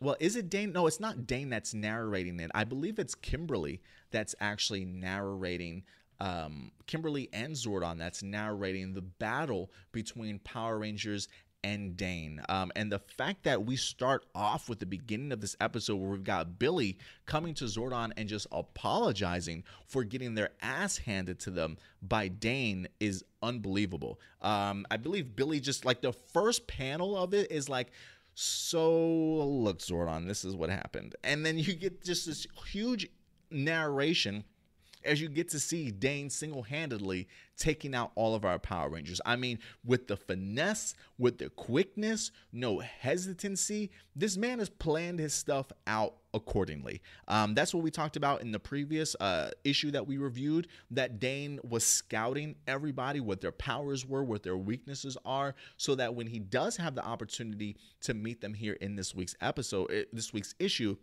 [0.01, 0.71] Well, is it Dane?
[0.71, 2.51] No, it's not Dane that's narrating it.
[2.55, 3.81] I believe it's Kimberly
[4.11, 5.83] that's actually narrating
[6.19, 11.27] um, Kimberly and Zordon that's narrating the battle between Power Rangers
[11.63, 12.41] and Dane.
[12.47, 16.09] Um, and the fact that we start off with the beginning of this episode where
[16.09, 21.51] we've got Billy coming to Zordon and just apologizing for getting their ass handed to
[21.51, 24.19] them by Dane is unbelievable.
[24.41, 27.91] Um, I believe Billy just like the first panel of it is like,
[28.35, 31.15] so look, Zordon, this is what happened.
[31.23, 33.09] And then you get just this huge
[33.51, 34.45] narration
[35.03, 37.27] as you get to see Dane single handedly
[37.57, 39.21] taking out all of our Power Rangers.
[39.25, 45.33] I mean, with the finesse, with the quickness, no hesitancy, this man has planned his
[45.33, 47.01] stuff out accordingly.
[47.27, 51.19] Um, that's what we talked about in the previous uh, issue that we reviewed that
[51.19, 56.27] Dane was scouting everybody, what their powers were, what their weaknesses are, so that when
[56.27, 60.33] he does have the opportunity to meet them here in this week's episode, eh, this
[60.33, 60.95] week's issue,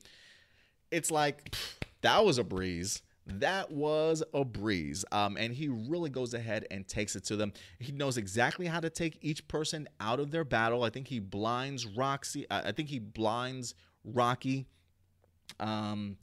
[0.91, 1.55] it's like,
[2.03, 5.05] that was a breeze that was a breeze.
[5.13, 7.53] Um, and he really goes ahead and takes it to them.
[7.79, 10.85] He knows exactly how to take each person out of their battle.
[10.85, 12.47] I think he blinds Roxy.
[12.51, 13.75] I think he blinds
[14.05, 14.67] Rocky.
[15.59, 16.17] Um,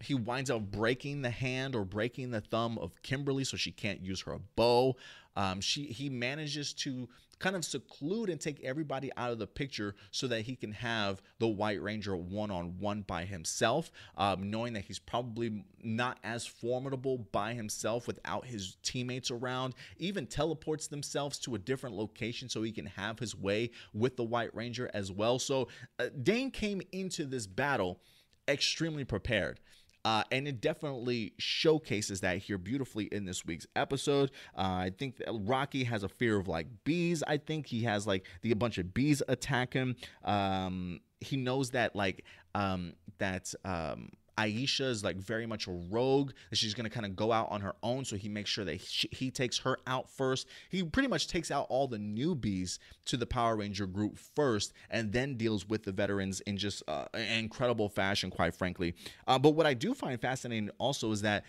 [0.00, 4.02] he winds up breaking the hand or breaking the thumb of Kimberly so she can't
[4.02, 4.96] use her bow.
[5.40, 9.94] Um, she he manages to kind of seclude and take everybody out of the picture
[10.10, 14.74] so that he can have the White Ranger one on one by himself, um, knowing
[14.74, 19.72] that he's probably not as formidable by himself without his teammates around.
[19.96, 24.24] Even teleports themselves to a different location so he can have his way with the
[24.24, 25.38] White Ranger as well.
[25.38, 25.68] So
[25.98, 28.00] uh, Dane came into this battle
[28.46, 29.60] extremely prepared.
[30.04, 34.30] Uh, and it definitely showcases that here beautifully in this week's episode.
[34.56, 37.22] Uh, I think Rocky has a fear of like bees.
[37.26, 39.96] I think he has like the a bunch of bees attack him.
[40.24, 42.24] Um, he knows that like
[42.54, 44.10] um, that um,
[44.40, 47.60] Aisha is like very much a rogue that she's to kind of go out on
[47.60, 48.04] her own.
[48.04, 50.46] So he makes sure that he, he takes her out first.
[50.70, 55.12] He pretty much takes out all the newbies to the Power Ranger group first and
[55.12, 58.94] then deals with the veterans in just uh, incredible fashion, quite frankly.
[59.26, 61.44] Uh, but what I do find fascinating also is that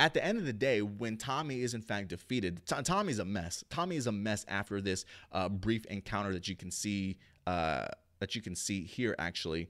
[0.00, 3.24] at the end of the day, when Tommy is in fact defeated, T- Tommy's a
[3.24, 3.64] mess.
[3.68, 7.16] Tommy is a mess after this uh, brief encounter that you can see
[7.48, 7.86] uh,
[8.20, 9.68] that you can see here actually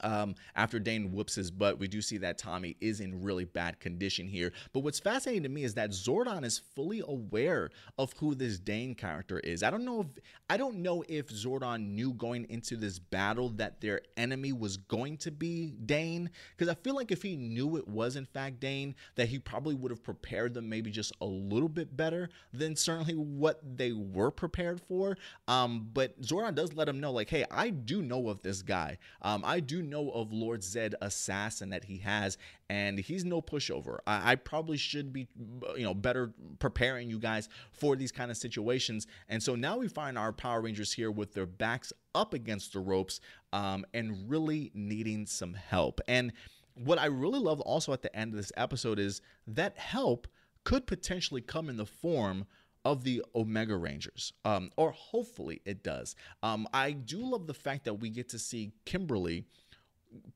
[0.00, 3.78] um, after Dane whoops his butt, we do see that Tommy is in really bad
[3.78, 4.52] condition here.
[4.72, 8.94] But what's fascinating to me is that Zordon is fully aware of who this Dane
[8.94, 9.62] character is.
[9.62, 10.06] I don't know if
[10.48, 15.16] I don't know if Zordon knew going into this battle that their enemy was going
[15.18, 18.94] to be Dane, because I feel like if he knew it was in fact Dane,
[19.16, 23.14] that he probably would have prepared them maybe just a little bit better than certainly
[23.14, 25.16] what they were prepared for.
[25.48, 28.98] Um, but Zordon does let him know, like, hey, I do know of this guy.
[29.22, 32.38] Um, I do know of Lord Zedd assassin that he has,
[32.70, 33.98] and he's no pushover.
[34.06, 35.28] I, I, probably should be,
[35.76, 39.06] you know, better preparing you guys for these kind of situations.
[39.28, 42.80] And so now we find our Power Rangers here with their backs up against the
[42.80, 43.20] ropes
[43.52, 46.00] um, and really needing some help.
[46.08, 46.32] And
[46.74, 50.26] what I really love also at the end of this episode is that help
[50.64, 52.46] could potentially come in the form
[52.84, 56.16] of the Omega Rangers, um, or hopefully it does.
[56.42, 59.44] Um, I do love the fact that we get to see Kimberly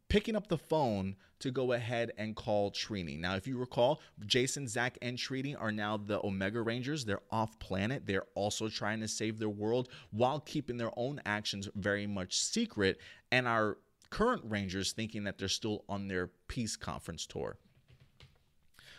[0.09, 3.19] picking up the phone to go ahead and call Trini.
[3.19, 7.05] Now, if you recall, Jason, Zach, and Trini are now the Omega Rangers.
[7.05, 8.07] They're off planet.
[8.07, 12.99] They're also trying to save their world while keeping their own actions very much secret.
[13.31, 13.79] And our
[14.11, 17.59] current Rangers thinking that they're still on their peace conference tour.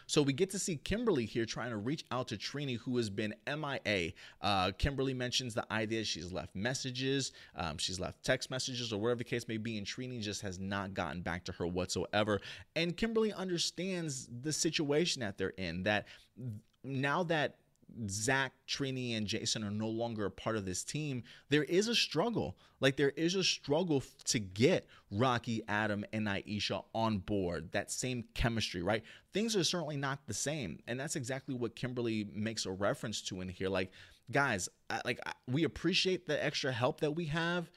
[0.07, 3.09] So we get to see Kimberly here trying to reach out to Trini, who has
[3.09, 4.13] been MIA.
[4.41, 9.19] Uh, Kimberly mentions the idea she's left messages, um, she's left text messages, or whatever
[9.19, 12.39] the case may be, and Trini just has not gotten back to her whatsoever.
[12.75, 16.07] And Kimberly understands the situation that they're in, that
[16.83, 17.57] now that
[18.09, 21.95] Zach, Trini, and Jason are no longer a part of this team, there is a
[21.95, 22.57] struggle.
[22.79, 27.71] Like there is a struggle to get Rocky, Adam, and Aisha on board.
[27.71, 29.03] That same chemistry, right?
[29.33, 33.41] Things are certainly not the same, and that's exactly what Kimberly makes a reference to
[33.41, 33.69] in here.
[33.69, 33.91] Like,
[34.31, 34.69] guys,
[35.05, 37.69] like we appreciate the extra help that we have,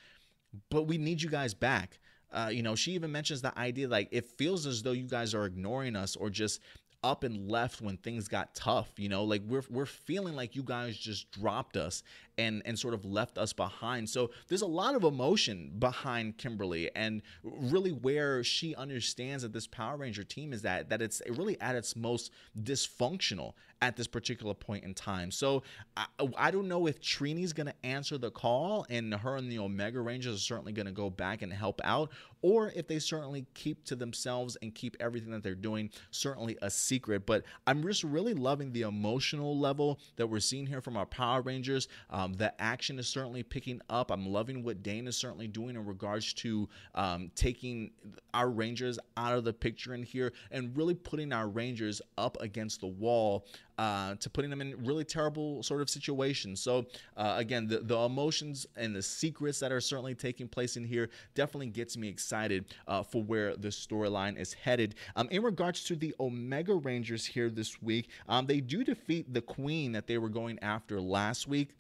[0.70, 1.98] but we need you guys back.
[2.32, 5.34] Uh, you know, she even mentions the idea like it feels as though you guys
[5.34, 6.60] are ignoring us or just
[7.02, 8.90] up and left when things got tough.
[8.96, 12.02] You know, like we're we're feeling like you guys just dropped us
[12.38, 14.08] and and sort of left us behind.
[14.08, 19.66] So there's a lot of emotion behind Kimberly, and really where she understands that this
[19.66, 22.30] Power Ranger team is that that it's really at its most
[22.62, 25.30] dysfunctional at this particular point in time.
[25.30, 25.62] So
[25.96, 26.06] I,
[26.36, 30.00] I don't know if Trini's going to answer the call and her and the Omega
[30.00, 32.10] Rangers are certainly going to go back and help out,
[32.42, 36.70] or if they certainly keep to themselves and keep everything that they're doing certainly a
[36.70, 37.24] secret.
[37.24, 41.40] But I'm just really loving the emotional level that we're seeing here from our Power
[41.40, 41.88] Rangers.
[42.10, 44.10] Um, the action is certainly picking up.
[44.10, 47.90] I'm loving what Dane is certainly doing in regards to um, taking
[48.34, 52.80] our Rangers out of the picture in here and really putting our Rangers up against
[52.80, 53.46] the wall
[53.80, 56.60] uh, to putting them in really terrible sort of situations.
[56.60, 56.84] So
[57.16, 61.08] uh, again, the, the emotions and the secrets that are certainly taking place in here
[61.34, 64.96] definitely gets me excited uh, for where the storyline is headed.
[65.16, 69.40] Um, in regards to the Omega Rangers here this week, um, they do defeat the
[69.40, 71.70] Queen that they were going after last week.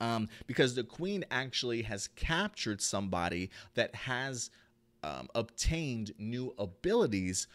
[0.00, 4.50] Um, because the queen actually has captured somebody that has
[5.02, 7.46] um, obtained new abilities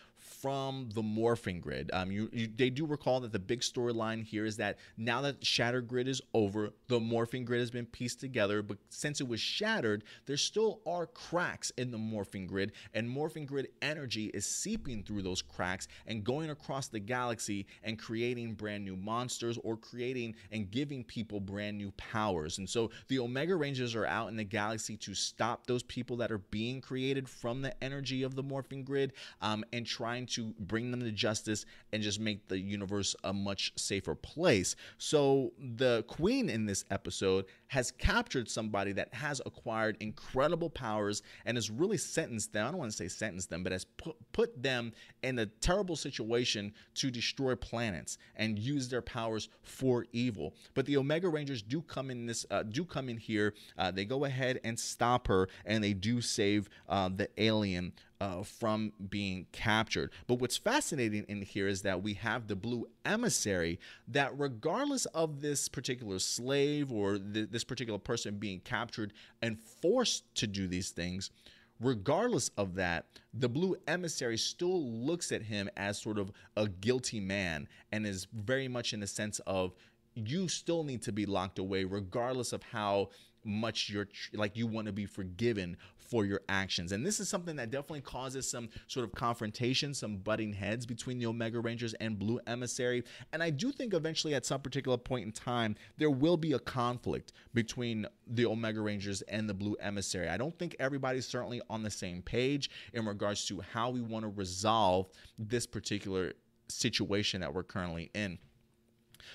[0.41, 1.89] from the morphing grid.
[1.93, 5.45] Um, you, you, they do recall that the big storyline here is that now that
[5.45, 8.61] Shattered Grid is over, the morphing grid has been pieced together.
[8.61, 13.45] But since it was shattered, there still are cracks in the morphing grid, and morphing
[13.45, 18.83] grid energy is seeping through those cracks and going across the galaxy and creating brand
[18.83, 22.57] new monsters or creating and giving people brand new powers.
[22.57, 26.31] And so the Omega Rangers are out in the galaxy to stop those people that
[26.31, 30.91] are being created from the energy of the morphing grid um, and trying to bring
[30.91, 34.75] them to justice and just make the universe a much safer place.
[34.97, 41.55] So the queen in this episode has captured somebody that has acquired incredible powers and
[41.57, 42.67] has really sentenced them.
[42.67, 44.91] I don't want to say sentenced them, but has put, put them
[45.23, 50.53] in a terrible situation to destroy planets and use their powers for evil.
[50.73, 53.53] But the Omega Rangers do come in this, uh, do come in here.
[53.77, 58.43] Uh, they go ahead and stop her, and they do save uh, the alien uh,
[58.43, 60.11] from being captured.
[60.28, 65.41] But what's fascinating in here is that we have the blue emissary that, regardless of
[65.41, 70.91] this particular slave or th- this particular person being captured and forced to do these
[70.91, 71.32] things,
[71.80, 77.19] regardless of that, the blue emissary still looks at him as sort of a guilty
[77.19, 79.74] man and is very much in the sense of
[80.13, 83.09] you still need to be locked away, regardless of how
[83.43, 85.76] much you're like you want to be forgiven
[86.12, 86.91] for your actions.
[86.91, 91.18] And this is something that definitely causes some sort of confrontation, some butting heads between
[91.18, 93.03] the Omega Rangers and Blue Emissary.
[93.32, 96.59] And I do think eventually at some particular point in time, there will be a
[96.59, 100.28] conflict between the Omega Rangers and the Blue Emissary.
[100.28, 104.24] I don't think everybody's certainly on the same page in regards to how we want
[104.24, 105.07] to resolve
[105.39, 106.34] this particular
[106.68, 108.38] situation that we're currently in.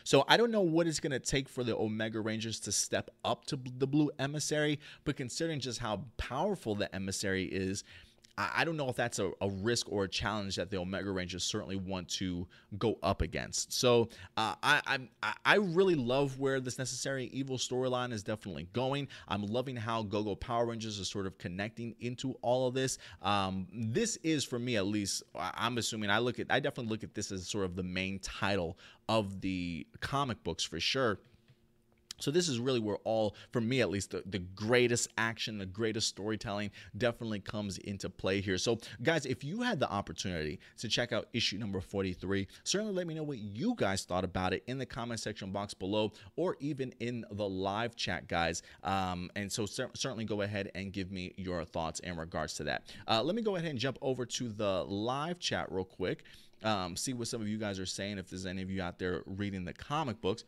[0.04, 3.10] So I don't know what it's going to take for the Omega Rangers to step
[3.24, 7.84] up to the Blue Emissary, but considering just how powerful the Emissary is,
[8.38, 11.42] I don't know if that's a, a, risk or a challenge that the Omega Rangers
[11.42, 13.72] certainly want to go up against.
[13.72, 19.08] So uh, I, I I really love where this necessary evil storyline is definitely going.
[19.26, 22.98] I'm loving how GoGo Power Rangers is sort of connecting into all of this.
[23.22, 25.22] Um, this is for me at least.
[25.34, 28.18] I'm assuming I look at I definitely look at this as sort of the main
[28.18, 28.76] title
[29.08, 31.20] of the comic books for sure.
[32.18, 35.66] So this is really where all, for me at least, the, the greatest action, the
[35.66, 38.58] greatest storytelling definitely comes into play here.
[38.58, 43.06] So guys, if you had the opportunity to check out issue number 43, certainly let
[43.06, 46.56] me know what you guys thought about it in the comment section box below or
[46.60, 48.62] even in the live chat, guys.
[48.82, 52.64] Um, and so cer certainly go ahead and give me your thoughts in regards to
[52.64, 52.84] that.
[53.08, 56.24] Uh, let me go ahead and jump over to the live chat real quick.
[56.62, 58.98] Um, see what some of you guys are saying if there's any of you out
[58.98, 60.44] there reading the comic books.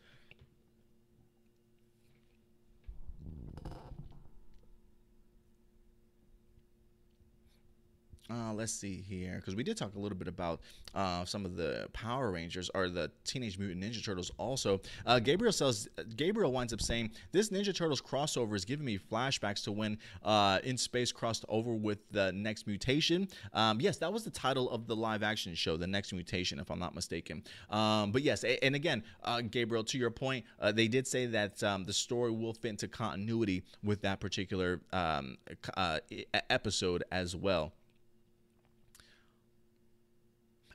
[8.31, 10.61] Uh, let's see here, because we did talk a little bit about
[10.93, 14.31] uh, some of the Power Rangers or the Teenage Mutant Ninja Turtles.
[14.37, 18.99] Also, uh, Gabriel says Gabriel winds up saying this Ninja Turtles crossover is giving me
[18.99, 23.27] flashbacks to when uh, In Space crossed over with the Next Mutation.
[23.53, 26.69] Um, yes, that was the title of the live action show, The Next Mutation, if
[26.69, 27.43] I'm not mistaken.
[27.71, 31.63] Um, but yes, and again, uh, Gabriel, to your point, uh, they did say that
[31.63, 35.37] um, the story will fit into continuity with that particular um,
[36.51, 37.73] episode as well.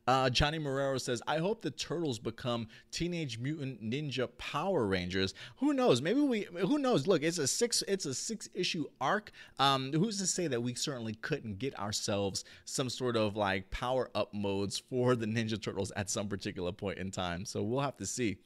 [0.06, 5.34] Uh, Johnny Marrero says, I hope the Turtles become Teenage Mutant Ninja Power Rangers.
[5.56, 6.02] Who knows?
[6.02, 7.06] Maybe we, who knows?
[7.06, 9.32] Look, it's a six, it's a six issue arc.
[9.58, 14.10] Um, who's to say that we certainly couldn't get ourselves some sort of like power
[14.14, 17.46] up modes for the Ninja Turtles at some particular point in time?
[17.46, 18.36] So we'll have to see.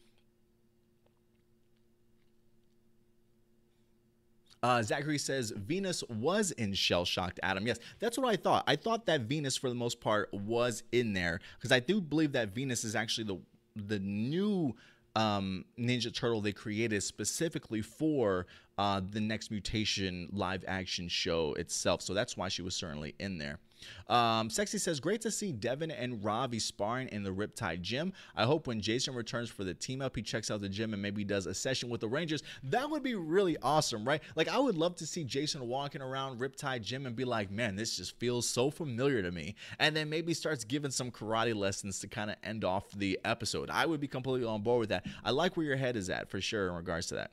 [4.62, 7.66] Uh, Zachary says Venus was in Shell Shocked Adam.
[7.66, 8.64] Yes, that's what I thought.
[8.66, 12.32] I thought that Venus, for the most part, was in there because I do believe
[12.32, 13.38] that Venus is actually the
[13.76, 14.74] the new
[15.14, 18.46] um, Ninja Turtle they created specifically for
[18.78, 22.02] uh, the next mutation live action show itself.
[22.02, 23.58] So that's why she was certainly in there.
[24.08, 28.12] Um, Sexy says, great to see Devin and Ravi sparring in the Riptide gym.
[28.34, 31.02] I hope when Jason returns for the team up, he checks out the gym and
[31.02, 32.42] maybe does a session with the Rangers.
[32.64, 34.22] That would be really awesome, right?
[34.36, 37.76] Like, I would love to see Jason walking around Riptide gym and be like, man,
[37.76, 39.54] this just feels so familiar to me.
[39.78, 43.70] And then maybe starts giving some karate lessons to kind of end off the episode.
[43.70, 45.06] I would be completely on board with that.
[45.24, 47.32] I like where your head is at for sure in regards to that.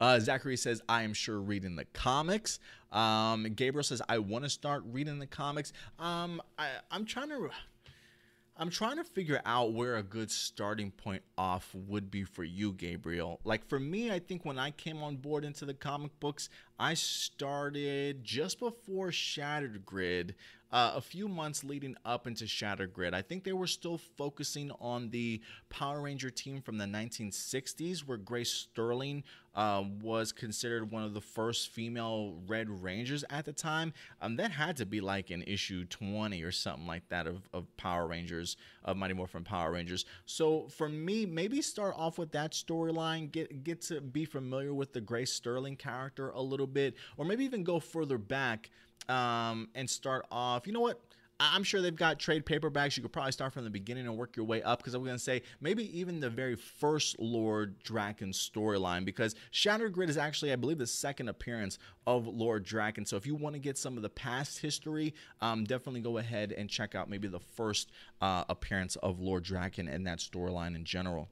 [0.00, 2.58] Uh, Zachary says, I am sure reading the comics.
[2.92, 5.72] Um, Gabriel says, I want to start reading the comics.
[5.98, 7.50] Um, I, I'm trying to.
[8.58, 12.72] I'm trying to figure out where a good starting point off would be for you,
[12.72, 13.38] Gabriel.
[13.44, 16.94] Like for me, I think when I came on board into the comic books, I
[16.94, 20.36] started just before Shattered Grid
[20.72, 23.14] uh, a few months leading up into Shattered Grid.
[23.14, 25.40] I think they were still focusing on the
[25.70, 29.22] Power Ranger team from the 1960s, where Grace Sterling
[29.56, 33.94] uh, was considered one of the first female Red Rangers at the time.
[34.20, 37.74] Um, that had to be like an issue 20 or something like that of, of
[37.78, 40.04] Power Rangers, of Mighty Morphin Power Rangers.
[40.26, 44.92] So for me, maybe start off with that storyline, get get to be familiar with
[44.92, 48.70] the Grace Sterling character a little bit, or maybe even go further back
[49.08, 50.66] um, and start off.
[50.66, 51.00] You know what?
[51.38, 52.96] I'm sure they've got trade paperbacks.
[52.96, 55.16] You could probably start from the beginning and work your way up because I'm going
[55.16, 60.52] to say maybe even the very first Lord Drakkon storyline because Shattered Grid is actually,
[60.52, 63.06] I believe, the second appearance of Lord Drakkon.
[63.06, 66.52] So if you want to get some of the past history, um, definitely go ahead
[66.52, 67.90] and check out maybe the first
[68.22, 71.28] uh, appearance of Lord Drakkon and that storyline in general.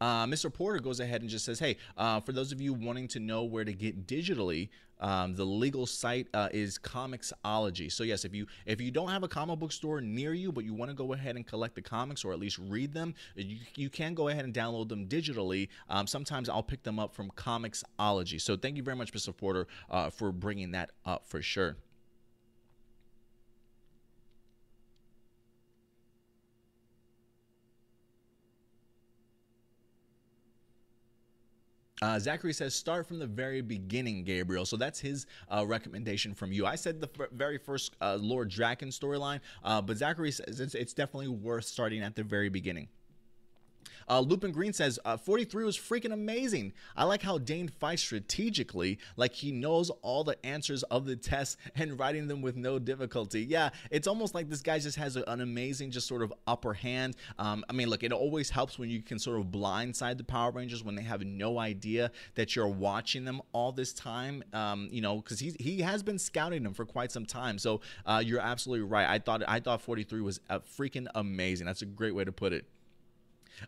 [0.00, 0.52] Uh, Mr.
[0.52, 3.44] Porter goes ahead and just says, "Hey, uh, for those of you wanting to know
[3.44, 4.68] where to get digitally,
[5.00, 7.90] um, the legal site uh, is comiXology.
[7.90, 10.64] So yes, if you if you don't have a comic book store near you, but
[10.64, 13.58] you want to go ahead and collect the comics or at least read them, you,
[13.74, 15.68] you can go ahead and download them digitally.
[15.88, 18.40] Um, sometimes I'll pick them up from comiXology.
[18.40, 19.36] So thank you very much, Mr.
[19.36, 21.76] Porter, uh, for bringing that up for sure.
[32.02, 34.64] Uh, Zachary says, start from the very beginning, Gabriel.
[34.64, 36.64] So that's his uh, recommendation from you.
[36.64, 40.94] I said the very first uh, Lord Drakkon storyline, uh, but Zachary says it's, it's
[40.94, 42.88] definitely worth starting at the very beginning.
[44.10, 46.72] Uh, Lupin Green says uh, 43 was freaking amazing.
[46.96, 51.56] I like how Dane fights strategically, like he knows all the answers of the tests
[51.76, 53.42] and writing them with no difficulty.
[53.42, 56.74] Yeah, it's almost like this guy just has a, an amazing, just sort of upper
[56.74, 57.14] hand.
[57.38, 60.50] Um, I mean, look, it always helps when you can sort of blindside the Power
[60.50, 64.42] Rangers when they have no idea that you're watching them all this time.
[64.52, 67.58] Um, you know, because he he has been scouting them for quite some time.
[67.58, 69.08] So uh, you're absolutely right.
[69.08, 70.40] I thought I thought 43 was
[70.76, 71.66] freaking amazing.
[71.66, 72.66] That's a great way to put it.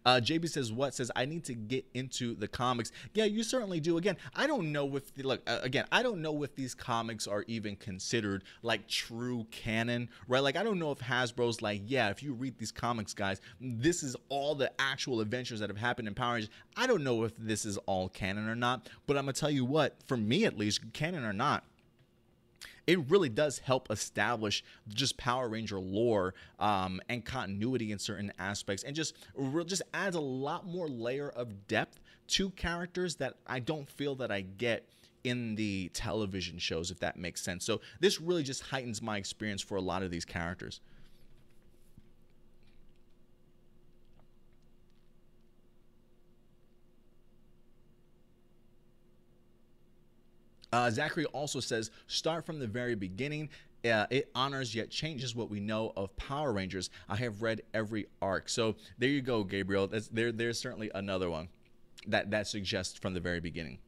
[0.04, 3.80] Uh, JB says, "What says I need to get into the comics?" Yeah, you certainly
[3.80, 3.98] do.
[3.98, 5.86] Again, I don't know if the, look uh, again.
[5.92, 10.42] I don't know if these comics are even considered like true canon, right?
[10.42, 14.02] Like I don't know if Hasbro's like, yeah, if you read these comics, guys, this
[14.02, 16.50] is all the actual adventures that have happened in Power Rangers.
[16.76, 19.64] I don't know if this is all canon or not, but I'm gonna tell you
[19.64, 21.64] what, for me at least, canon or not
[22.86, 28.82] it really does help establish just Power Ranger lore um, and continuity in certain aspects,
[28.82, 29.14] and just
[29.66, 34.30] just adds a lot more layer of depth to characters that I don't feel that
[34.30, 34.88] I get
[35.24, 37.64] in the television shows, if that makes sense.
[37.64, 40.80] So this really just heightens my experience for a lot of these characters.
[50.72, 53.50] Uh, Zachary also says, start from the very beginning.
[53.84, 56.88] Uh, it honors yet changes what we know of Power Rangers.
[57.08, 58.48] I have read every arc.
[58.48, 59.86] So there you go, Gabriel.
[59.86, 61.48] That's, there, there's certainly another one
[62.06, 63.78] that, that suggests from the very beginning.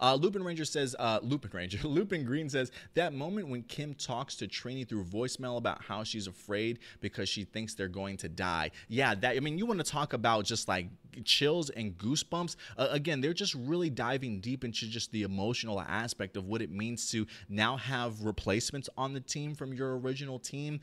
[0.00, 4.36] Uh, Lupin Ranger says, uh, Lupin Ranger, Lupin Green says, that moment when Kim talks
[4.36, 8.70] to Trini through voicemail about how she's afraid because she thinks they're going to die.
[8.88, 10.88] Yeah, that, I mean, you want to talk about just like
[11.24, 12.56] chills and goosebumps.
[12.76, 16.70] Uh, again, they're just really diving deep into just the emotional aspect of what it
[16.70, 20.80] means to now have replacements on the team from your original team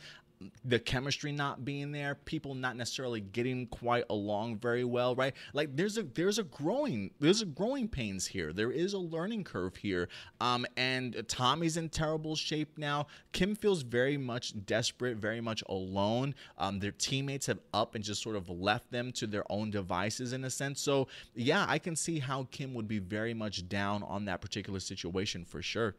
[0.64, 5.34] the chemistry not being there, people not necessarily getting quite along very well, right?
[5.53, 8.53] Like there's a there's a growing there's a growing pains here.
[8.53, 10.10] There is a learning curve here.
[10.41, 13.07] Um, and Tommy's in terrible shape now.
[13.32, 16.36] Kim feels very much desperate, very much alone.
[16.57, 20.34] Um, their teammates have up and just sort of left them to their own devices
[20.34, 20.82] in a sense.
[20.82, 24.80] So yeah, I can see how Kim would be very much down on that particular
[24.80, 25.95] situation for sure.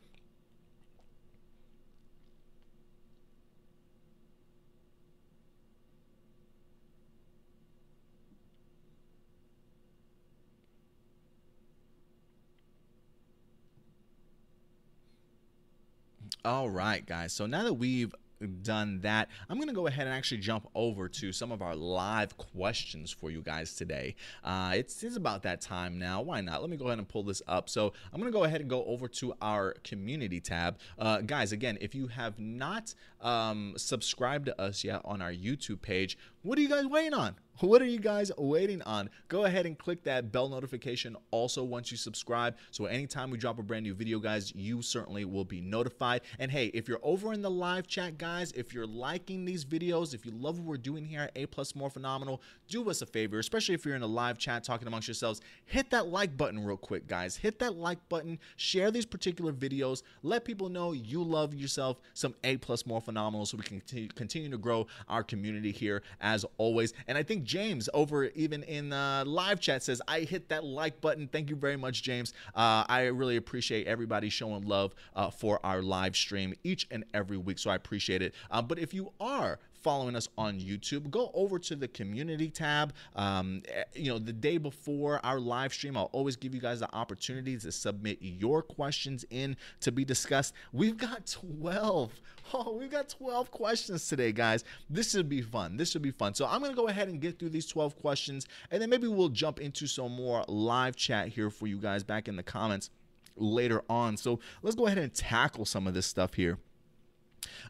[16.46, 17.32] All right, guys.
[17.32, 18.14] So now that we've
[18.62, 21.74] done that, I'm going to go ahead and actually jump over to some of our
[21.74, 24.14] live questions for you guys today.
[24.44, 26.22] Uh, it's, it's about that time now.
[26.22, 26.60] Why not?
[26.60, 27.68] Let me go ahead and pull this up.
[27.68, 30.78] So I'm going to go ahead and go over to our community tab.
[30.96, 32.94] Uh, guys, again, if you have not
[33.26, 37.34] um, subscribed to us yet on our YouTube page, what are you guys waiting on?
[37.60, 39.08] What are you guys waiting on?
[39.28, 42.54] Go ahead and click that bell notification also once you subscribe.
[42.70, 46.20] So anytime we drop a brand new video, guys, you certainly will be notified.
[46.38, 50.12] And hey, if you're over in the live chat, guys, if you're liking these videos,
[50.12, 53.38] if you love what we're doing here at A Plus Morphinominal, do us a favor,
[53.38, 56.76] especially if you're in a live chat talking amongst yourselves, hit that like button real
[56.76, 57.36] quick, guys.
[57.36, 62.34] Hit that like button, share these particular videos, let people know you love yourself some
[62.44, 66.92] A Plus Morphinominal so we can continue to grow our community here as always.
[67.06, 71.00] And I think James over even in uh, live chat says, I hit that like
[71.00, 71.28] button.
[71.28, 72.32] Thank you very much, James.
[72.54, 77.38] Uh, I really appreciate everybody showing love uh, for our live stream each and every
[77.38, 77.58] week.
[77.58, 78.34] So I appreciate it.
[78.50, 82.92] Uh, but if you are following us on YouTube, go over to the community tab.
[83.14, 86.80] Um, eh, you know, the day before our live stream, I'll always give you guys
[86.80, 90.54] the opportunity to submit your questions in to be discussed.
[90.72, 92.12] We've got 12.
[92.54, 94.62] Oh, we've got 12 questions today, guys.
[94.88, 95.76] This should be fun.
[95.76, 96.32] This should be fun.
[96.32, 99.08] So I'm going to go ahead and get through these 12 questions, and then maybe
[99.08, 102.90] we'll jump into some more live chat here for you guys back in the comments
[103.34, 104.16] later on.
[104.16, 106.58] So let's go ahead and tackle some of this stuff here.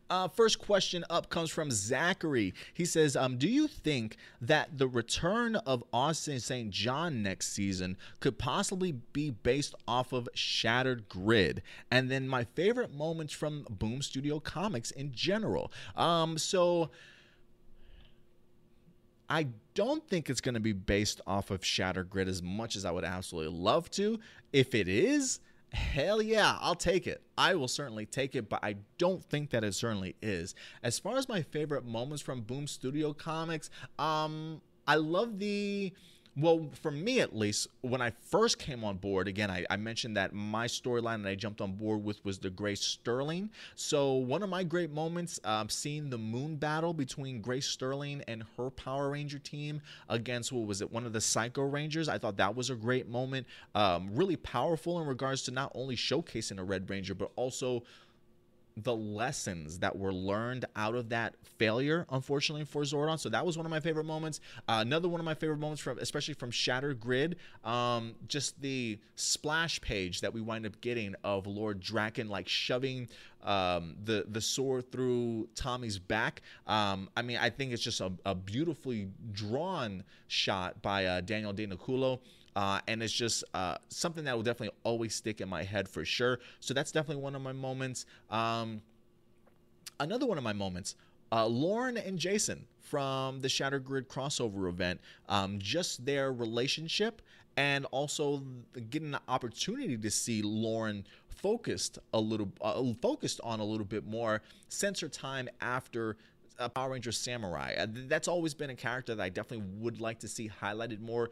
[0.09, 2.55] Uh, first question up comes from Zachary.
[2.73, 6.71] He says, um, "Do you think that the return of Austin St.
[6.71, 12.93] John next season could possibly be based off of Shattered Grid?" And then my favorite
[12.93, 15.73] moments from Boom Studio Comics in general.
[15.97, 16.91] Um, so.
[19.29, 22.85] I don't think it's going to be based off of Shattered Grid as much as
[22.85, 24.21] I would absolutely love to.
[24.53, 25.41] If it is,
[25.73, 27.23] Hell yeah, I'll take it.
[27.37, 30.55] I will certainly take it, but I don't think that it certainly is.
[30.83, 33.69] As far as my favorite moments from Boom Studio Comics,
[33.99, 35.93] um, I love the
[36.39, 40.19] Well, for me at least, when I first came on board, again, I, I mentioned
[40.19, 43.49] that my storyline that I jumped on board with was the Grace Sterling.
[43.75, 48.45] So one of my great moments, um, seeing the moon battle between Grace Sterling and
[48.59, 49.81] her Power Ranger team
[50.11, 52.07] against what was it, one of the Psycho Rangers.
[52.07, 53.47] I thought that was a great moment.
[53.75, 57.83] Um, really powerful in regards to not only showcasing a Red Ranger, but also
[58.77, 63.19] the lessons that were learned out of that failure, unfortunately for Zordon.
[63.19, 64.41] So that was one of my favorite moments.
[64.69, 68.99] Uh, another one of my favorite moments from, especially from Shattered Grid, um, just the
[69.15, 73.09] splash page that we wind up getting of Lord Drakkon like shoving
[73.43, 76.43] um, the the sword through Tommy's back.
[76.67, 81.53] Um, I mean, I think it's just a, a beautifully drawn shot by uh, Daniel
[81.53, 82.21] Di Nicuolo.
[82.57, 86.07] Uh, and it's just uh, something that will definitely always stick in my head for
[86.07, 86.41] sure.
[86.61, 88.07] So that's definitely one of my moments.
[88.31, 88.81] Um,
[90.01, 90.97] another one of my moments,
[91.31, 97.21] uh, Lauren and Jason from the Shattered Grid crossover event, um, just their relationship
[97.59, 98.43] and also
[98.91, 104.07] getting the opportunity to see Lauren focused a little, uh, focused on a little bit
[104.07, 106.17] more since her time after
[106.75, 107.75] Power Ranger Samurai.
[107.79, 111.31] Uh, that's always been a character that I definitely would like to see highlighted more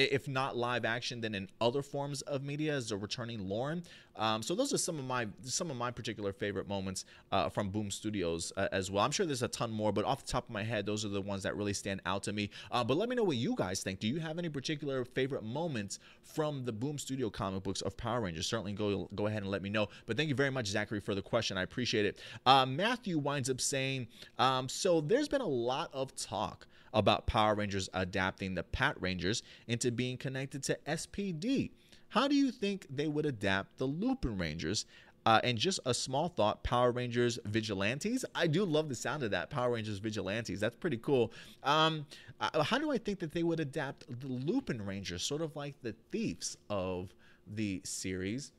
[0.00, 3.82] if not live action, then in other forms of media as a returning Lauren.
[4.16, 7.70] Um, so those are some of my some of my particular favorite moments uh, from
[7.70, 9.04] Boom Studios uh, as well.
[9.04, 11.08] I'm sure there's a ton more, but off the top of my head, those are
[11.08, 12.50] the ones that really stand out to me.
[12.70, 13.98] Uh, but let me know what you guys think.
[13.98, 18.20] Do you have any particular favorite moments from the Boom Studio comic books of Power
[18.22, 18.46] Rangers?
[18.46, 19.88] Certainly go go ahead and let me know.
[20.06, 21.56] But thank you very much, Zachary, for the question.
[21.56, 22.20] I appreciate it.
[22.44, 24.08] Uh, Matthew winds up saying,
[24.38, 29.42] um, so there's been a lot of talk about Power Rangers adapting the Pat Rangers
[29.66, 31.70] into being connected to SPD.
[32.10, 34.86] How do you think they would adapt the Lupin Rangers?
[35.26, 38.24] Uh, and just a small thought Power Rangers Vigilantes.
[38.34, 39.50] I do love the sound of that.
[39.50, 40.60] Power Rangers Vigilantes.
[40.60, 41.30] That's pretty cool.
[41.62, 42.06] Um,
[42.40, 45.74] uh, how do I think that they would adapt the Lupin Rangers, sort of like
[45.82, 47.12] the thieves of
[47.46, 48.52] the series?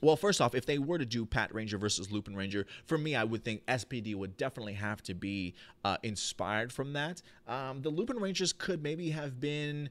[0.00, 3.14] Well, first off, if they were to do Pat Ranger versus Lupin Ranger, for me,
[3.14, 5.54] I would think SPD would definitely have to be
[5.84, 7.22] uh, inspired from that.
[7.46, 9.90] Um, the Lupin Rangers could maybe have been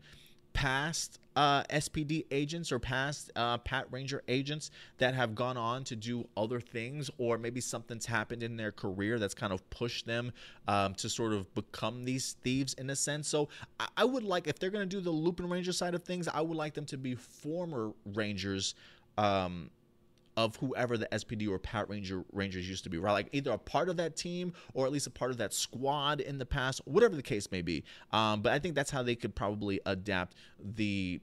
[0.53, 5.95] past uh, SPD agents or past uh, Pat Ranger agents that have gone on to
[5.95, 10.31] do other things, or maybe something's happened in their career that's kind of pushed them
[10.67, 13.27] um, to sort of become these thieves in a sense.
[13.27, 13.47] So
[13.79, 16.27] I, I would like, if they're going to do the Lupin Ranger side of things,
[16.27, 18.75] I would like them to be former Rangers.
[19.17, 19.69] Um,
[20.45, 23.11] of whoever the SPD or Pat Ranger Rangers used to be, right?
[23.11, 26.21] Like either a part of that team or at least a part of that squad
[26.21, 27.83] in the past, whatever the case may be.
[28.13, 31.19] Um, but I think that's how they could probably adapt the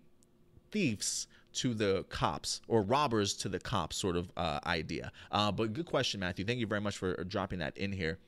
[0.71, 5.11] thieves to the cops or robbers to the cops sort of uh, idea.
[5.33, 6.45] Uh, but good question, Matthew.
[6.45, 8.19] Thank you very much for dropping that in here.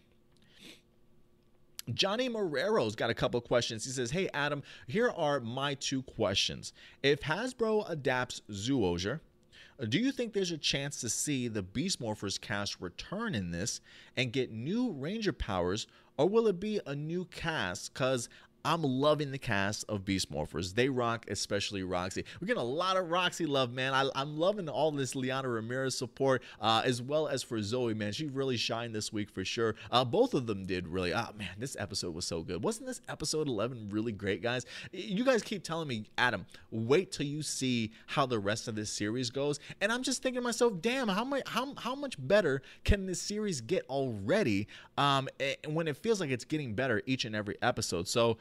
[1.93, 3.85] Johnny Marrero's got a couple questions.
[3.85, 6.73] He says, Hey, Adam, here are my two questions.
[7.03, 9.21] If Hasbro adapts Zyuohger,
[9.87, 13.81] do you think there's a chance to see the Beast Morphers cast return in this
[14.17, 15.87] and get new Ranger powers,
[16.17, 17.95] or will it be a new cast?
[17.95, 18.29] Because
[18.65, 20.75] I'm loving the cast of Beast Morphers.
[20.75, 22.25] They rock, especially Roxy.
[22.41, 23.95] We're getting a lot of Roxy love, man.
[23.95, 28.13] I, am loving all this Liana Ramirez support, uh, as well as for Zoe, man.
[28.13, 29.77] She really shined this week for sure.
[29.91, 31.15] Uh, both of them did really.
[31.15, 32.63] Oh, man, this episode was so good.
[32.63, 34.67] Wasn't this episode 11 really great, guys?
[34.93, 38.91] You guys keep telling me, Adam, wait till you see how the rest of this
[38.91, 39.61] series goes.
[39.81, 43.21] And I'm just thinking to myself, damn, how much, how, how much better can this
[43.21, 44.67] series get already
[44.97, 48.09] um, eh, when it feels like it's getting better each and every episode?
[48.09, 48.37] So,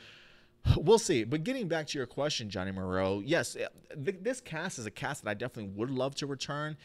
[0.78, 1.24] We'll see.
[1.24, 3.68] But getting back to your question, Johnny Marrero, yes, eh,
[4.04, 6.78] th- this cast is a cast that I definitely would love to return.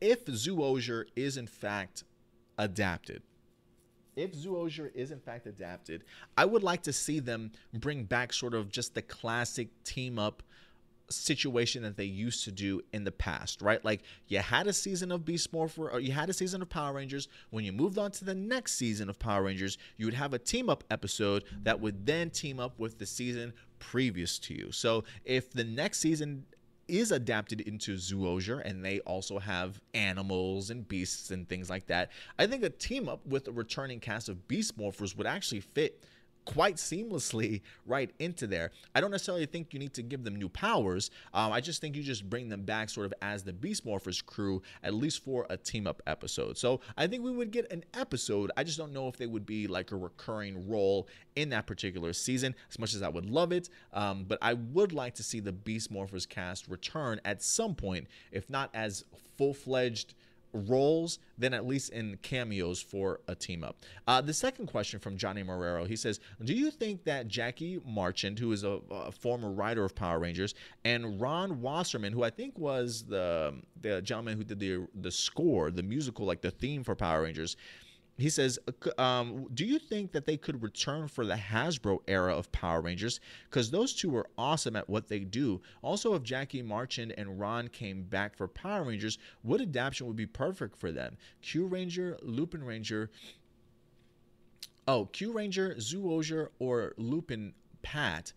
[0.00, 2.04] If Zyuohger is in fact
[2.56, 3.22] adapted,
[4.16, 6.04] if Zyuohger is in fact adapted,
[6.36, 10.42] I would like to see them bring back sort of just the classic team up
[11.10, 13.84] situation that they used to do in the past, right?
[13.84, 16.92] Like you had a season of Beast Morpher or you had a season of Power
[16.92, 17.28] Rangers.
[17.50, 20.38] When you moved on to the next season of Power Rangers, you would have a
[20.38, 24.70] team up episode that would then team up with the season previous to you.
[24.72, 26.44] So if the next season
[26.88, 32.10] is adapted into Zyuohger and they also have animals and beasts and things like that,
[32.38, 36.02] I think a team up with a returning cast of Beast Morphers would actually fit
[36.48, 38.70] quite seamlessly right into there.
[38.94, 41.10] I don't necessarily think you need to give them new powers.
[41.34, 44.24] Um, I just think you just bring them back sort of as the Beast Morphers
[44.24, 46.56] crew, at least for a team up episode.
[46.56, 48.50] So I think we would get an episode.
[48.56, 51.06] I just don't know if they would be like a recurring role
[51.36, 53.68] in that particular season, as much as I would love it.
[53.92, 58.06] Um, but I would like to see the Beast Morphers cast return at some point,
[58.32, 59.04] if not as
[59.36, 60.14] full fledged
[60.52, 63.76] roles than at least in cameos for a team up.
[64.06, 68.38] Uh, the second question from Johnny Marrero, he says, "Do you think that Jackie Marchand,
[68.38, 70.54] who is a, a, former writer of Power Rangers,
[70.84, 75.70] and Ron Wasserman, who I think was the the gentleman who did the the score,
[75.70, 77.56] the musical, like the theme for Power Rangers?"
[78.18, 78.58] He says,
[78.98, 83.20] um, "Do you think that they could return for the Hasbro era of Power Rangers?
[83.48, 85.62] Because those two were awesome at what they do.
[85.82, 90.26] Also, if Jackie Marchand and Ron came back for Power Rangers, what adaptation would be
[90.26, 91.16] perfect for them?
[91.42, 93.10] Q Ranger, Lupin Ranger.
[94.88, 98.32] Oh, Kyuranger, Zyuohger, or Lupin Pat."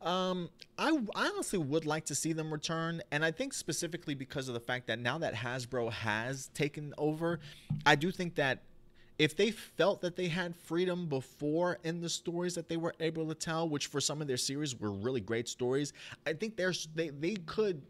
[0.00, 0.48] Um,
[0.78, 4.54] I, I honestly would like to see them return, and I think specifically because of
[4.54, 7.40] the fact that now that Hasbro has taken over,
[7.84, 8.62] I do think that
[9.18, 13.26] if they felt that they had freedom before in the stories that they were able
[13.28, 15.92] to tell, which for some of their series were really great stories,
[16.26, 17.82] I think there's they they could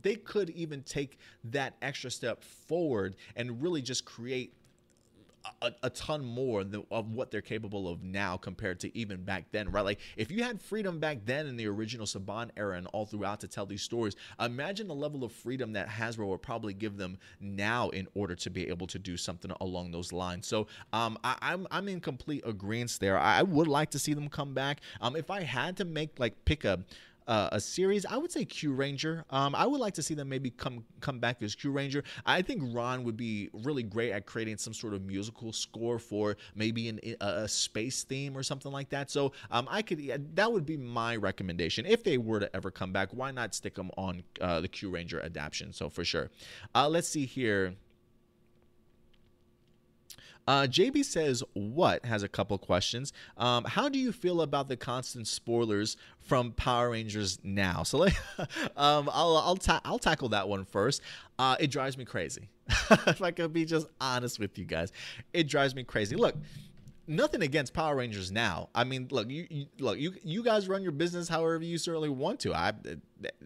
[0.00, 4.54] they could even take that extra step forward and really just create
[5.62, 9.46] a, a, ton more than, of what they're capable of now compared to even back
[9.52, 9.84] then, right?
[9.84, 13.40] Like if you had freedom back then in the original Saban era and all throughout
[13.40, 17.18] to tell these stories, imagine the level of freedom that Hasbro would probably give them
[17.40, 20.46] now in order to be able to do something along those lines.
[20.46, 23.18] So um, I, am I'm, I'm in complete agreement there.
[23.18, 24.80] I would like to see them come back.
[25.00, 26.80] Um, if I had to make like pick a
[27.32, 29.24] uh, a series, I would say Kyuranger.
[29.30, 32.04] Um, I would like to see them maybe come come back as Q Ranger.
[32.26, 36.36] I think Ron would be really great at creating some sort of musical score for
[36.54, 39.10] maybe an, a space theme or something like that.
[39.10, 42.92] So um, I could that would be my recommendation if they were to ever come
[42.92, 43.08] back.
[43.12, 45.72] Why not stick them on uh, the Kyuranger adaptation?
[45.72, 46.30] So for sure.
[46.74, 47.76] Uh, let's see here.
[50.46, 52.04] Uh, JB says, What?
[52.04, 53.12] has a couple questions.
[53.36, 57.82] Um, how do you feel about the constant spoilers from Power Rangers now?
[57.82, 58.16] So like,
[58.76, 61.02] um, I'll, I'll, ta- I'll tackle that one first.
[61.38, 62.48] Uh, it drives me crazy.
[62.90, 64.92] if I could be just honest with you guys,
[65.32, 66.16] it drives me crazy.
[66.16, 66.36] Look,
[67.06, 68.68] nothing against Power Rangers now.
[68.74, 72.08] I mean, look, you, you, look, you you guys run your business however you certainly
[72.08, 72.54] want to.
[72.54, 72.72] I,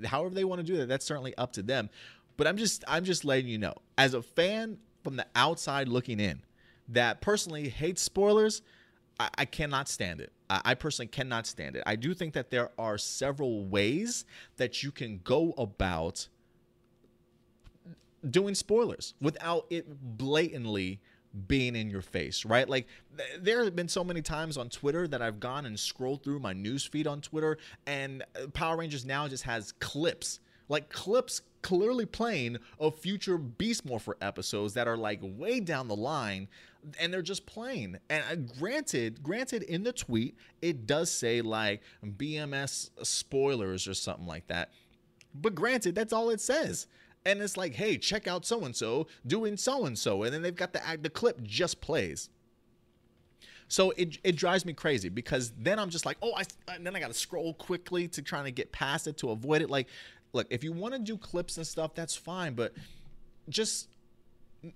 [0.05, 1.91] however they want to do that, that's certainly up to them.
[2.37, 6.21] But I'm just I'm just letting you know, as a fan from the outside looking
[6.21, 6.43] in,
[6.89, 8.63] that personally hates spoilers,
[9.19, 10.33] I, I cannot stand it.
[10.49, 11.83] I, I personally cannot stand it.
[11.87, 14.25] I do think that there are several ways
[14.57, 16.29] that you can go about
[18.29, 19.87] doing spoilers without it
[20.19, 21.01] blatantly
[21.49, 22.69] being in your face, right?
[22.69, 22.87] Like
[23.17, 26.39] th- there have been so many times on Twitter that I've gone and scrolled through
[26.39, 31.43] my news feed on Twitter and uh, Power Rangers now just has clips like clips
[31.63, 36.49] clearly playing of future Beast Morpher episodes that are like way down the line
[37.01, 37.99] and they're just playing.
[38.09, 44.27] And uh, granted, granted in the tweet it does say like BMS spoilers or something
[44.27, 44.71] like that.
[45.35, 46.87] But granted, that's all it says.
[47.25, 50.43] And it's like, hey, check out so and so doing so and so, and then
[50.43, 52.29] they've got the act the clip just plays.
[53.69, 56.45] So it, it drives me crazy because then I'm just like, oh, I
[56.79, 59.71] then I got to scroll quickly to trying to get past it to avoid it.
[59.71, 59.89] Like
[60.33, 62.73] look, if you want to do clips and stuff, that's fine, but
[63.49, 63.89] just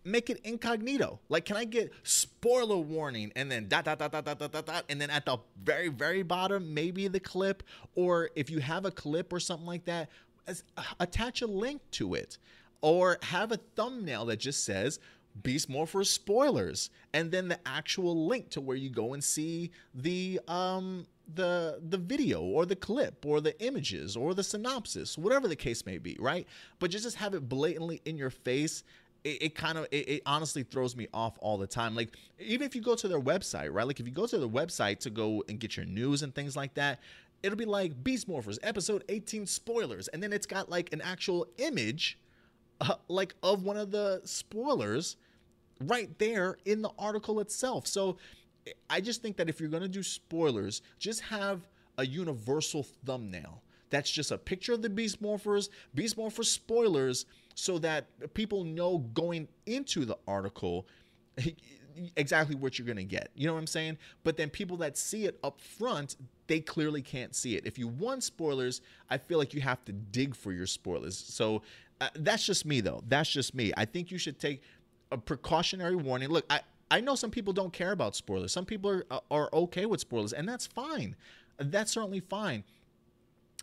[0.05, 1.19] make it incognito.
[1.29, 4.85] Like, can I get spoiler warning and then dot dot dot dot dot dot dot,
[4.89, 7.63] and then at the very very bottom maybe the clip,
[7.95, 10.09] or if you have a clip or something like that,
[10.47, 10.63] as,
[11.01, 12.39] attach a link to it,
[12.83, 15.01] or have a thumbnail that just says
[15.43, 20.41] Beast Morpher spoilers, and then the actual link to where you go and see the
[20.47, 25.57] um the the video or the clip or the images or the synopsis, whatever the
[25.57, 26.47] case may be, right?
[26.79, 28.85] But just just have it blatantly in your face.
[29.23, 31.95] It, it kind of it, it, honestly throws me off all the time.
[31.95, 33.87] Like even if you go to their website, right?
[33.87, 36.57] Like if you go to their website to go and get your news and things
[36.57, 37.01] like that,
[37.43, 41.47] it'll be like Beast Morphers episode 18 spoilers, and then it's got like an actual
[41.59, 42.19] image,
[42.81, 45.17] uh, like of one of the spoilers,
[45.81, 47.87] right there in the article itself.
[47.87, 48.19] So
[48.89, 51.67] I just think that if you're going to do spoilers, just have
[51.99, 53.63] a universal thumbnail.
[53.91, 58.99] That's just a picture of the Beast Morphers, Beast Morphers spoilers, so that people know
[58.99, 60.87] going into the article
[62.17, 63.31] exactly what you're going to get.
[63.35, 63.99] You know what I'm saying?
[64.23, 66.17] But then people that see it up front,
[66.47, 67.67] they clearly can't see it.
[67.67, 71.17] If you want spoilers, I feel like you have to dig for your spoilers.
[71.17, 71.63] So
[72.01, 73.03] uh, that's just me, though.
[73.09, 73.73] That's just me.
[73.77, 74.63] I think you should take
[75.13, 76.29] a precautionary warning.
[76.29, 78.53] Look, I, I know some people don't care about spoilers.
[78.53, 81.15] Some people are uh, are okay with spoilers, and that's fine.
[81.59, 82.65] That's certainly fine.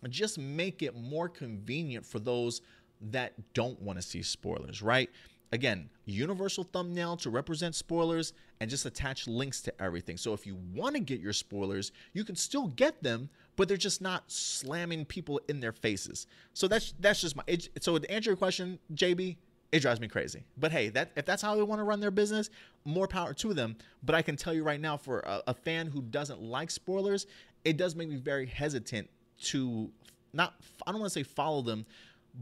[0.09, 2.61] Just make it more convenient for those
[3.01, 5.09] that don't want to see spoilers, right?
[5.51, 10.17] Again, universal thumbnail to represent spoilers and just attach links to everything.
[10.17, 13.77] So if you want to get your spoilers, you can still get them, but they're
[13.77, 16.27] just not slamming people in their faces.
[16.53, 19.37] So that's that's just my it, so to answer your question, JB,
[19.71, 20.43] it drives me crazy.
[20.57, 22.49] But hey, that if that's how they want to run their business,
[22.85, 23.75] more power to them.
[24.03, 27.27] But I can tell you right now, for a, a fan who doesn't like spoilers,
[27.65, 29.09] it does make me very hesitant
[29.43, 29.89] to
[30.33, 30.53] not.
[30.85, 31.85] I don't want to say follow them,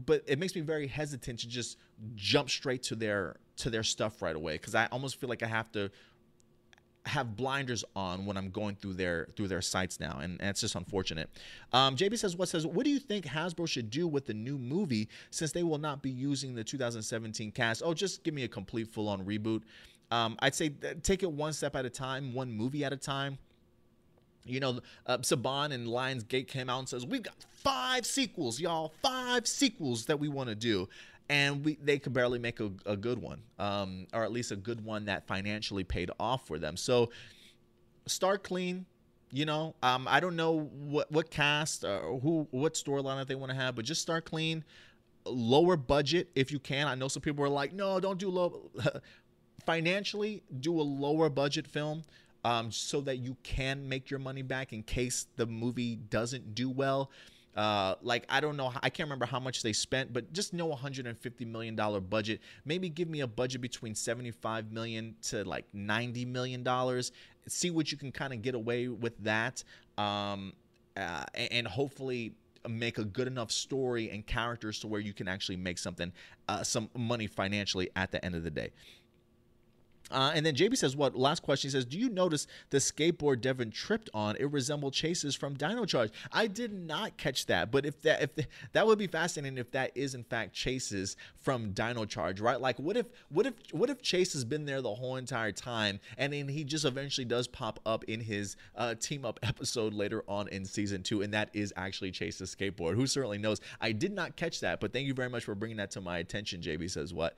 [0.04, 1.78] but it makes me very hesitant to just
[2.14, 5.46] jump straight to their to their stuff right away because I almost feel like I
[5.46, 5.90] have to
[7.06, 10.60] have blinders on when I'm going through their through their sites now, and, and it's
[10.60, 11.30] just unfortunate.
[11.72, 12.66] Um, JB says, "What says?
[12.66, 16.02] What do you think Hasbro should do with the new movie since they will not
[16.02, 17.82] be using the 2017 cast?
[17.84, 19.62] Oh, just give me a complete full on reboot.
[20.10, 20.70] Um, I'd say
[21.02, 23.38] take it one step at a time, one movie at a time."
[24.48, 27.34] You know, uh, Saban and Lionsgate came out and says we've got
[27.64, 30.88] five sequels, y'all, five sequels that we want to do
[31.28, 34.56] and we they could barely make a, a good one, um, or at least a
[34.56, 36.76] good one that financially paid off for them.
[36.76, 37.10] So
[38.06, 38.86] start clean.
[39.32, 43.34] You know, um, I don't know what what cast or who what storyline that they
[43.34, 44.64] want to have, but just start clean.
[45.24, 46.86] Lower budget if you can.
[46.86, 48.70] I know some people are like, no, don't do low.
[49.66, 52.04] Financially, do a lower budget film
[52.44, 56.70] um, so that you can make your money back in case the movie doesn't do
[56.70, 57.10] well.
[57.56, 60.66] Uh, like I don't know, I can't remember how much they spent, but just know
[60.66, 62.40] 150 million dollar budget.
[62.66, 67.12] Maybe give me a budget between 75 million to like 90 million dollars.
[67.48, 69.64] See what you can kind of get away with that,
[69.96, 70.52] um,
[70.96, 72.34] uh, and hopefully
[72.68, 76.12] make a good enough story and characters to where you can actually make something,
[76.48, 78.70] uh, some money financially at the end of the day.
[80.10, 81.68] Uh, and then JB says, "What?" Last question.
[81.68, 84.36] He says, "Do you notice the skateboard Devin tripped on?
[84.36, 88.34] It resembled Chase's from Dino Charge." I did not catch that, but if that if
[88.36, 92.60] the, that would be fascinating if that is in fact Chase's from Dino Charge, right?
[92.60, 95.98] Like, what if what if what if Chase has been there the whole entire time,
[96.16, 100.22] and then he just eventually does pop up in his uh, team up episode later
[100.28, 102.94] on in season two, and that is actually Chase's skateboard.
[102.94, 103.60] Who certainly knows?
[103.80, 106.18] I did not catch that, but thank you very much for bringing that to my
[106.18, 106.60] attention.
[106.60, 107.36] JB says what.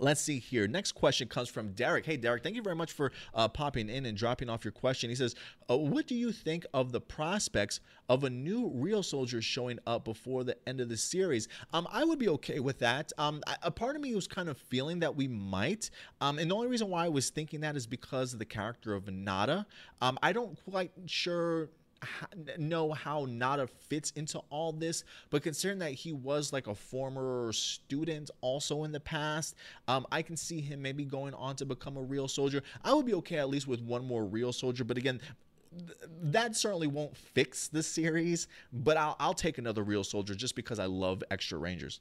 [0.00, 0.66] Let's see here.
[0.66, 2.06] Next question comes from Derek.
[2.06, 5.10] Hey, Derek, thank you very much for uh, popping in and dropping off your question.
[5.10, 5.34] He says,
[5.68, 10.44] uh, What do you think of the prospects of a new Ryusoulger showing up before
[10.44, 11.46] the end of the series?
[11.74, 13.12] Um, I would be okay with that.
[13.18, 15.90] Um, a part of me was kind of feeling that we might.
[16.22, 18.94] Um, and the only reason why I was thinking that is because of the character
[18.94, 19.66] of Nada.
[20.00, 21.68] Um, I don't quite sure
[22.58, 27.52] know how Nada fits into all this, but considering that he was like a former
[27.52, 29.54] student also in the past,
[29.88, 32.62] um, I can see him maybe going on to become a Ryusoulger.
[32.84, 35.20] I would be okay at least with one more Ryusoulger, but again,
[36.22, 40.86] that certainly won't fix the series, but I'll, I'll take another Ryusoulger just because I
[40.86, 42.00] love extra rangers.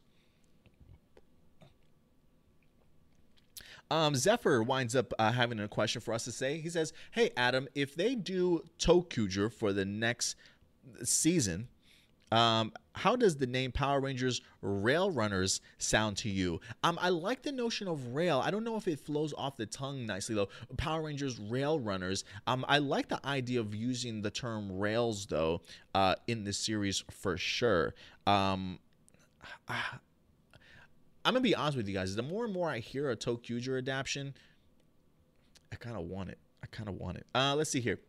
[3.91, 6.59] Um, Zephyr winds up uh, having a question for us to say.
[6.59, 10.37] He says, "Hey Adam, if they do ToQger for the next
[11.03, 11.67] season,
[12.31, 16.61] um, how does the name Power Rangers Rail Runners sound to you?
[16.83, 18.39] Um, I like the notion of rail.
[18.39, 20.47] I don't know if it flows off the tongue nicely though.
[20.77, 22.23] Power Rangers Rail Runners.
[22.47, 25.61] Um, I like the idea of using the term rails though
[25.93, 27.93] uh, in this series for sure.
[28.25, 28.79] Um,
[29.67, 29.81] I,
[31.23, 32.15] I'm gonna be honest with you guys.
[32.15, 34.33] The more and more I hear a ToQger adaptation,
[35.71, 36.39] I kind of want it.
[36.63, 37.25] I kind of want it.
[37.33, 37.99] Uh, let's see here.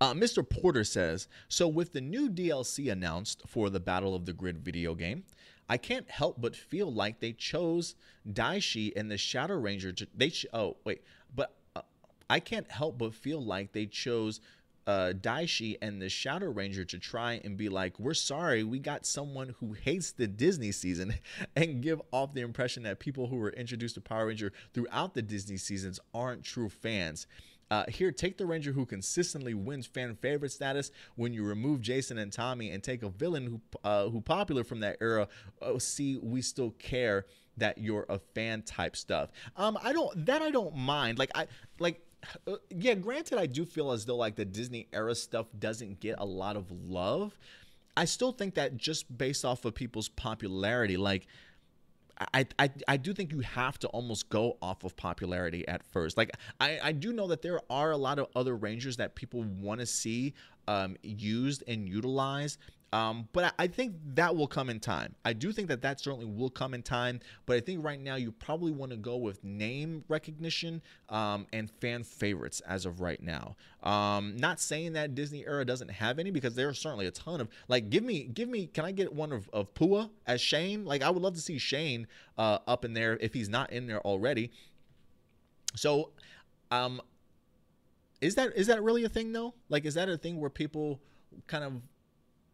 [0.00, 0.48] Uh, Mr.
[0.48, 4.94] Porter says, so with the new DLC announced for the Battle of the Grid video
[4.94, 5.24] game,
[5.68, 7.94] I can't help but feel like they chose
[8.28, 11.02] Daishi and the Shadow Ranger to they oh wait,
[11.34, 11.82] but uh,
[12.28, 14.40] I can't help but feel like they chose
[14.90, 19.06] uh, Daishi and the Shadow Ranger to try and be like, we're sorry, we got
[19.06, 21.14] someone who hates the Disney season
[21.56, 25.22] and give off the impression that people who were introduced to Power Ranger throughout the
[25.22, 27.28] Disney seasons aren't true fans.
[27.70, 32.18] Uh, here, take the Ranger who consistently wins fan favorite status when you remove Jason
[32.18, 35.28] and Tommy and take a villain who uh, who popular from that era.
[35.62, 37.26] Oh, see, we still care
[37.58, 39.30] that you're a fan type stuff.
[39.56, 41.20] Um, I don't that I don't mind.
[41.20, 41.46] Like I
[41.78, 42.04] like
[42.46, 46.16] uh, yeah, granted, I do feel as though like the Disney era stuff doesn't get
[46.18, 47.38] a lot of love.
[47.96, 51.26] I still think that just based off of people's popularity, like
[52.34, 56.16] I, I I do think you have to almost go off of popularity at first.
[56.16, 56.30] Like
[56.60, 59.80] I, I do know that there are a lot of other rangers that people want
[59.80, 60.34] to see
[60.68, 62.58] um, used and utilized.
[62.92, 65.14] Um, but I, think that will come in time.
[65.24, 67.20] I do think that that certainly will come in time.
[67.46, 71.70] But I think right now you probably want to go with name recognition um, and
[71.70, 73.54] fan favorites as of right now.
[73.84, 77.40] Um, not saying that Disney era doesn't have any because there are certainly a ton
[77.40, 77.90] of like.
[77.90, 78.66] Give me, give me.
[78.66, 80.84] Can I get one of of Pua as Shane?
[80.84, 82.08] Like I would love to see Shane
[82.38, 84.50] uh, up in there if he's not in there already.
[85.76, 86.10] So,
[86.72, 87.00] um,
[88.20, 89.54] is that is that really a thing though?
[89.68, 91.00] Like, is that a thing where people
[91.46, 91.74] kind of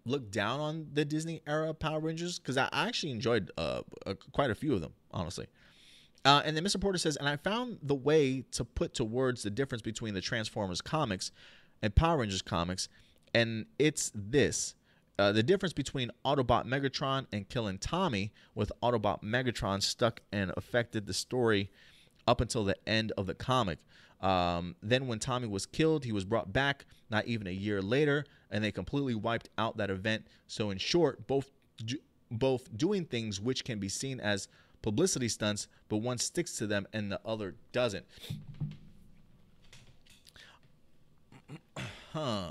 [0.07, 3.83] look down on the Disney era Power Rangers because I actually enjoyed uh,
[4.33, 5.47] quite a few of them, honestly.
[6.25, 6.81] Uh, and then Mr.
[6.81, 10.21] Porter says, and I found the way to put to words the difference between the
[10.21, 11.31] Transformers comics
[11.83, 12.89] and Power Rangers comics,
[13.35, 14.75] and it's this.
[15.19, 21.07] Uh, the difference between Autobot Megatron and killing Tommy, with Autobot Megatron stuck and affected
[21.07, 21.71] the story
[22.27, 23.79] up until the end of the comic.
[24.21, 28.25] Um, then, when Tommy was killed, he was brought back not even a year later,
[28.51, 30.27] and they completely wiped out that event.
[30.47, 31.51] So, in short, both
[32.31, 34.49] both doing things which can be seen as
[34.83, 38.05] publicity stunts, but one sticks to them and the other doesn't.
[42.13, 42.51] huh.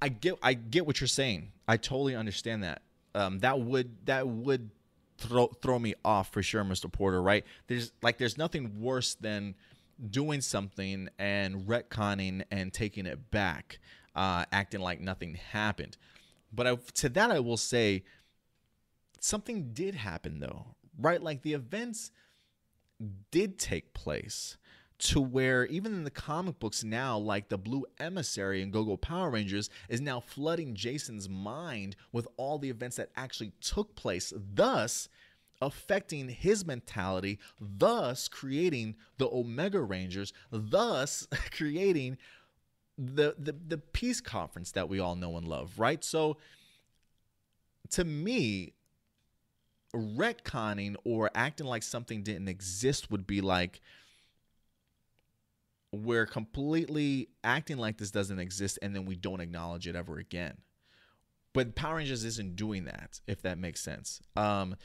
[0.00, 1.52] I get I get what you're saying.
[1.66, 2.82] I totally understand that.
[3.14, 4.70] Um, that would that would
[5.18, 6.90] throw throw me off for sure, Mr.
[6.90, 7.22] Porter.
[7.22, 7.44] Right?
[7.66, 9.54] There's like there's nothing worse than
[10.08, 13.78] doing something and retconning and taking it back,
[14.14, 15.96] uh, acting like nothing happened.
[16.52, 18.04] But I, to that, I will say
[19.20, 20.66] something did happen though,
[20.98, 21.22] right?
[21.22, 22.10] Like the events
[23.30, 24.56] did take place
[24.98, 29.30] to where even in the comic books now, like the Blue Emissary and Go-Go Power
[29.30, 35.08] Rangers is now flooding Jason's mind with all the events that actually took place, thus
[35.60, 41.26] affecting his mentality, thus creating the Omega Rangers, thus
[41.56, 42.18] creating
[42.98, 46.04] the, the the peace conference that we all know and love, right?
[46.04, 46.36] So
[47.90, 48.74] to me,
[49.94, 53.80] retconning or acting like something didn't exist would be like
[55.92, 60.56] we're completely acting like this doesn't exist and then we don't acknowledge it ever again.
[61.52, 64.20] But Power Rangers isn't doing that, if that makes sense.
[64.36, 64.76] Um,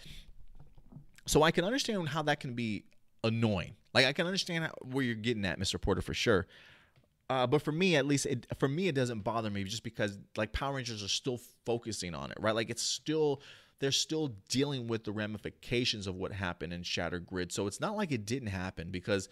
[1.25, 2.85] so I can understand how that can be
[3.23, 3.75] annoying.
[3.93, 5.79] Like I can understand where you're getting at, Mr.
[5.79, 6.47] Porter, for sure.
[7.29, 10.17] Uh, but for me, at least, it, for me, it doesn't bother me just because
[10.37, 12.53] like Power Rangers are still focusing on it, right?
[12.53, 13.41] Like it's still
[13.79, 17.51] they're still dealing with the ramifications of what happened in Shattered Grid.
[17.51, 19.27] So it's not like it didn't happen because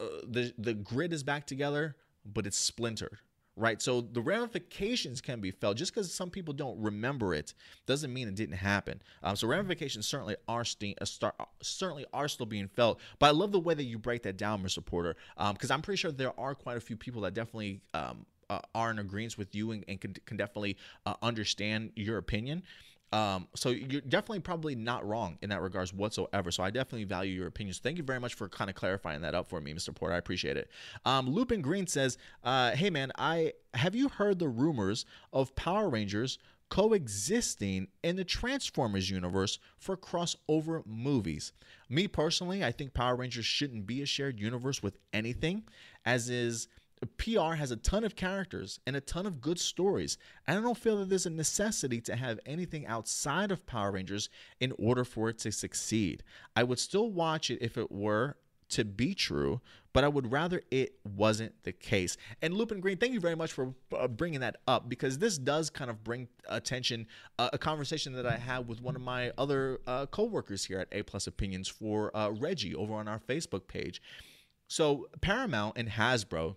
[0.00, 3.18] uh, the the grid is back together, but it's splintered,
[3.58, 3.82] right?
[3.82, 5.76] So the ramifications can be felt.
[5.76, 7.54] Just because some people don't remember it
[7.86, 9.02] doesn't mean it didn't happen.
[9.22, 13.00] Um, so ramifications certainly are st- uh, start, uh, certainly are still being felt.
[13.18, 14.84] But I love the way that you break that down, Mr.
[14.84, 17.80] Porter, because um, I'm pretty sure there are quite a few people that definitely.
[17.94, 20.74] Um, uh, are in agreement with you and, and can, can definitely
[21.04, 22.62] uh, understand your opinion.
[23.12, 26.50] Um, so you're definitely probably not wrong in that regards whatsoever.
[26.50, 27.78] So I definitely value your opinions.
[27.78, 29.94] Thank you very much for kind of clarifying that up for me, Mr.
[29.94, 30.14] Porter.
[30.14, 30.70] I appreciate it.
[31.04, 35.88] Um, Lupin Green says, uh, "Hey man, I have you heard the rumors of Power
[35.88, 41.52] Rangers coexisting in the Transformers universe for crossover movies.
[41.88, 45.64] Me personally, I think Power Rangers shouldn't be a shared universe with anything,
[46.04, 46.68] as is
[47.16, 50.18] PR has a ton of characters and a ton of good stories.
[50.46, 54.28] And I don't feel that there's a necessity to have anything outside of Power Rangers
[54.60, 56.22] in order for it to succeed.
[56.56, 58.36] I would still watch it if it were
[58.70, 59.60] to be true,
[59.92, 62.16] but I would rather it wasn't the case.
[62.42, 65.70] And Lupin Green, thank you very much for uh, bringing that up because this does
[65.70, 67.06] kind of bring attention
[67.38, 70.88] uh, a conversation that I had with one of my other uh, coworkers here at
[70.92, 74.02] A Plus Opinions for uh, Reggie over on our Facebook page.
[74.68, 76.56] So Paramount and Hasbro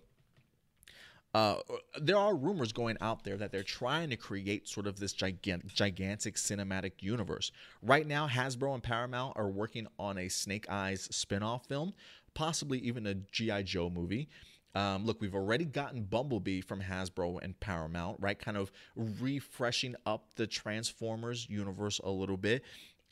[1.34, 1.56] uh,
[2.00, 5.72] there are rumors going out there that they're trying to create sort of this gigantic,
[5.72, 7.52] gigantic cinematic universe.
[7.80, 11.94] Right now, Hasbro and Paramount are working on a Snake Eyes spin-off film,
[12.34, 13.62] possibly even a G.I.
[13.62, 14.28] Joe movie.
[14.74, 18.38] Um, look, we've already gotten Bumblebee from Hasbro and Paramount, right?
[18.38, 22.62] Kind of refreshing up the Transformers universe a little bit.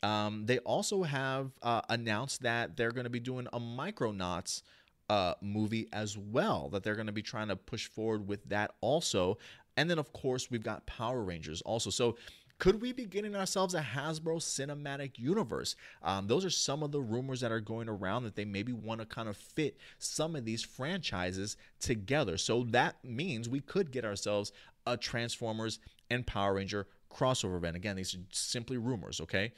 [0.03, 4.63] Um, they also have uh, announced that they're going to be doing a Micronauts
[5.11, 8.71] uh, movie as well that they're going to be trying to push forward with that
[8.79, 9.37] also.
[9.75, 11.89] And then, of course, we've got Power Rangers also.
[11.89, 12.15] So,
[12.59, 15.75] could we be getting ourselves a Hasbro cinematic universe?
[16.01, 19.01] Um, those are some of the rumors that are going around that they maybe want
[19.01, 22.37] to kind of fit some of these franchises together.
[22.37, 24.53] So that means we could get ourselves
[24.87, 25.79] a Transformers
[26.09, 27.75] and Power Ranger crossover event.
[27.75, 29.51] Again, these are simply rumors, okay?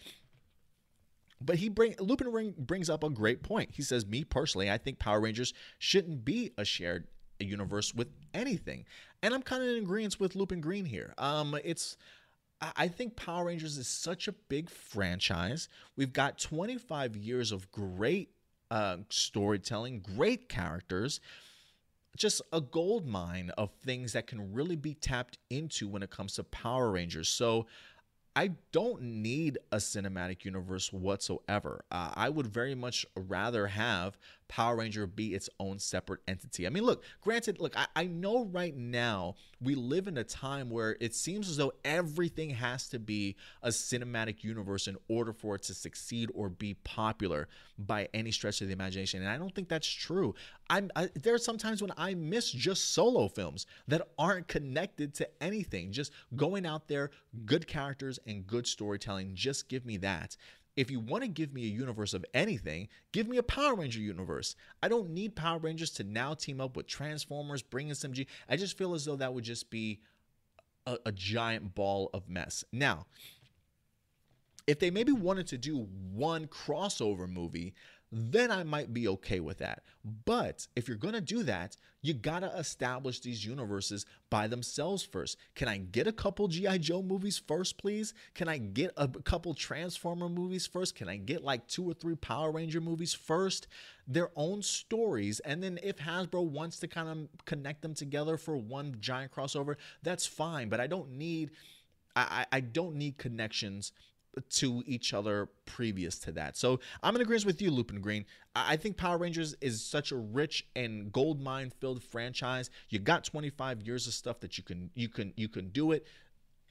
[1.45, 3.72] But he bring Lupin Green brings up a great point.
[3.74, 7.07] He says, "Me personally, I think Power Rangers shouldn't be a shared
[7.40, 8.86] universe with anything."
[9.22, 11.14] And I'm kind of in agreement with Lupin Green here.
[11.18, 11.98] Um, it's
[12.78, 15.68] I think Power Rangers is such a big franchise.
[15.95, 18.30] We've got 25 years of great
[18.72, 21.20] uh, storytelling, great characters,
[22.15, 26.36] just a gold mine of things that can really be tapped into when it comes
[26.36, 27.28] to Power Rangers.
[27.28, 27.65] So
[28.35, 31.85] I don't need a cinematic universe whatsoever.
[31.91, 34.18] Uh, I would very much rather have
[34.48, 36.65] Power Ranger be its own separate entity.
[36.68, 40.70] I mean, look, granted, look, I, I know right now we live in a time
[40.70, 45.56] where it seems as though everything has to be a cinematic universe in order for
[45.56, 47.48] it to succeed or be popular
[47.78, 49.22] by any stretch of the imagination.
[49.22, 50.36] And I don't think that's true.
[50.70, 55.30] I'm I, there are sometimes when I miss just solo films that aren't connected to
[55.41, 55.91] anything.
[55.91, 57.11] Just going out there,
[57.45, 59.36] good characters and good storytelling.
[59.36, 60.38] Just give me that.
[60.76, 64.00] If you want to give me a universe of anything, give me a Power Ranger
[64.00, 64.56] universe.
[64.82, 68.28] I don't need Power Rangers to now team up with Transformers, bring in some G.
[68.50, 70.02] I just feel as though that would just be
[70.88, 72.64] a, a giant ball of mess.
[72.72, 73.06] Now,
[74.66, 77.74] if they maybe wanted to do one crossover movie,
[78.15, 79.81] then I might be okay with that.
[80.26, 85.03] But if you're going to do that, you got to establish these universes by themselves
[85.03, 85.38] first.
[85.56, 86.77] Can I get a couple G.I.
[86.77, 88.14] Joe movies first, please?
[88.35, 90.95] Can I get a couple Transformer movies first?
[90.95, 93.68] Can I get like two or three Power Ranger movies first?
[94.07, 95.40] Their own stories.
[95.40, 99.77] And then if Hasbro wants to kind of connect them together for one giant crossover,
[100.03, 100.69] that's fine.
[100.69, 101.49] But I don't need.
[102.15, 103.91] I, I don't need connections
[104.49, 106.57] to each other previous to that.
[106.57, 108.26] So I'm in agreement with you, Lupin Green.
[108.55, 112.69] I think Power Rangers is such a rich and gold mine filled franchise.
[112.89, 116.07] You got 25 years of stuff that you can you can you can do it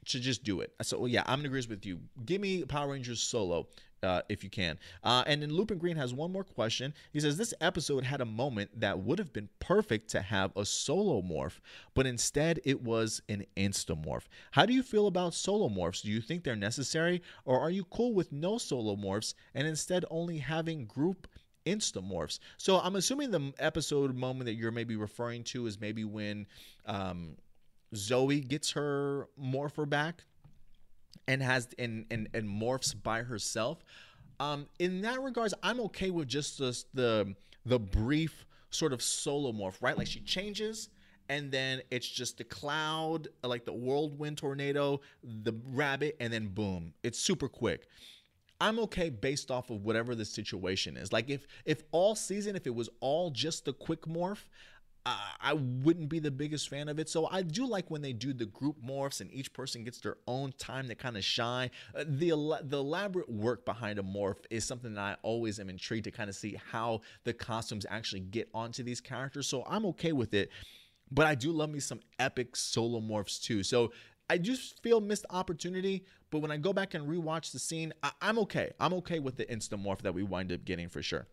[0.06, 0.72] to just do it.
[0.82, 2.00] So yeah, I'm in agreement with you.
[2.24, 3.68] Give me Power Rangers solo
[4.02, 4.78] uh, if you can.
[5.02, 6.94] Uh, and then Lupin Green has one more question.
[7.12, 10.64] He says this episode had a moment that would have been perfect to have a
[10.64, 11.60] solo morph,
[11.94, 14.24] but instead it was an instamorph.
[14.52, 16.02] How do you feel about solo morphs?
[16.02, 20.04] Do you think they're necessary, or are you cool with no solo morphs and instead
[20.10, 21.28] only having group
[21.66, 22.38] instamorphs?
[22.56, 26.46] So I'm assuming the episode moment that you're maybe referring to is maybe when
[26.86, 27.36] um,
[27.94, 30.24] Zoe gets her morpher back
[31.28, 33.84] and has and and, and morphs by herself.
[34.40, 37.34] Um, in that regards, I'm okay with just the the
[37.64, 39.96] the brief sort of solo morph, right?
[39.96, 40.88] Like she changes
[41.28, 46.92] and then it's just the cloud, like the whirlwind tornado, the rabbit, and then boom.
[47.02, 47.86] It's super quick.
[48.60, 51.12] I'm okay based off of whatever the situation is.
[51.12, 54.44] Like if if all season, if it was all just the quick morph,
[55.04, 57.08] I wouldn't be the biggest fan of it.
[57.08, 60.16] So I do like when they do the group morphs and each person gets their
[60.28, 61.70] own time to kind of shine.
[61.94, 62.30] Uh, the
[62.62, 66.30] the elaborate work behind a morph is something that I always am intrigued to kind
[66.30, 69.48] of see how the costumes actually get onto these characters.
[69.48, 70.50] So I'm okay with it.
[71.10, 73.62] But I do love me some epic solo morphs too.
[73.62, 73.92] So
[74.30, 76.04] I just feel missed opportunity.
[76.30, 78.70] But when I go back and rewatch the scene, I- I'm okay.
[78.80, 81.26] I'm okay with the instant morph that we wind up getting for sure.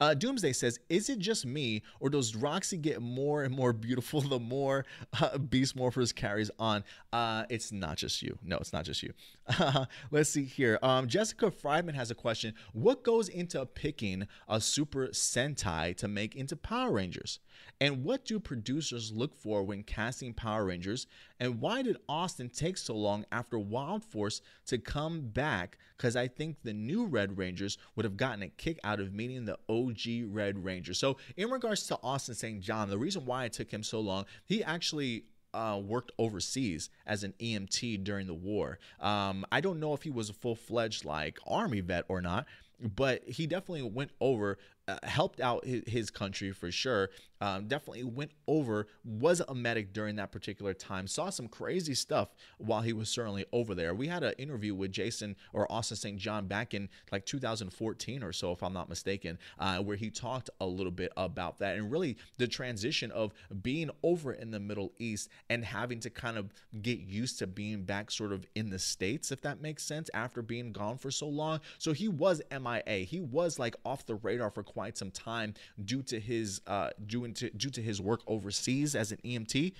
[0.00, 4.20] Uh, Doomsday says, "Is it just me, or does Roxy get more and more beautiful
[4.20, 4.84] the more
[5.20, 8.38] uh, Beast Morphers carries on?" Uh, it's not just you.
[8.42, 9.12] No, it's not just you.
[10.10, 10.78] let's see here.
[10.82, 12.54] Um, Jessica Friedman has a question.
[12.72, 17.40] What goes into picking a Super Sentai to make into Power Rangers?
[17.80, 21.06] And what do producers look for when casting Power Rangers?
[21.40, 25.78] And why did Austin take so long after Wild Force to come back?
[25.96, 29.44] Because I think the new Red Rangers would have gotten a kick out of meeting
[29.44, 30.98] the OG Red Rangers.
[30.98, 32.60] So, in regards to Austin St.
[32.60, 37.24] John, the reason why it took him so long, he actually uh, worked overseas as
[37.24, 38.78] an EMT during the war.
[39.00, 42.46] Um, I don't know if he was a full fledged like army vet or not,
[42.80, 44.58] but he definitely went over
[44.88, 47.10] uh, helped out his, his, country for sure.
[47.40, 52.28] Um, definitely went over, was a medic during that particular time, saw some crazy stuff
[52.58, 53.94] while he was certainly over there.
[53.94, 56.18] We had an interview with Jason or Austin St.
[56.18, 60.50] John back in like 2014 or so, if I'm not mistaken, uh, where he talked
[60.60, 63.32] a little bit about that and really the transition of
[63.62, 66.52] being over in the Middle East and having to kind of
[66.82, 70.42] get used to being back sort of in the States, if that makes sense, after
[70.42, 71.60] being gone for so long.
[71.78, 73.04] So he was MIA.
[73.04, 75.54] He was like off the radar for quite some time
[75.84, 79.72] due to his uh, due to due to his work overseas as an EMT.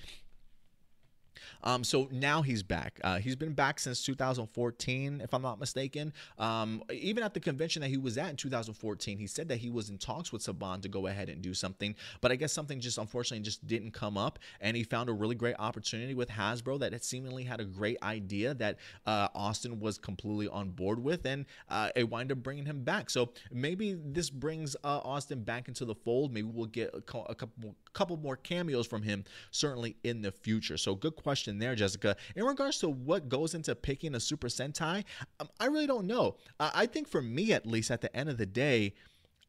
[1.63, 2.99] Um, so now he's back.
[3.03, 6.13] Uh, he's been back since 2014, if I'm not mistaken.
[6.37, 9.69] Um, even at the convention that he was at in 2014, he said that he
[9.69, 12.79] was in talks with Saban to go ahead and do something, but I guess something
[12.79, 14.39] just unfortunately just didn't come up.
[14.61, 18.53] And he found a really great opportunity with Hasbro that seemingly had a great idea
[18.55, 22.83] that uh, Austin was completely on board with, and uh, it wound up bringing him
[22.83, 23.09] back.
[23.09, 26.33] So maybe this brings uh, Austin back into the fold.
[26.33, 30.77] Maybe we'll get a, a couple couple more cameos from him certainly in the future.
[30.77, 32.15] So good question there, Jessica.
[32.37, 35.03] In regards to what goes into picking a Super Sentai,
[35.41, 36.37] um, I really don't know.
[36.57, 38.93] I think for me, at least, at the end of the day.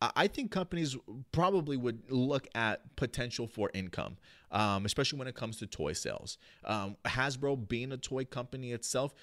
[0.01, 0.97] I think companies
[1.33, 4.17] probably would look at potential for income,
[4.51, 6.39] um, especially when it comes to toy sales.
[6.65, 9.15] Um, Hasbro being a toy company itself,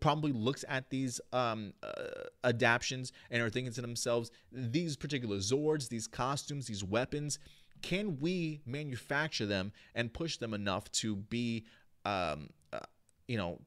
[0.00, 1.92] probably looks at these um, uh,
[2.44, 7.38] adaptations and are thinking to themselves, these particular Zords, these costumes, these weapons,
[7.82, 11.64] can we manufacture them and push them enough to be
[12.06, 12.78] um, uh,
[13.28, 13.58] you know,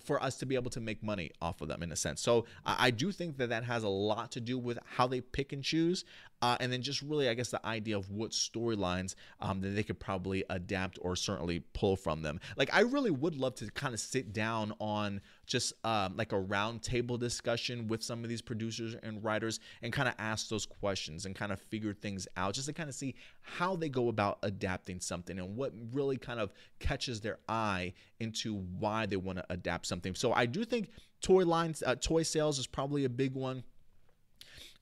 [0.00, 2.20] for us to be able to make money off of them in a sense.
[2.20, 5.20] So I, I do think that that has a lot to do with how they
[5.20, 6.04] pick and choose.
[6.42, 9.82] Uh, and then just really, I guess, the idea of what storylines um, that they
[9.82, 12.40] could probably adapt or certainly pull from them.
[12.56, 16.40] Like, I really would love to kind of sit down on just um, like a
[16.40, 21.24] roundtable discussion with some of these producers and writers and kind of ask those questions
[21.24, 24.38] and kind of figure things out just to kind of see how they go about
[24.42, 29.44] adapting something and what really kind of catches their eye into why they want to
[29.48, 30.14] adapt something.
[30.14, 30.90] So I do think
[31.22, 33.64] toy lines, uh, toy sales is probably a big one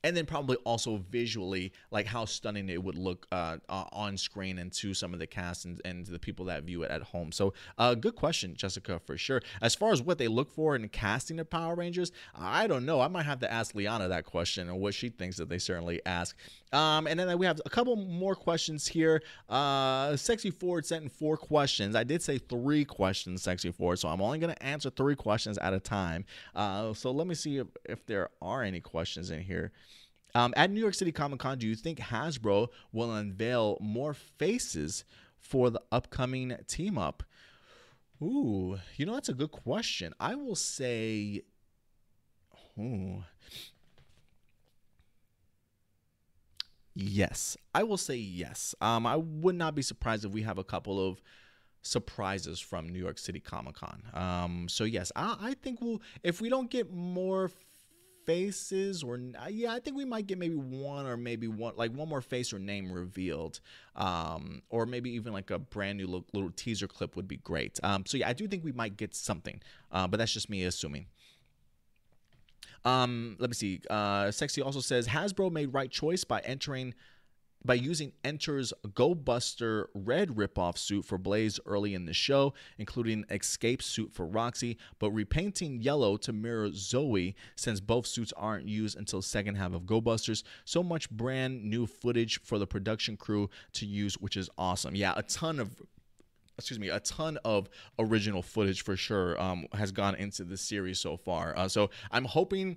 [0.05, 4.71] and then probably also visually like how stunning it would look uh, on screen and
[4.71, 7.33] to some of the cast and, and the people that view it at home.
[7.33, 9.41] So uh, good question jessica for sure.
[9.63, 13.01] As far as what they look for in casting of power rangers i don't know.
[13.01, 16.03] I might have to ask liana that question and what she thinks that they certainly
[16.05, 16.37] ask.
[16.73, 19.23] Um, and then we have a couple more questions here.
[19.49, 21.97] Uh, sexy ford sent in four questions.
[21.97, 25.57] I did say three questions sexy ford so i'm only going to answer three questions
[25.59, 26.27] at a time.
[26.55, 29.73] Uh, so let me see if, if there are any questions in here
[30.35, 35.05] um, at New York City Comic Con, do you think Hasbro will unveil more faces
[35.39, 37.23] for the upcoming team up?
[38.23, 40.13] Ooh, you know, that's a good question.
[40.19, 41.43] I will say,
[42.79, 43.23] ooh,
[46.95, 47.57] yes.
[47.75, 48.75] I will say yes.
[48.81, 51.23] Um, I would not be surprised if we have a couple of
[51.83, 54.03] surprises from New York City Comic Con.
[54.15, 57.51] Um, so yes, I, I think we'll if we don't get more
[58.27, 59.19] faces or
[59.51, 62.53] yeah i think we might get maybe one or maybe one like one more face
[62.53, 63.61] or name revealed
[63.97, 67.79] um, or maybe even like a brand new little, little teaser clip would be great
[67.83, 69.61] um, so yeah i do think we might get something
[69.93, 71.07] uh, but that's just me assuming
[72.85, 73.81] um, let me see.
[73.89, 76.93] Uh, Sexy also says Hasbro made right choice by entering
[77.65, 83.25] by using Enter's Go Buster red ripoff suit for Blaze early in the show, including
[83.31, 88.99] Escape suit for Roxy, but repainting yellow to mirror Zoe since both suits aren't used
[88.99, 90.45] until second half of Go Busters.
[90.65, 94.95] So much brand new footage for the production crew to use, which is awesome.
[94.95, 95.81] Yeah, a ton of
[96.57, 97.69] excuse me, a ton of
[97.99, 101.57] original footage for sure um, has gone into the series so far.
[101.57, 102.77] Uh, so I'm hoping.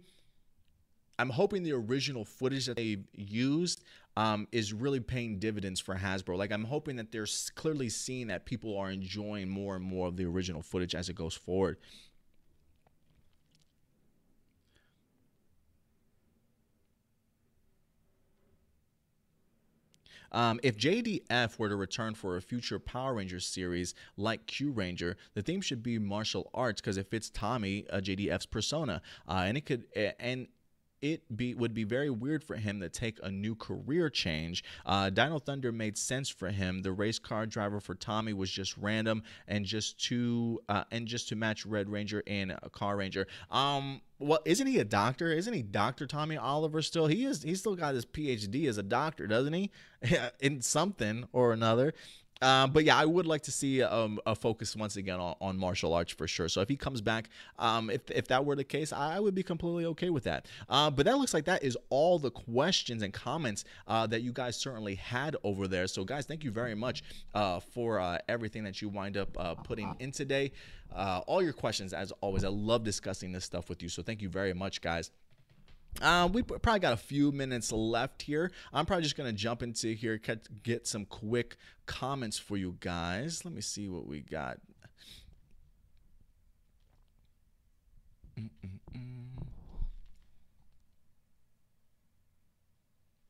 [1.19, 3.83] I'm hoping the original footage that they've used
[4.17, 6.39] um, is really paying dividends for Hasbro.
[6.39, 10.17] Like I'm hoping that they're clearly seeing that people are enjoying more and more of
[10.17, 11.77] the original footage as it goes forward.
[20.31, 25.43] Um, if JDF were to return for a future Power Rangers series like Kyuranger, the
[25.43, 29.65] theme should be martial arts because it fits Tommy, uh, JDF's persona, uh, and it
[29.65, 29.85] could
[30.19, 30.47] and
[31.01, 34.63] it be would be very weird for him to take a new career change.
[34.85, 36.81] Uh, Dino Thunder made sense for him.
[36.81, 41.29] The race car driver for Tommy was just random and just to uh, and just
[41.29, 43.27] to match Red Ranger and a Car Ranger.
[43.51, 45.31] Um, well, isn't he a doctor?
[45.31, 47.07] Isn't he Doctor Tommy Oliver still?
[47.07, 47.43] He is.
[47.43, 49.71] He's still got his PhD as a doctor, doesn't he?
[50.39, 51.93] In something or another.
[52.41, 55.57] Um, but yeah, I would like to see um, a focus once again on, on,
[55.57, 56.49] martial arts for sure.
[56.49, 59.43] So if he comes back, um, if, if that were the case, I would be
[59.43, 60.45] completely okay with that.
[60.69, 64.31] Uh, but that looks like that is all the questions and comments uh, that you
[64.31, 65.87] guys certainly had over there.
[65.87, 67.03] So guys, thank you very much
[67.33, 70.51] uh, for uh, everything that you wind up uh, putting in today.
[70.95, 73.89] Uh, all your questions, as always, I love discussing this stuff with you.
[73.89, 75.11] So thank you very much, guys.
[76.01, 78.51] Uh, we probably got a few minutes left here.
[78.71, 80.19] I'm probably just going to jump into here,
[80.63, 83.43] get some quick comments for you guys.
[83.43, 84.59] Let me see what we got.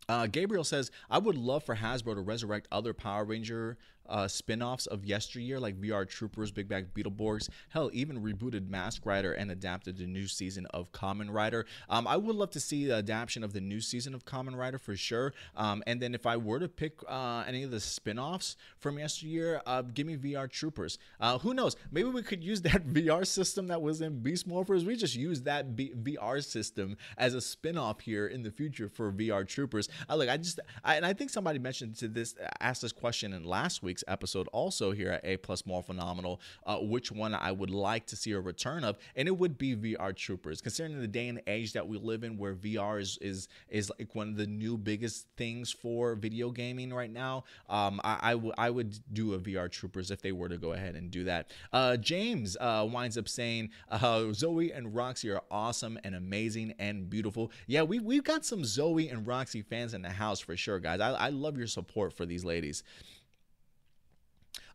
[0.10, 3.78] Uh, Gabriel says, I would love for Hasbro to resurrect other Power Ranger
[4.10, 9.34] uh, spin-offs of yesteryear like VR Troopers, Big Bad Beetleborgs, hell, even rebooted Mask Rider
[9.34, 11.66] and adapted the new season of Kamen Rider.
[11.90, 14.78] Um, I would love to see the adaptation of the new season of Kamen Rider
[14.78, 15.34] for sure.
[15.56, 19.62] Um, and then if I were to pick uh, any of the spin-offs from yesteryear,
[19.66, 20.98] uh, give me VR Troopers.
[21.20, 21.76] Uh, who knows?
[21.92, 24.86] Maybe we could use that VR system that was in Beast Morphers.
[24.86, 29.12] We just use that B- VR system as a spin-off here in the future for
[29.12, 29.90] VR Troopers.
[30.10, 33.34] Uh, look, I just, I, and I think somebody mentioned to this, asked this question
[33.34, 37.70] in last week episode also here at A Plus Morphinominal, uh, which one I would
[37.70, 40.62] like to see a return of, and it would be VR Troopers.
[40.62, 44.14] Considering the day and age that we live in, where VR is is is like
[44.16, 48.54] one of the new biggest things for video gaming right now, um, I, I, w-
[48.58, 51.52] I would do a VR Troopers if they were to go ahead and do that.
[51.72, 57.10] Uh, James uh, winds up saying uh, Zoe and Roxy are awesome and amazing and
[57.10, 57.52] beautiful.
[57.68, 61.00] Yeah, we we've got some Zoe and Roxy fans in the house for sure, guys.
[61.00, 62.84] I, I love your support for these ladies.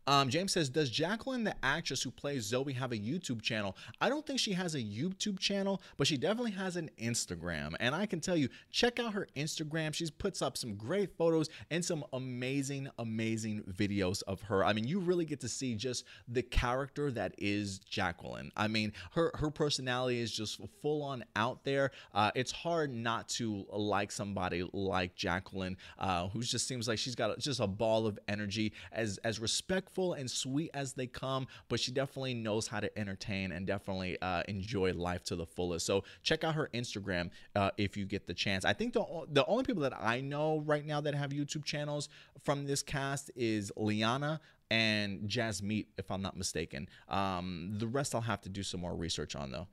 [0.06, 3.76] Um, James says, Does Jacqueline, the actress who plays Zoe, have a YouTube channel?
[4.00, 7.74] I don't think she has a YouTube channel, but she definitely has an Instagram.
[7.78, 9.94] And I can tell you, check out her Instagram.
[9.94, 14.64] She puts up some great photos and some amazing, amazing videos of her.
[14.64, 18.50] I mean, you really get to see just the character that is Jacqueline.
[18.56, 21.92] I mean, her her personality is just full on out there.
[22.12, 27.14] Uh, it's hard not to like somebody like Jacqueline, uh, who just seems like she's
[27.14, 31.46] got just a ball of energy, as as respectful respectful and sweet as they come,
[31.68, 35.86] but she definitely knows how to entertain and definitely uh, enjoy life to the fullest.
[35.86, 38.64] So check out her Instagram uh, if you get the chance.
[38.64, 42.08] I think the the only people that I know right now that have YouTube channels
[42.44, 44.40] from this cast is Liana
[44.70, 46.88] and Jasmeet, if I'm not mistaken.
[47.08, 49.68] Um, the rest I'll have to do some more research on though.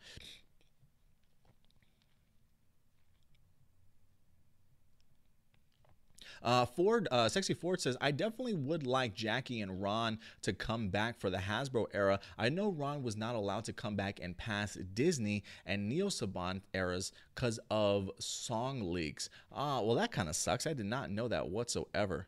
[6.44, 10.90] Uh, Ford, uh, Sexy Ford says, I definitely would like Jackie and Ron to come
[10.90, 12.20] back for the Hasbro era.
[12.38, 16.62] I know Ron was not allowed to come back and pass Disney and Neo Saban
[16.74, 19.30] eras because of song leaks.
[19.52, 20.68] Ah, well, that kind of sucks.
[20.68, 22.28] I did not know that whatsoever.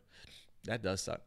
[0.64, 1.22] That does suck.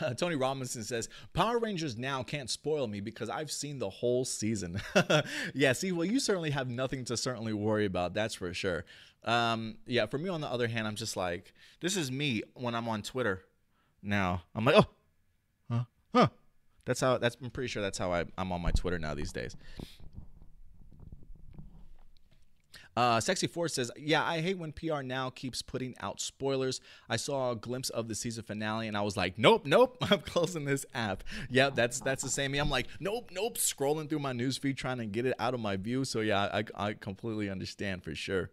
[0.00, 4.24] Uh, Tony Robinson says, Power Rangers now can't spoil me because I've seen the whole
[4.24, 4.80] season.
[5.54, 8.14] yeah, see, well, you certainly have nothing to certainly worry about.
[8.14, 8.84] That's for sure.
[9.24, 12.74] Um, yeah, for me, on the other hand, I'm just like, this is me when
[12.74, 13.42] I'm on Twitter
[14.02, 14.42] now.
[14.54, 14.86] I'm like, oh,
[15.70, 16.28] huh, huh.
[16.86, 19.32] That's how, that's, I'm pretty sure that's how I, I'm on my Twitter now these
[19.32, 19.56] days.
[23.00, 26.82] Uh, Sexy Ford says, "Yeah, I hate when PR now keeps putting out spoilers.
[27.08, 30.20] I saw a glimpse of the season finale, and I was like, nope, nope, I'm
[30.20, 31.24] closing this app.
[31.48, 32.52] Yeah, that's that's the same.
[32.52, 35.78] I'm like, nope, nope, scrolling through my newsfeed trying to get it out of my
[35.78, 36.04] view.
[36.04, 38.50] So yeah, I I completely understand for sure."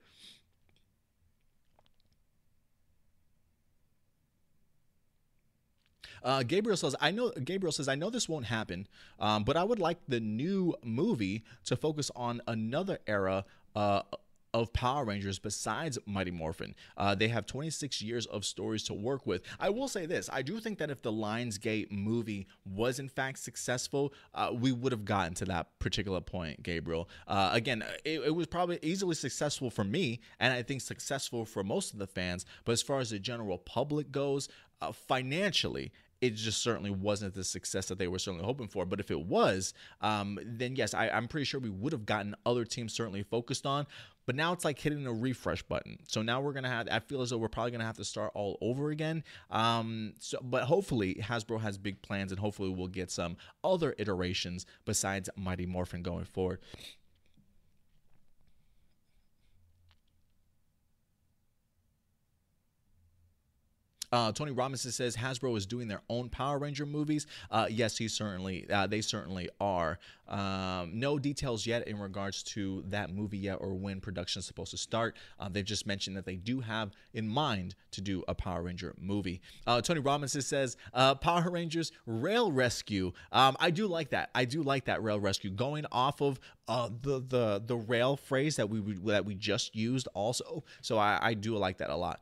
[6.23, 8.87] Uh, Gabriel says, "I know." Gabriel says, "I know this won't happen,
[9.19, 13.43] um, but I would like the new movie to focus on another era
[13.75, 14.03] uh,
[14.57, 16.73] of Power Rangers besides Mighty Morphin.
[16.97, 19.43] Uh, they have 26 years of stories to work with.
[19.59, 23.38] I will say this I do think that if the Lionsgate movie was in fact
[23.39, 27.07] successful, uh, we would have gotten to that particular point, Gabriel.
[27.27, 31.63] Uh, again, it, it, was probably easily successful for me, and I think successful for
[31.63, 32.45] most of the fans.
[32.65, 34.49] But as far as the general public goes,
[34.81, 38.85] uh, financially, it just certainly wasn't the success that they were certainly hoping for.
[38.85, 42.35] But if it was, um, then yes, I, I'm pretty sure we would have gotten
[42.45, 43.85] other teams certainly focused on.
[44.27, 45.97] But now it's like hitting a refresh button.
[46.07, 46.87] So now we're gonna have.
[46.91, 49.23] I feel as though we're probably gonna have to start all over again.
[49.49, 54.65] Um, so, but hopefully Hasbro has big plans, and hopefully we'll get some other iterations
[54.85, 56.59] besides Mighty Morphin going forward.
[64.11, 67.27] Uh, Tony Robinson says Hasbro is doing their own Power Ranger movies.
[67.51, 69.99] Uh, yes, he certainly, uh, they certainly are.
[70.27, 74.71] Um, no details yet in regards to that movie yet or when production is supposed
[74.71, 75.15] to start.
[75.39, 78.93] Uh, they've just mentioned that they do have in mind to do a Power Ranger
[78.99, 79.41] movie.
[79.65, 83.11] Uh, Tony Robinson says uh, Power Rangers Rail Rescue.
[83.31, 84.29] Um, I do like that.
[84.35, 88.69] I do like that Rail Rescue going off of the the the rail phrase that
[88.69, 90.63] we that we just used also.
[90.81, 92.21] So I, I do like that a lot.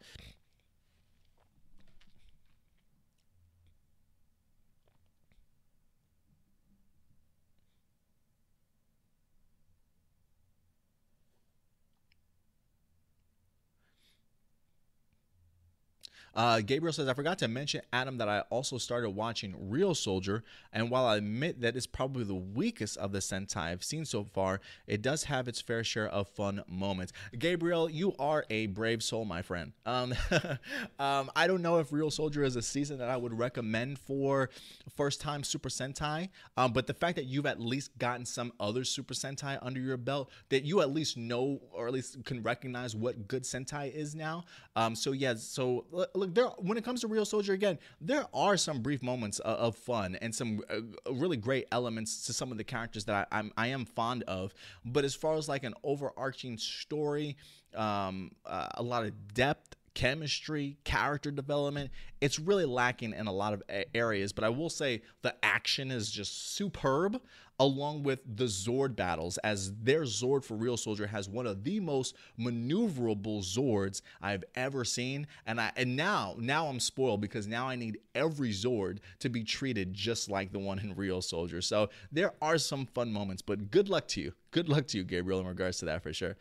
[16.35, 20.41] Uh, Gabriel says, I forgot to mention, Adam, that I also started watching Ryusoulger.
[20.73, 24.23] And while I admit that it's probably the weakest of the Sentai I've seen so
[24.23, 27.13] far, it does have its fair share of fun moments.
[27.37, 29.71] Gabriel, you are a brave soul, my friend.
[29.85, 30.13] Um,
[30.99, 34.49] um, I don't know if Ryusoulger is a season that I would recommend for
[34.95, 36.29] first time Super Sentai.
[36.57, 39.97] Um, but the fact that you've at least gotten some other Super Sentai under your
[39.97, 44.15] belt, that you at least know or at least can recognize what good Sentai is
[44.15, 44.43] now.
[44.75, 48.57] Um, so, yeah, so look look there when it comes to Ryusoulger again, there are
[48.57, 52.57] some brief moments of, of fun and some uh, really great elements to some of
[52.57, 54.53] the characters that I, I'm I am fond of.
[54.83, 57.37] But as far as like an overarching story,
[57.75, 61.89] um, uh, a lot of depth chemistry, character development.
[62.21, 63.63] It's really lacking in a lot of
[63.95, 67.19] areas, but I will say the action is just superb
[67.59, 72.15] along with the Zord battles, as their Zord for Ryusoulger has one of the most
[72.39, 75.27] maneuverable Zords I've ever seen.
[75.45, 79.43] And I and now, now I'm spoiled because now I need every Zord to be
[79.43, 81.63] treated just like the one in Ryusoulger.
[81.63, 84.33] So there are some fun moments, but good luck to you.
[84.51, 86.35] Good luck to you, Gabriel, in regards to that for sure.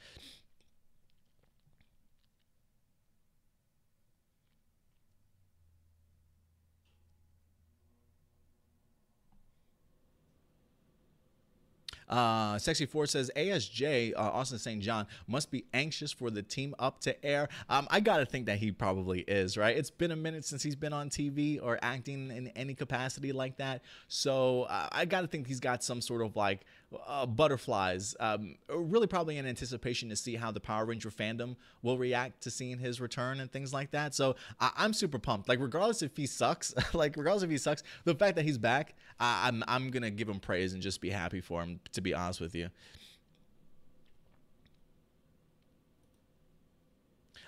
[12.14, 14.80] Uh, Sexy Four says ASJ uh, Austin St.
[14.80, 17.48] John must be anxious for the team up to air.
[17.68, 19.76] Um, I gotta think that he probably is, right?
[19.76, 23.56] It's been a minute since he's been on TV or acting in any capacity like
[23.56, 26.60] that, so uh, I gotta think he's got some sort of like
[27.06, 28.14] uh, butterflies.
[28.20, 32.50] Um, really, probably in anticipation to see how the Power Ranger fandom will react to
[32.50, 34.14] seeing his return and things like that.
[34.14, 35.48] So I- am super pumped.
[35.48, 38.94] Like regardless if he sucks, like regardless if he sucks, the fact that he's back,
[39.20, 41.80] I- I'm I'm gonna give him praise and just be happy for him.
[41.92, 42.68] To be honest with you.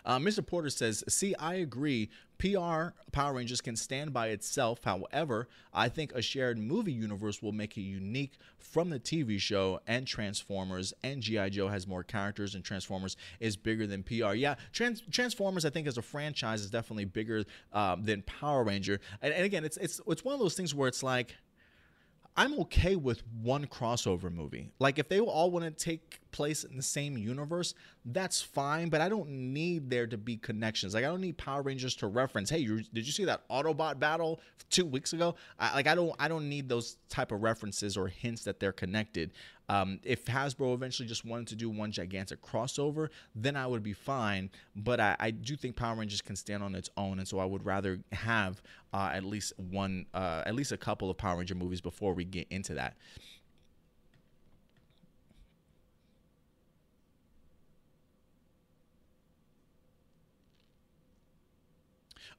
[0.07, 0.47] Uh, Mr.
[0.47, 2.09] Porter says, See, I agree.
[2.39, 4.85] PR Power Rangers can stand by itself.
[4.85, 9.81] However, I think a shared movie universe will make it unique from the TV show
[9.87, 10.95] and Transformers.
[11.03, 11.49] And G.I.
[11.49, 14.35] Joe has more characters, and Transformers is bigger than PR.
[14.35, 19.01] Yeah, Trans- Transformers, I think, as a franchise, is definitely bigger um, than Power Ranger.
[19.23, 21.35] And, and again, it's, it's, it's one of those things where it's like,
[22.39, 24.71] I'm okay with one crossover movie.
[24.79, 28.91] Like if they all want to take place in the same universe, that's fine.
[28.91, 30.95] But I don't need there to be connections.
[30.95, 32.51] Like I don't need Power Rangers to reference.
[32.51, 34.41] Hey, did you see that Autobot battle
[34.71, 35.35] two weeks ago?
[35.59, 38.73] I, like I don't I don't need those type of references or hints that they're
[38.73, 39.33] connected.
[39.69, 43.95] Um, if Hasbro eventually just wanted to do one gigantic crossover, then I would be
[43.95, 44.51] fine.
[44.77, 47.45] But I, I do think Power Rangers can stand on its own, and so I
[47.45, 51.57] would rather have uh, at least one, uh, at least a couple of Power Ranger
[51.57, 52.97] movies before we get into that.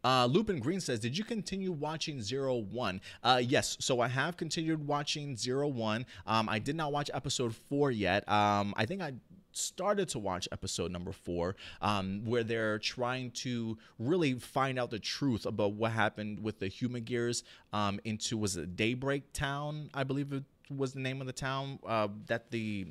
[0.03, 3.01] Uh, Lupin Green says, "Did you continue watching Zero One?
[3.23, 6.05] Uh, yes, so I have continued watching Zero One.
[6.25, 8.27] Um, I did not watch episode four yet.
[8.29, 9.13] Um, I think I
[9.51, 14.99] started to watch episode number four, um, where they're trying to really find out the
[14.99, 17.43] truth about what happened with the Humagears
[17.73, 21.79] um, into was it Daybreak Town, I believe it was the name of the town
[21.85, 22.87] uh, that the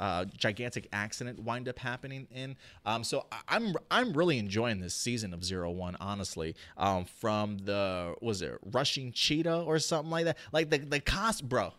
[0.00, 2.56] uh, gigantic accident wind up happening in.
[2.84, 6.56] Um, so I'm I'm really enjoying this season of Zero One, honestly.
[6.76, 10.38] Um, from the was it Rushing Cheetah or something like that?
[10.52, 11.74] Like the the cost, bro,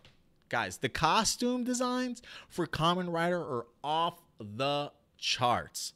[0.48, 5.92] guys, the costume designs for Kamen Rider are off the charts,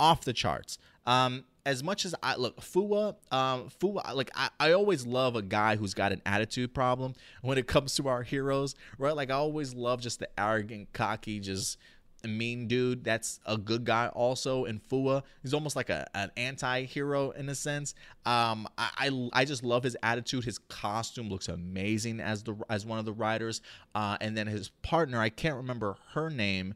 [0.00, 0.78] off the charts.
[1.06, 5.42] Um, as much as I look Fua, um, Fua, like I, I always love a
[5.42, 9.14] guy who's got an attitude problem when it comes to our heroes, right?
[9.14, 11.76] Like I always love just the arrogant, cocky, just
[12.24, 13.02] mean dude.
[13.02, 14.64] That's a good guy also.
[14.64, 17.94] And Fua, he's almost like a an anti-hero in a sense.
[18.24, 20.44] Um, I, I, I just love his attitude.
[20.44, 23.60] His costume looks amazing as the as one of the riders.
[23.92, 26.74] Uh, and then his partner, I can't remember her name,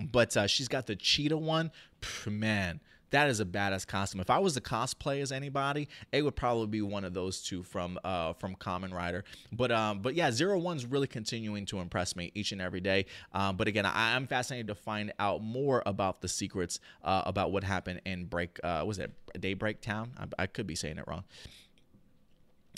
[0.00, 1.72] but uh, she's got the cheetah one.
[2.00, 2.80] Pff, man
[3.10, 4.20] that is a badass costume.
[4.20, 7.62] If I was to cosplay as anybody, it would probably be one of those two
[7.62, 9.24] from uh from Kamen Rider.
[9.52, 13.06] But um but yeah, Zero One's really continuing to impress me each and every day.
[13.32, 17.52] Um, but again, I, am fascinated to find out more about the secrets uh, about
[17.52, 18.58] what happened in Break.
[18.62, 20.12] Uh, was it Daybreak Town?
[20.18, 21.24] I, I could be saying it wrong.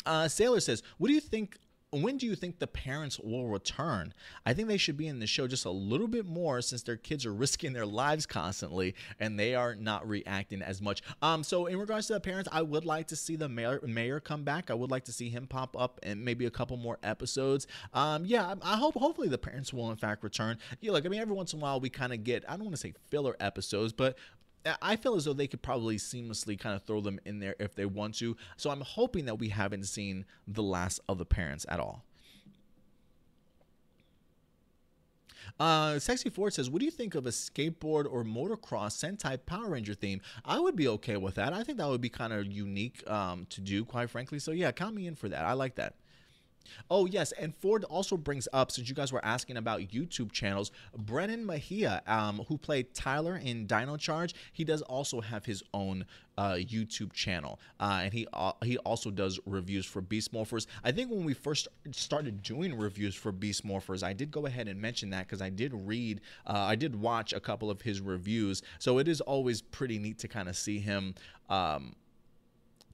[0.05, 1.59] Uh, Sailor says, "What do you think
[1.93, 4.15] when do you think the parents will return?
[4.47, 6.97] I think they should be in the show just a little bit more since their
[6.97, 11.03] kids are risking their lives constantly and they are not reacting as much.
[11.21, 14.21] Um, so in regards to the parents, I would like to see the mayor, mayor
[14.21, 14.71] come back.
[14.71, 17.67] I would like to see him pop up and maybe a couple more episodes.
[17.93, 20.59] Um, yeah, I hope hopefully the parents will in fact return.
[20.81, 22.65] Yeah, like I mean, every once in a while we kind of get I don't
[22.65, 24.17] want to say filler episodes, but
[24.81, 27.75] I feel as though they could probably seamlessly kind of throw them in there if
[27.75, 28.37] they want to.
[28.57, 32.05] So I'm hoping that we haven't seen the last of the parents at all.
[35.59, 39.71] Uh, Sexy Ford says, "What do you think of a skateboard or motocross Sentai Power
[39.71, 41.53] Ranger theme?" I would be okay with that.
[41.53, 44.39] I think that would be kind of unique um, to do, quite frankly.
[44.39, 45.45] So yeah, count me in for that.
[45.45, 45.95] I like that.
[46.91, 47.33] Oh, yes.
[47.33, 52.03] And Ford also brings up, since you guys were asking about YouTube channels, Brennan Mejia,
[52.07, 56.05] um, who played Tyler in Dino Charge, he does also have his own
[56.39, 57.61] uh, YouTube channel.
[57.79, 60.67] Uh, and he uh, he also does reviews for Beast Morphers.
[60.83, 64.69] I think when we first started doing reviews for Beast Morphers, I did go ahead
[64.69, 68.01] and mention that because I did read, uh, I did watch a couple of his
[68.01, 68.63] reviews.
[68.79, 71.15] So it is always pretty neat to kind of see him.
[71.49, 71.95] Um,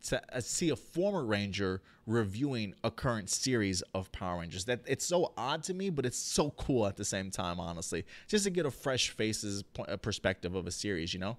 [0.04, 4.64] to uh, see a former Ranger reviewing a current series of Power Rangers.
[4.64, 7.60] That it's so odd to me, but it's so cool at the same time.
[7.60, 9.62] Honestly, just to get a fresh faces
[10.02, 11.36] perspective of a series, you know.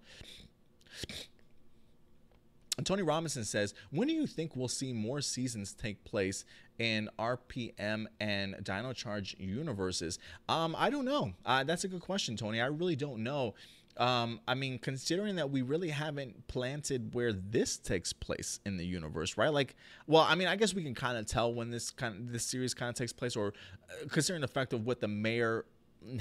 [2.79, 6.45] And Tony Robinson says, when do you think we'll see more seasons take place
[6.77, 10.17] in RPM and Dino Charge universes?
[10.47, 11.33] Um, I don't know.
[11.45, 12.61] Uh, that's a good question, Tony.
[12.61, 13.53] I really don't know.
[13.99, 18.85] Um, I mean, considering that we really haven't planted where this takes place in the
[18.85, 19.51] universe, right?
[19.53, 19.75] Like,
[20.07, 22.45] well, I mean, I guess we can kind of tell when this kind of this
[22.45, 23.47] series kind of takes place, or
[23.89, 25.65] uh, considering the fact of what the mayor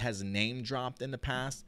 [0.00, 1.64] has name dropped in the past,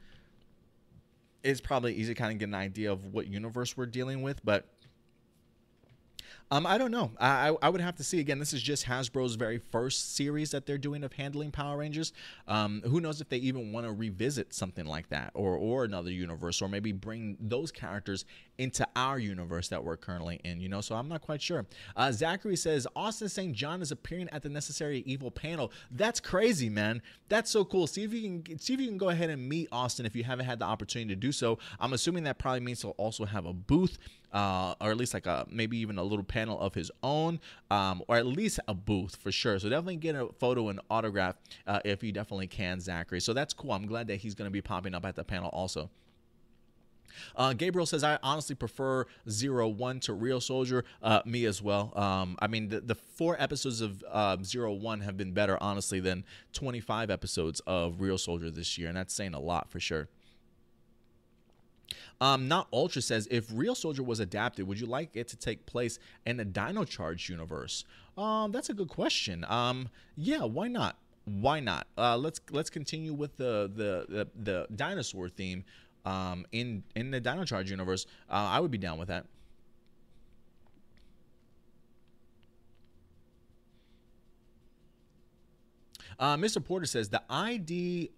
[1.45, 4.45] it's probably easy to kind of get an idea of what universe we're dealing with,
[4.45, 4.67] but
[6.53, 7.13] um, I don't know.
[7.21, 8.19] I, I would have to see.
[8.19, 12.13] Again, this is just Hasbro's very first series that they're doing of handling Power Rangers.
[12.49, 16.11] Um, who knows if they even want to revisit something like that or, or another
[16.11, 18.25] universe or maybe bring those characters
[18.59, 20.81] into our universe that we're currently in, you know?
[20.81, 21.67] So I'm not quite sure.
[21.97, 23.55] Uh, Zachary says Austin St.
[23.55, 25.73] John is appearing at the Necessary Evil panel.
[25.91, 27.01] That's crazy, man.
[27.29, 27.87] That's so cool.
[27.87, 30.25] See if you can see if you can go ahead and meet Austin if you
[30.25, 31.59] haven't had the opportunity to do so.
[31.79, 33.99] I'm assuming that probably means he'll also have a booth
[34.33, 37.41] uh, or at least like a maybe even a little panel of his own,
[37.71, 39.59] um, or at least a booth for sure.
[39.59, 41.37] So definitely get a photo and autograph
[41.67, 43.21] uh, if you definitely can, Zachary.
[43.21, 43.73] So that's cool.
[43.73, 45.91] I'm glad that he's going to be popping up at the panel also.
[47.37, 50.85] Uh, Gabriel says, I honestly prefer Zero One to Ryusoulger.
[51.03, 51.93] Uh, me as well.
[51.97, 56.01] Um, I mean, the, the four episodes of uh, Zero One have been better, honestly,
[56.01, 58.89] than 25 episodes of Ryusoulger this year.
[58.89, 60.09] And that's saying a lot for sure.
[62.21, 65.99] Um, not Ultra says if Ryusoulger was adapted, would you like it to take place
[66.27, 67.85] in the Dino Charge universe?
[68.19, 69.45] Um, that's a good question.
[69.49, 70.97] Um, yeah, why not?
[71.25, 71.87] Why not?
[71.97, 75.65] Uh, let's let's continue with the the the, the dinosaur theme
[76.05, 78.07] um, in in the Dino Charge universe.
[78.29, 79.27] Uh, I would be down with that.
[86.19, 86.63] Uh, Mr.
[86.63, 88.11] Porter says the ID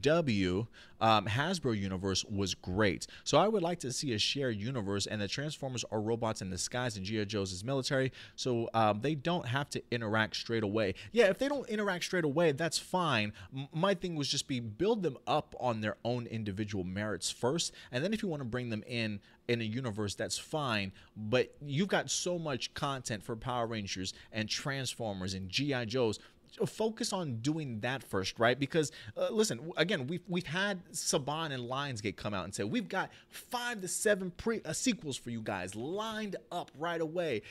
[0.00, 0.66] W
[1.02, 3.08] um, Hasbro universe was great.
[3.24, 6.48] So I would like to see a shared universe, and the Transformers are robots in
[6.48, 7.24] disguise, and G.I.
[7.24, 10.94] Joe's is military, so um, they don't have to interact straight away.
[11.10, 13.32] Yeah, if they don't interact straight away, that's fine.
[13.54, 17.72] M- my thing was just be build them up on their own individual merits first,
[17.90, 20.92] and then if you want to bring them in in a universe, that's fine.
[21.16, 25.86] But you've got so much content for Power Rangers and Transformers and G.I.
[25.86, 26.20] Joes
[26.66, 28.58] focus on doing that first, right?
[28.58, 32.88] Because uh, listen, again, we've we've had Saban and Lionsgate come out and say we've
[32.88, 37.42] got five to seven pre uh, sequels for you guys lined up right away,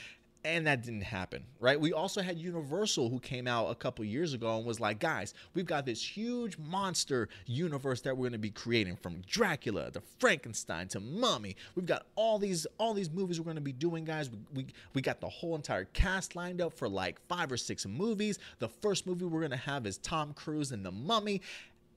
[0.44, 1.80] and that didn't happen right?
[1.80, 5.34] We also had universal who came out a couple years ago and was like guys
[5.54, 10.02] we've got this huge monster universe that we're going to be creating from dracula to
[10.20, 11.56] frankenstein to mummy.
[11.76, 14.30] We've got all these all these movies we're going to be doing guys.
[14.30, 17.86] We, we, we got the whole entire cast lined up for like five or six
[17.86, 18.40] movies.
[18.60, 21.42] The first movie we're going to have is tom cruise and the mummy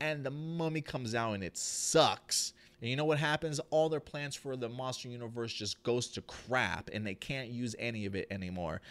[0.01, 2.53] and the mummy comes out and it sucks
[2.85, 3.61] and you know what happens?
[3.71, 7.75] All their plans for the monster universe just goes to crap and they can't use
[7.79, 8.83] any of it anymore.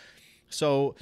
[0.49, 0.95] So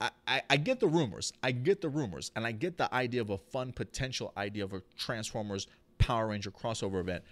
[0.00, 1.34] I, I, I, get the rumors.
[1.42, 2.30] I get the rumors.
[2.34, 5.66] And I get the idea of a fun potential idea of a Transformers
[5.98, 7.24] Power Ranger crossover event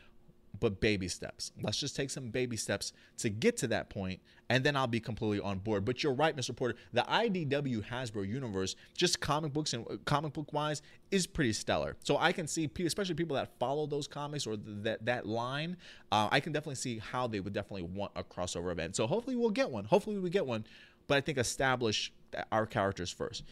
[0.61, 1.53] but baby steps.
[1.63, 5.01] Let's just take some baby steps to get to that point, and then I'll be
[5.01, 5.85] completely on board.
[5.85, 6.55] But you're right, Mr.
[6.55, 6.77] Porter.
[6.93, 11.97] The IDW Hasbro universe, just comic books and uh, comic book wise, is pretty stellar.
[12.05, 15.77] So I can see, especially people that follow those comics or that that line,
[16.11, 18.97] uh, I can definitely see how they would definitely want a crossover event.
[18.97, 19.85] So hopefully we'll get one.
[19.85, 20.65] Hopefully we get one.
[21.09, 22.13] But I think establish
[22.51, 23.45] our characters first.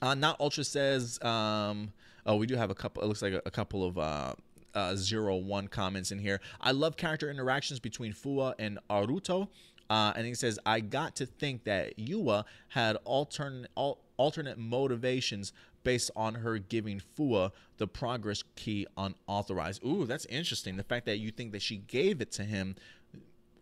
[0.00, 1.22] Uh, not Ultra says.
[1.22, 1.92] Um,
[2.26, 3.02] oh, we do have a couple.
[3.02, 3.98] It looks like a, a couple of.
[3.98, 4.34] Uh,
[4.74, 6.40] uh, zero one comments in here.
[6.60, 9.48] I love character interactions between Fua and Aruto.
[9.90, 15.52] Uh, and he says, I got to think that Yua had alternate al- alternate motivations
[15.84, 19.84] based on her giving Fua the progress key unauthorized.
[19.84, 20.76] Ooh, that's interesting.
[20.76, 22.76] The fact that you think that she gave it to him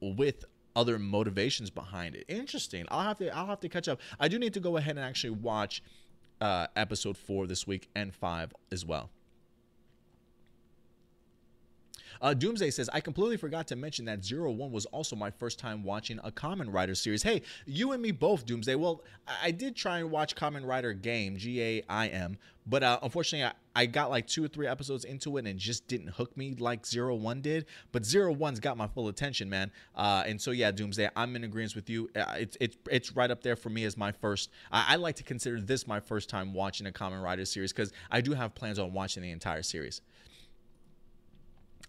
[0.01, 0.45] with
[0.77, 2.25] other motivations behind it.
[2.29, 2.85] Interesting.
[2.91, 4.01] I'll have to I'll have to catch up.
[4.21, 5.83] I do need to go ahead and actually watch
[6.41, 9.11] uh, episode four this week and five as well.
[12.21, 15.59] Uh, Doomsday says, I completely forgot to mention that Zero One was also my first
[15.59, 17.23] time watching a Kamen Rider series.
[17.23, 18.75] Hey, you and me both, Doomsday.
[18.75, 19.03] Well,
[19.43, 22.37] I, did try and watch Kamen Rider Game, G A I M,
[22.67, 25.89] but uh, unfortunately, I, I, got like two or three episodes into it and just
[25.89, 27.67] didn't hook me like Zero One did.
[27.91, 29.71] But Zero One's got my full attention, man.
[29.95, 32.11] Uh, and so yeah, Doomsday, I'm in agreement with you.
[32.15, 34.51] Uh, it's it's it's right up there for me as my first.
[34.71, 37.93] I, I like to consider this my first time watching a Kamen Rider series because
[38.11, 40.03] I do have plans on watching the entire series.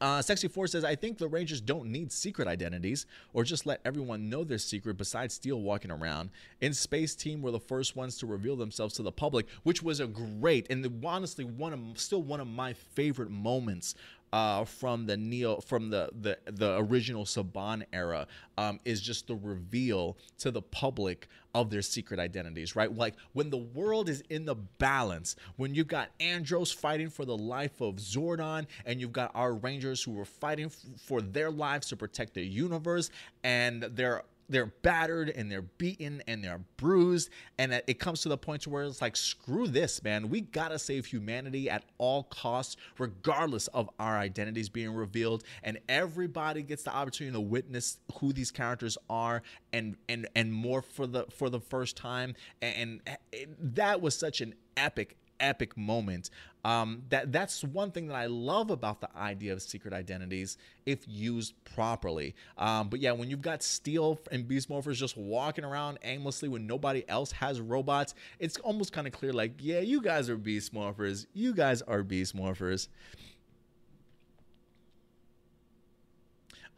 [0.01, 3.81] Uh, Sexy Four says, I think the Rangers don't need secret identities or just let
[3.85, 6.31] everyone know their secret besides Steel walking around.
[6.59, 9.99] In Space Team were the first ones to reveal themselves to the public, which was
[9.99, 13.93] a great and honestly one of still one of my favorite moments
[14.33, 18.27] uh, from the neo from the the the original Saban era
[18.57, 22.95] um, is just the reveal to the public of their secret identities, right?
[22.95, 27.35] Like when the world is in the balance, when you've got Andros fighting for the
[27.37, 31.87] life of Zordon, and you've got our Rangers who are fighting f- for their lives
[31.87, 33.09] to protect the universe,
[33.43, 38.37] and they're they're battered and they're beaten and they're bruised and it comes to the
[38.37, 40.29] point where it's like screw this man.
[40.29, 45.43] We gotta save humanity at all costs regardless of our identities being revealed.
[45.63, 49.41] And everybody gets the opportunity to witness who these characters are
[49.73, 52.35] and and and more for the for the first time.
[52.61, 53.01] And,
[53.33, 56.29] and that was such an epic epic moment.
[56.63, 61.07] Um, that that's one thing that I love about the idea of secret identities if
[61.07, 62.35] used properly.
[62.57, 66.67] Um, but yeah, when you've got Steel and Beast Morphers just walking around aimlessly when
[66.67, 70.73] nobody else has robots, it's almost kind of clear like, yeah, you guys are Beast
[70.73, 71.25] Morphers.
[71.33, 72.87] You guys are Beast Morphers.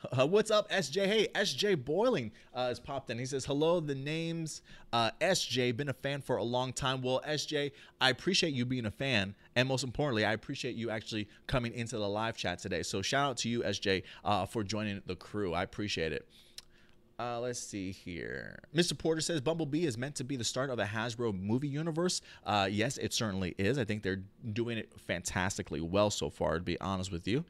[0.17, 1.07] Uh, what's up, SJ?
[1.07, 3.17] Hey, SJ Boiling uh, has popped in.
[3.17, 4.61] He says, Hello, the name's
[4.91, 5.75] uh, SJ.
[5.75, 7.01] Been a fan for a long time.
[7.01, 7.71] Well, SJ,
[8.01, 9.33] I appreciate you being a fan.
[9.55, 12.83] And most importantly, I appreciate you actually coming into the live chat today.
[12.83, 15.53] So shout out to you, SJ, uh, for joining the crew.
[15.53, 16.27] I appreciate it.
[17.17, 18.59] Uh, let's see here.
[18.75, 18.97] Mr.
[18.97, 22.21] Porter says Bumblebee is meant to be the start of a Hasbro movie universe.
[22.45, 23.77] Uh, yes, it certainly is.
[23.77, 27.45] I think they're doing it fantastically well so far, to be honest with you.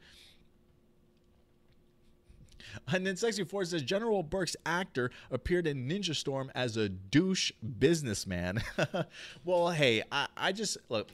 [2.88, 7.52] And then Sexy Four says General Burke's actor appeared in Ninja Storm as a douche
[7.78, 8.62] businessman.
[9.44, 11.10] well, hey, I, I just look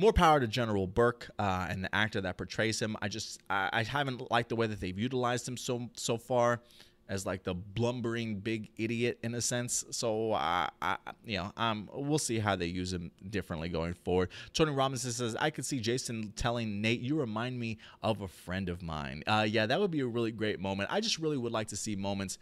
[0.00, 2.96] more power to General Burke uh, and the actor that portrays him.
[3.02, 6.62] I just I, I, haven't liked the way that they've utilized him so so far
[7.10, 9.84] as like the blumbering big idiot in a sense.
[9.90, 10.96] So I, I
[11.26, 14.30] you know, um, we'll see how they use him differently going forward.
[14.54, 18.68] Tony Robinson says I could see Jason telling Nate, "You remind me of a friend
[18.68, 20.88] of mine." Uh, yeah, that would be a really great moment.
[20.92, 22.38] I just really would like to see moments.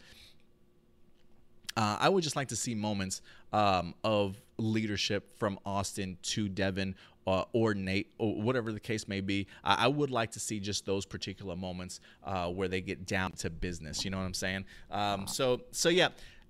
[1.74, 3.22] Uh, I would just like to see moments
[3.52, 6.94] um, of leadership from Austin to Devon
[7.28, 9.46] uh, or Nate, or whatever the case may be.
[9.62, 13.32] I, I would like to see just those particular moments uh, where they get down
[13.32, 14.04] to business.
[14.04, 14.64] You know what I'm saying?
[14.90, 16.08] Um, so, so yeah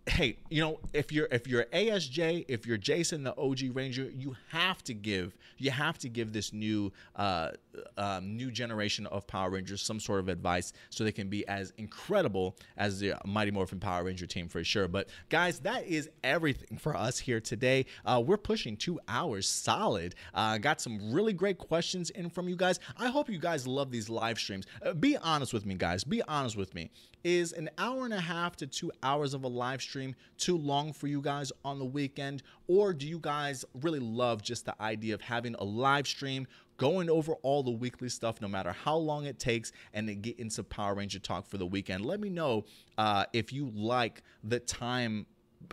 [0.08, 4.36] hey, you know, if you're if you're ASJ, if you're Jason the OG Ranger, you
[4.50, 7.50] have to give you have to give this new uh,
[7.96, 11.72] um, new generation of Power Rangers some sort of advice so they can be as
[11.78, 14.88] incredible as the Mighty Morphin Power Ranger team for sure.
[14.88, 17.86] But guys, that is everything for us here today.
[18.04, 20.14] Uh, we're pushing two hours solid.
[20.34, 22.80] Uh, got some really great questions in from you guys.
[22.96, 24.66] I hope you guys love these live streams.
[24.84, 26.04] Uh, be honest with me, guys.
[26.04, 26.90] Be honest with me.
[27.24, 30.92] Is an hour and a half to two hours of a live stream too long
[30.92, 32.42] for you guys on the weekend?
[32.68, 36.46] Or do you guys really love just the idea of having a live stream,
[36.78, 40.38] going over all the weekly stuff, no matter how long it takes, and then get
[40.38, 42.06] into Power Ranger talk for the weekend?
[42.06, 42.64] Let me know
[42.96, 45.26] uh, if you like the time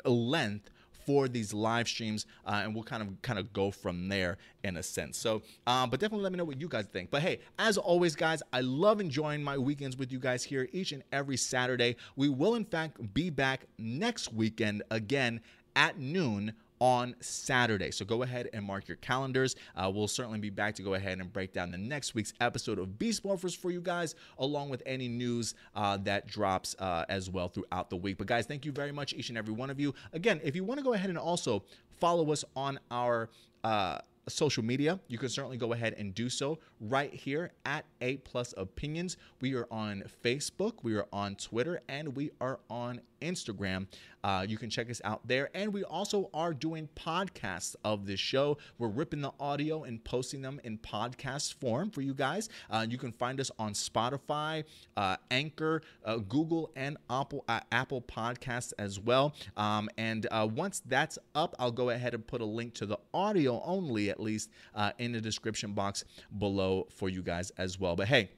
[0.03, 0.69] length
[1.05, 4.77] for these live streams, uh, and we'll kind of kind of go from there in
[4.77, 5.17] a sense.
[5.17, 7.11] So, uh, but definitely let me know what you guys think.
[7.11, 10.91] But hey, as always, guys, I love enjoying my weekends with you guys here each
[10.91, 11.95] and every Saturday.
[12.15, 15.41] We will in fact be back next weekend again
[15.75, 17.91] at noon on Saturday.
[17.91, 19.55] So go ahead and mark your calendars.
[19.75, 22.79] Uh, we'll certainly be back to go ahead and break down the next week's episode
[22.79, 27.29] of Beast Morphers for you guys, along with any news uh, that drops uh, as
[27.29, 28.17] well throughout the week.
[28.17, 29.93] But guys, thank you very much, each and every one of you.
[30.13, 31.63] Again, if you want to go ahead and also
[31.99, 33.29] follow us on our
[33.63, 38.17] uh, social media, you can certainly go ahead and do so right here at A
[38.17, 39.17] Plus Opinions.
[39.41, 43.87] We are on Facebook, we are on Twitter, and we are on Instagram.
[44.23, 45.49] Uh, you can check us out there.
[45.53, 48.57] And we also are doing podcasts of this show.
[48.77, 52.49] We're ripping the audio and posting them in podcast form for you guys.
[52.69, 54.63] Uh, you can find us on Spotify,
[54.97, 59.35] uh, Anchor, uh, Google, and Apple, uh, Apple Podcasts as well.
[59.57, 62.97] Um, and uh, once that's up, I'll go ahead and put a link to the
[63.13, 64.49] audio only, at least,
[64.97, 66.03] in the description box
[66.39, 67.95] below for you guys as well.
[67.95, 68.29] But hey,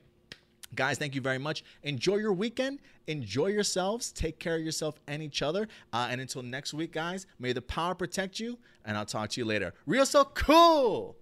[0.76, 1.64] Guys, thank you very much.
[1.84, 2.80] Enjoy your weekend.
[3.08, 4.12] Enjoy yourselves.
[4.12, 5.68] Take care of yourself and each other.
[5.94, 8.58] Uh, and until next week, guys, may the power protect you.
[8.84, 9.74] And I'll talk to you later.
[9.86, 11.16] Real so cool.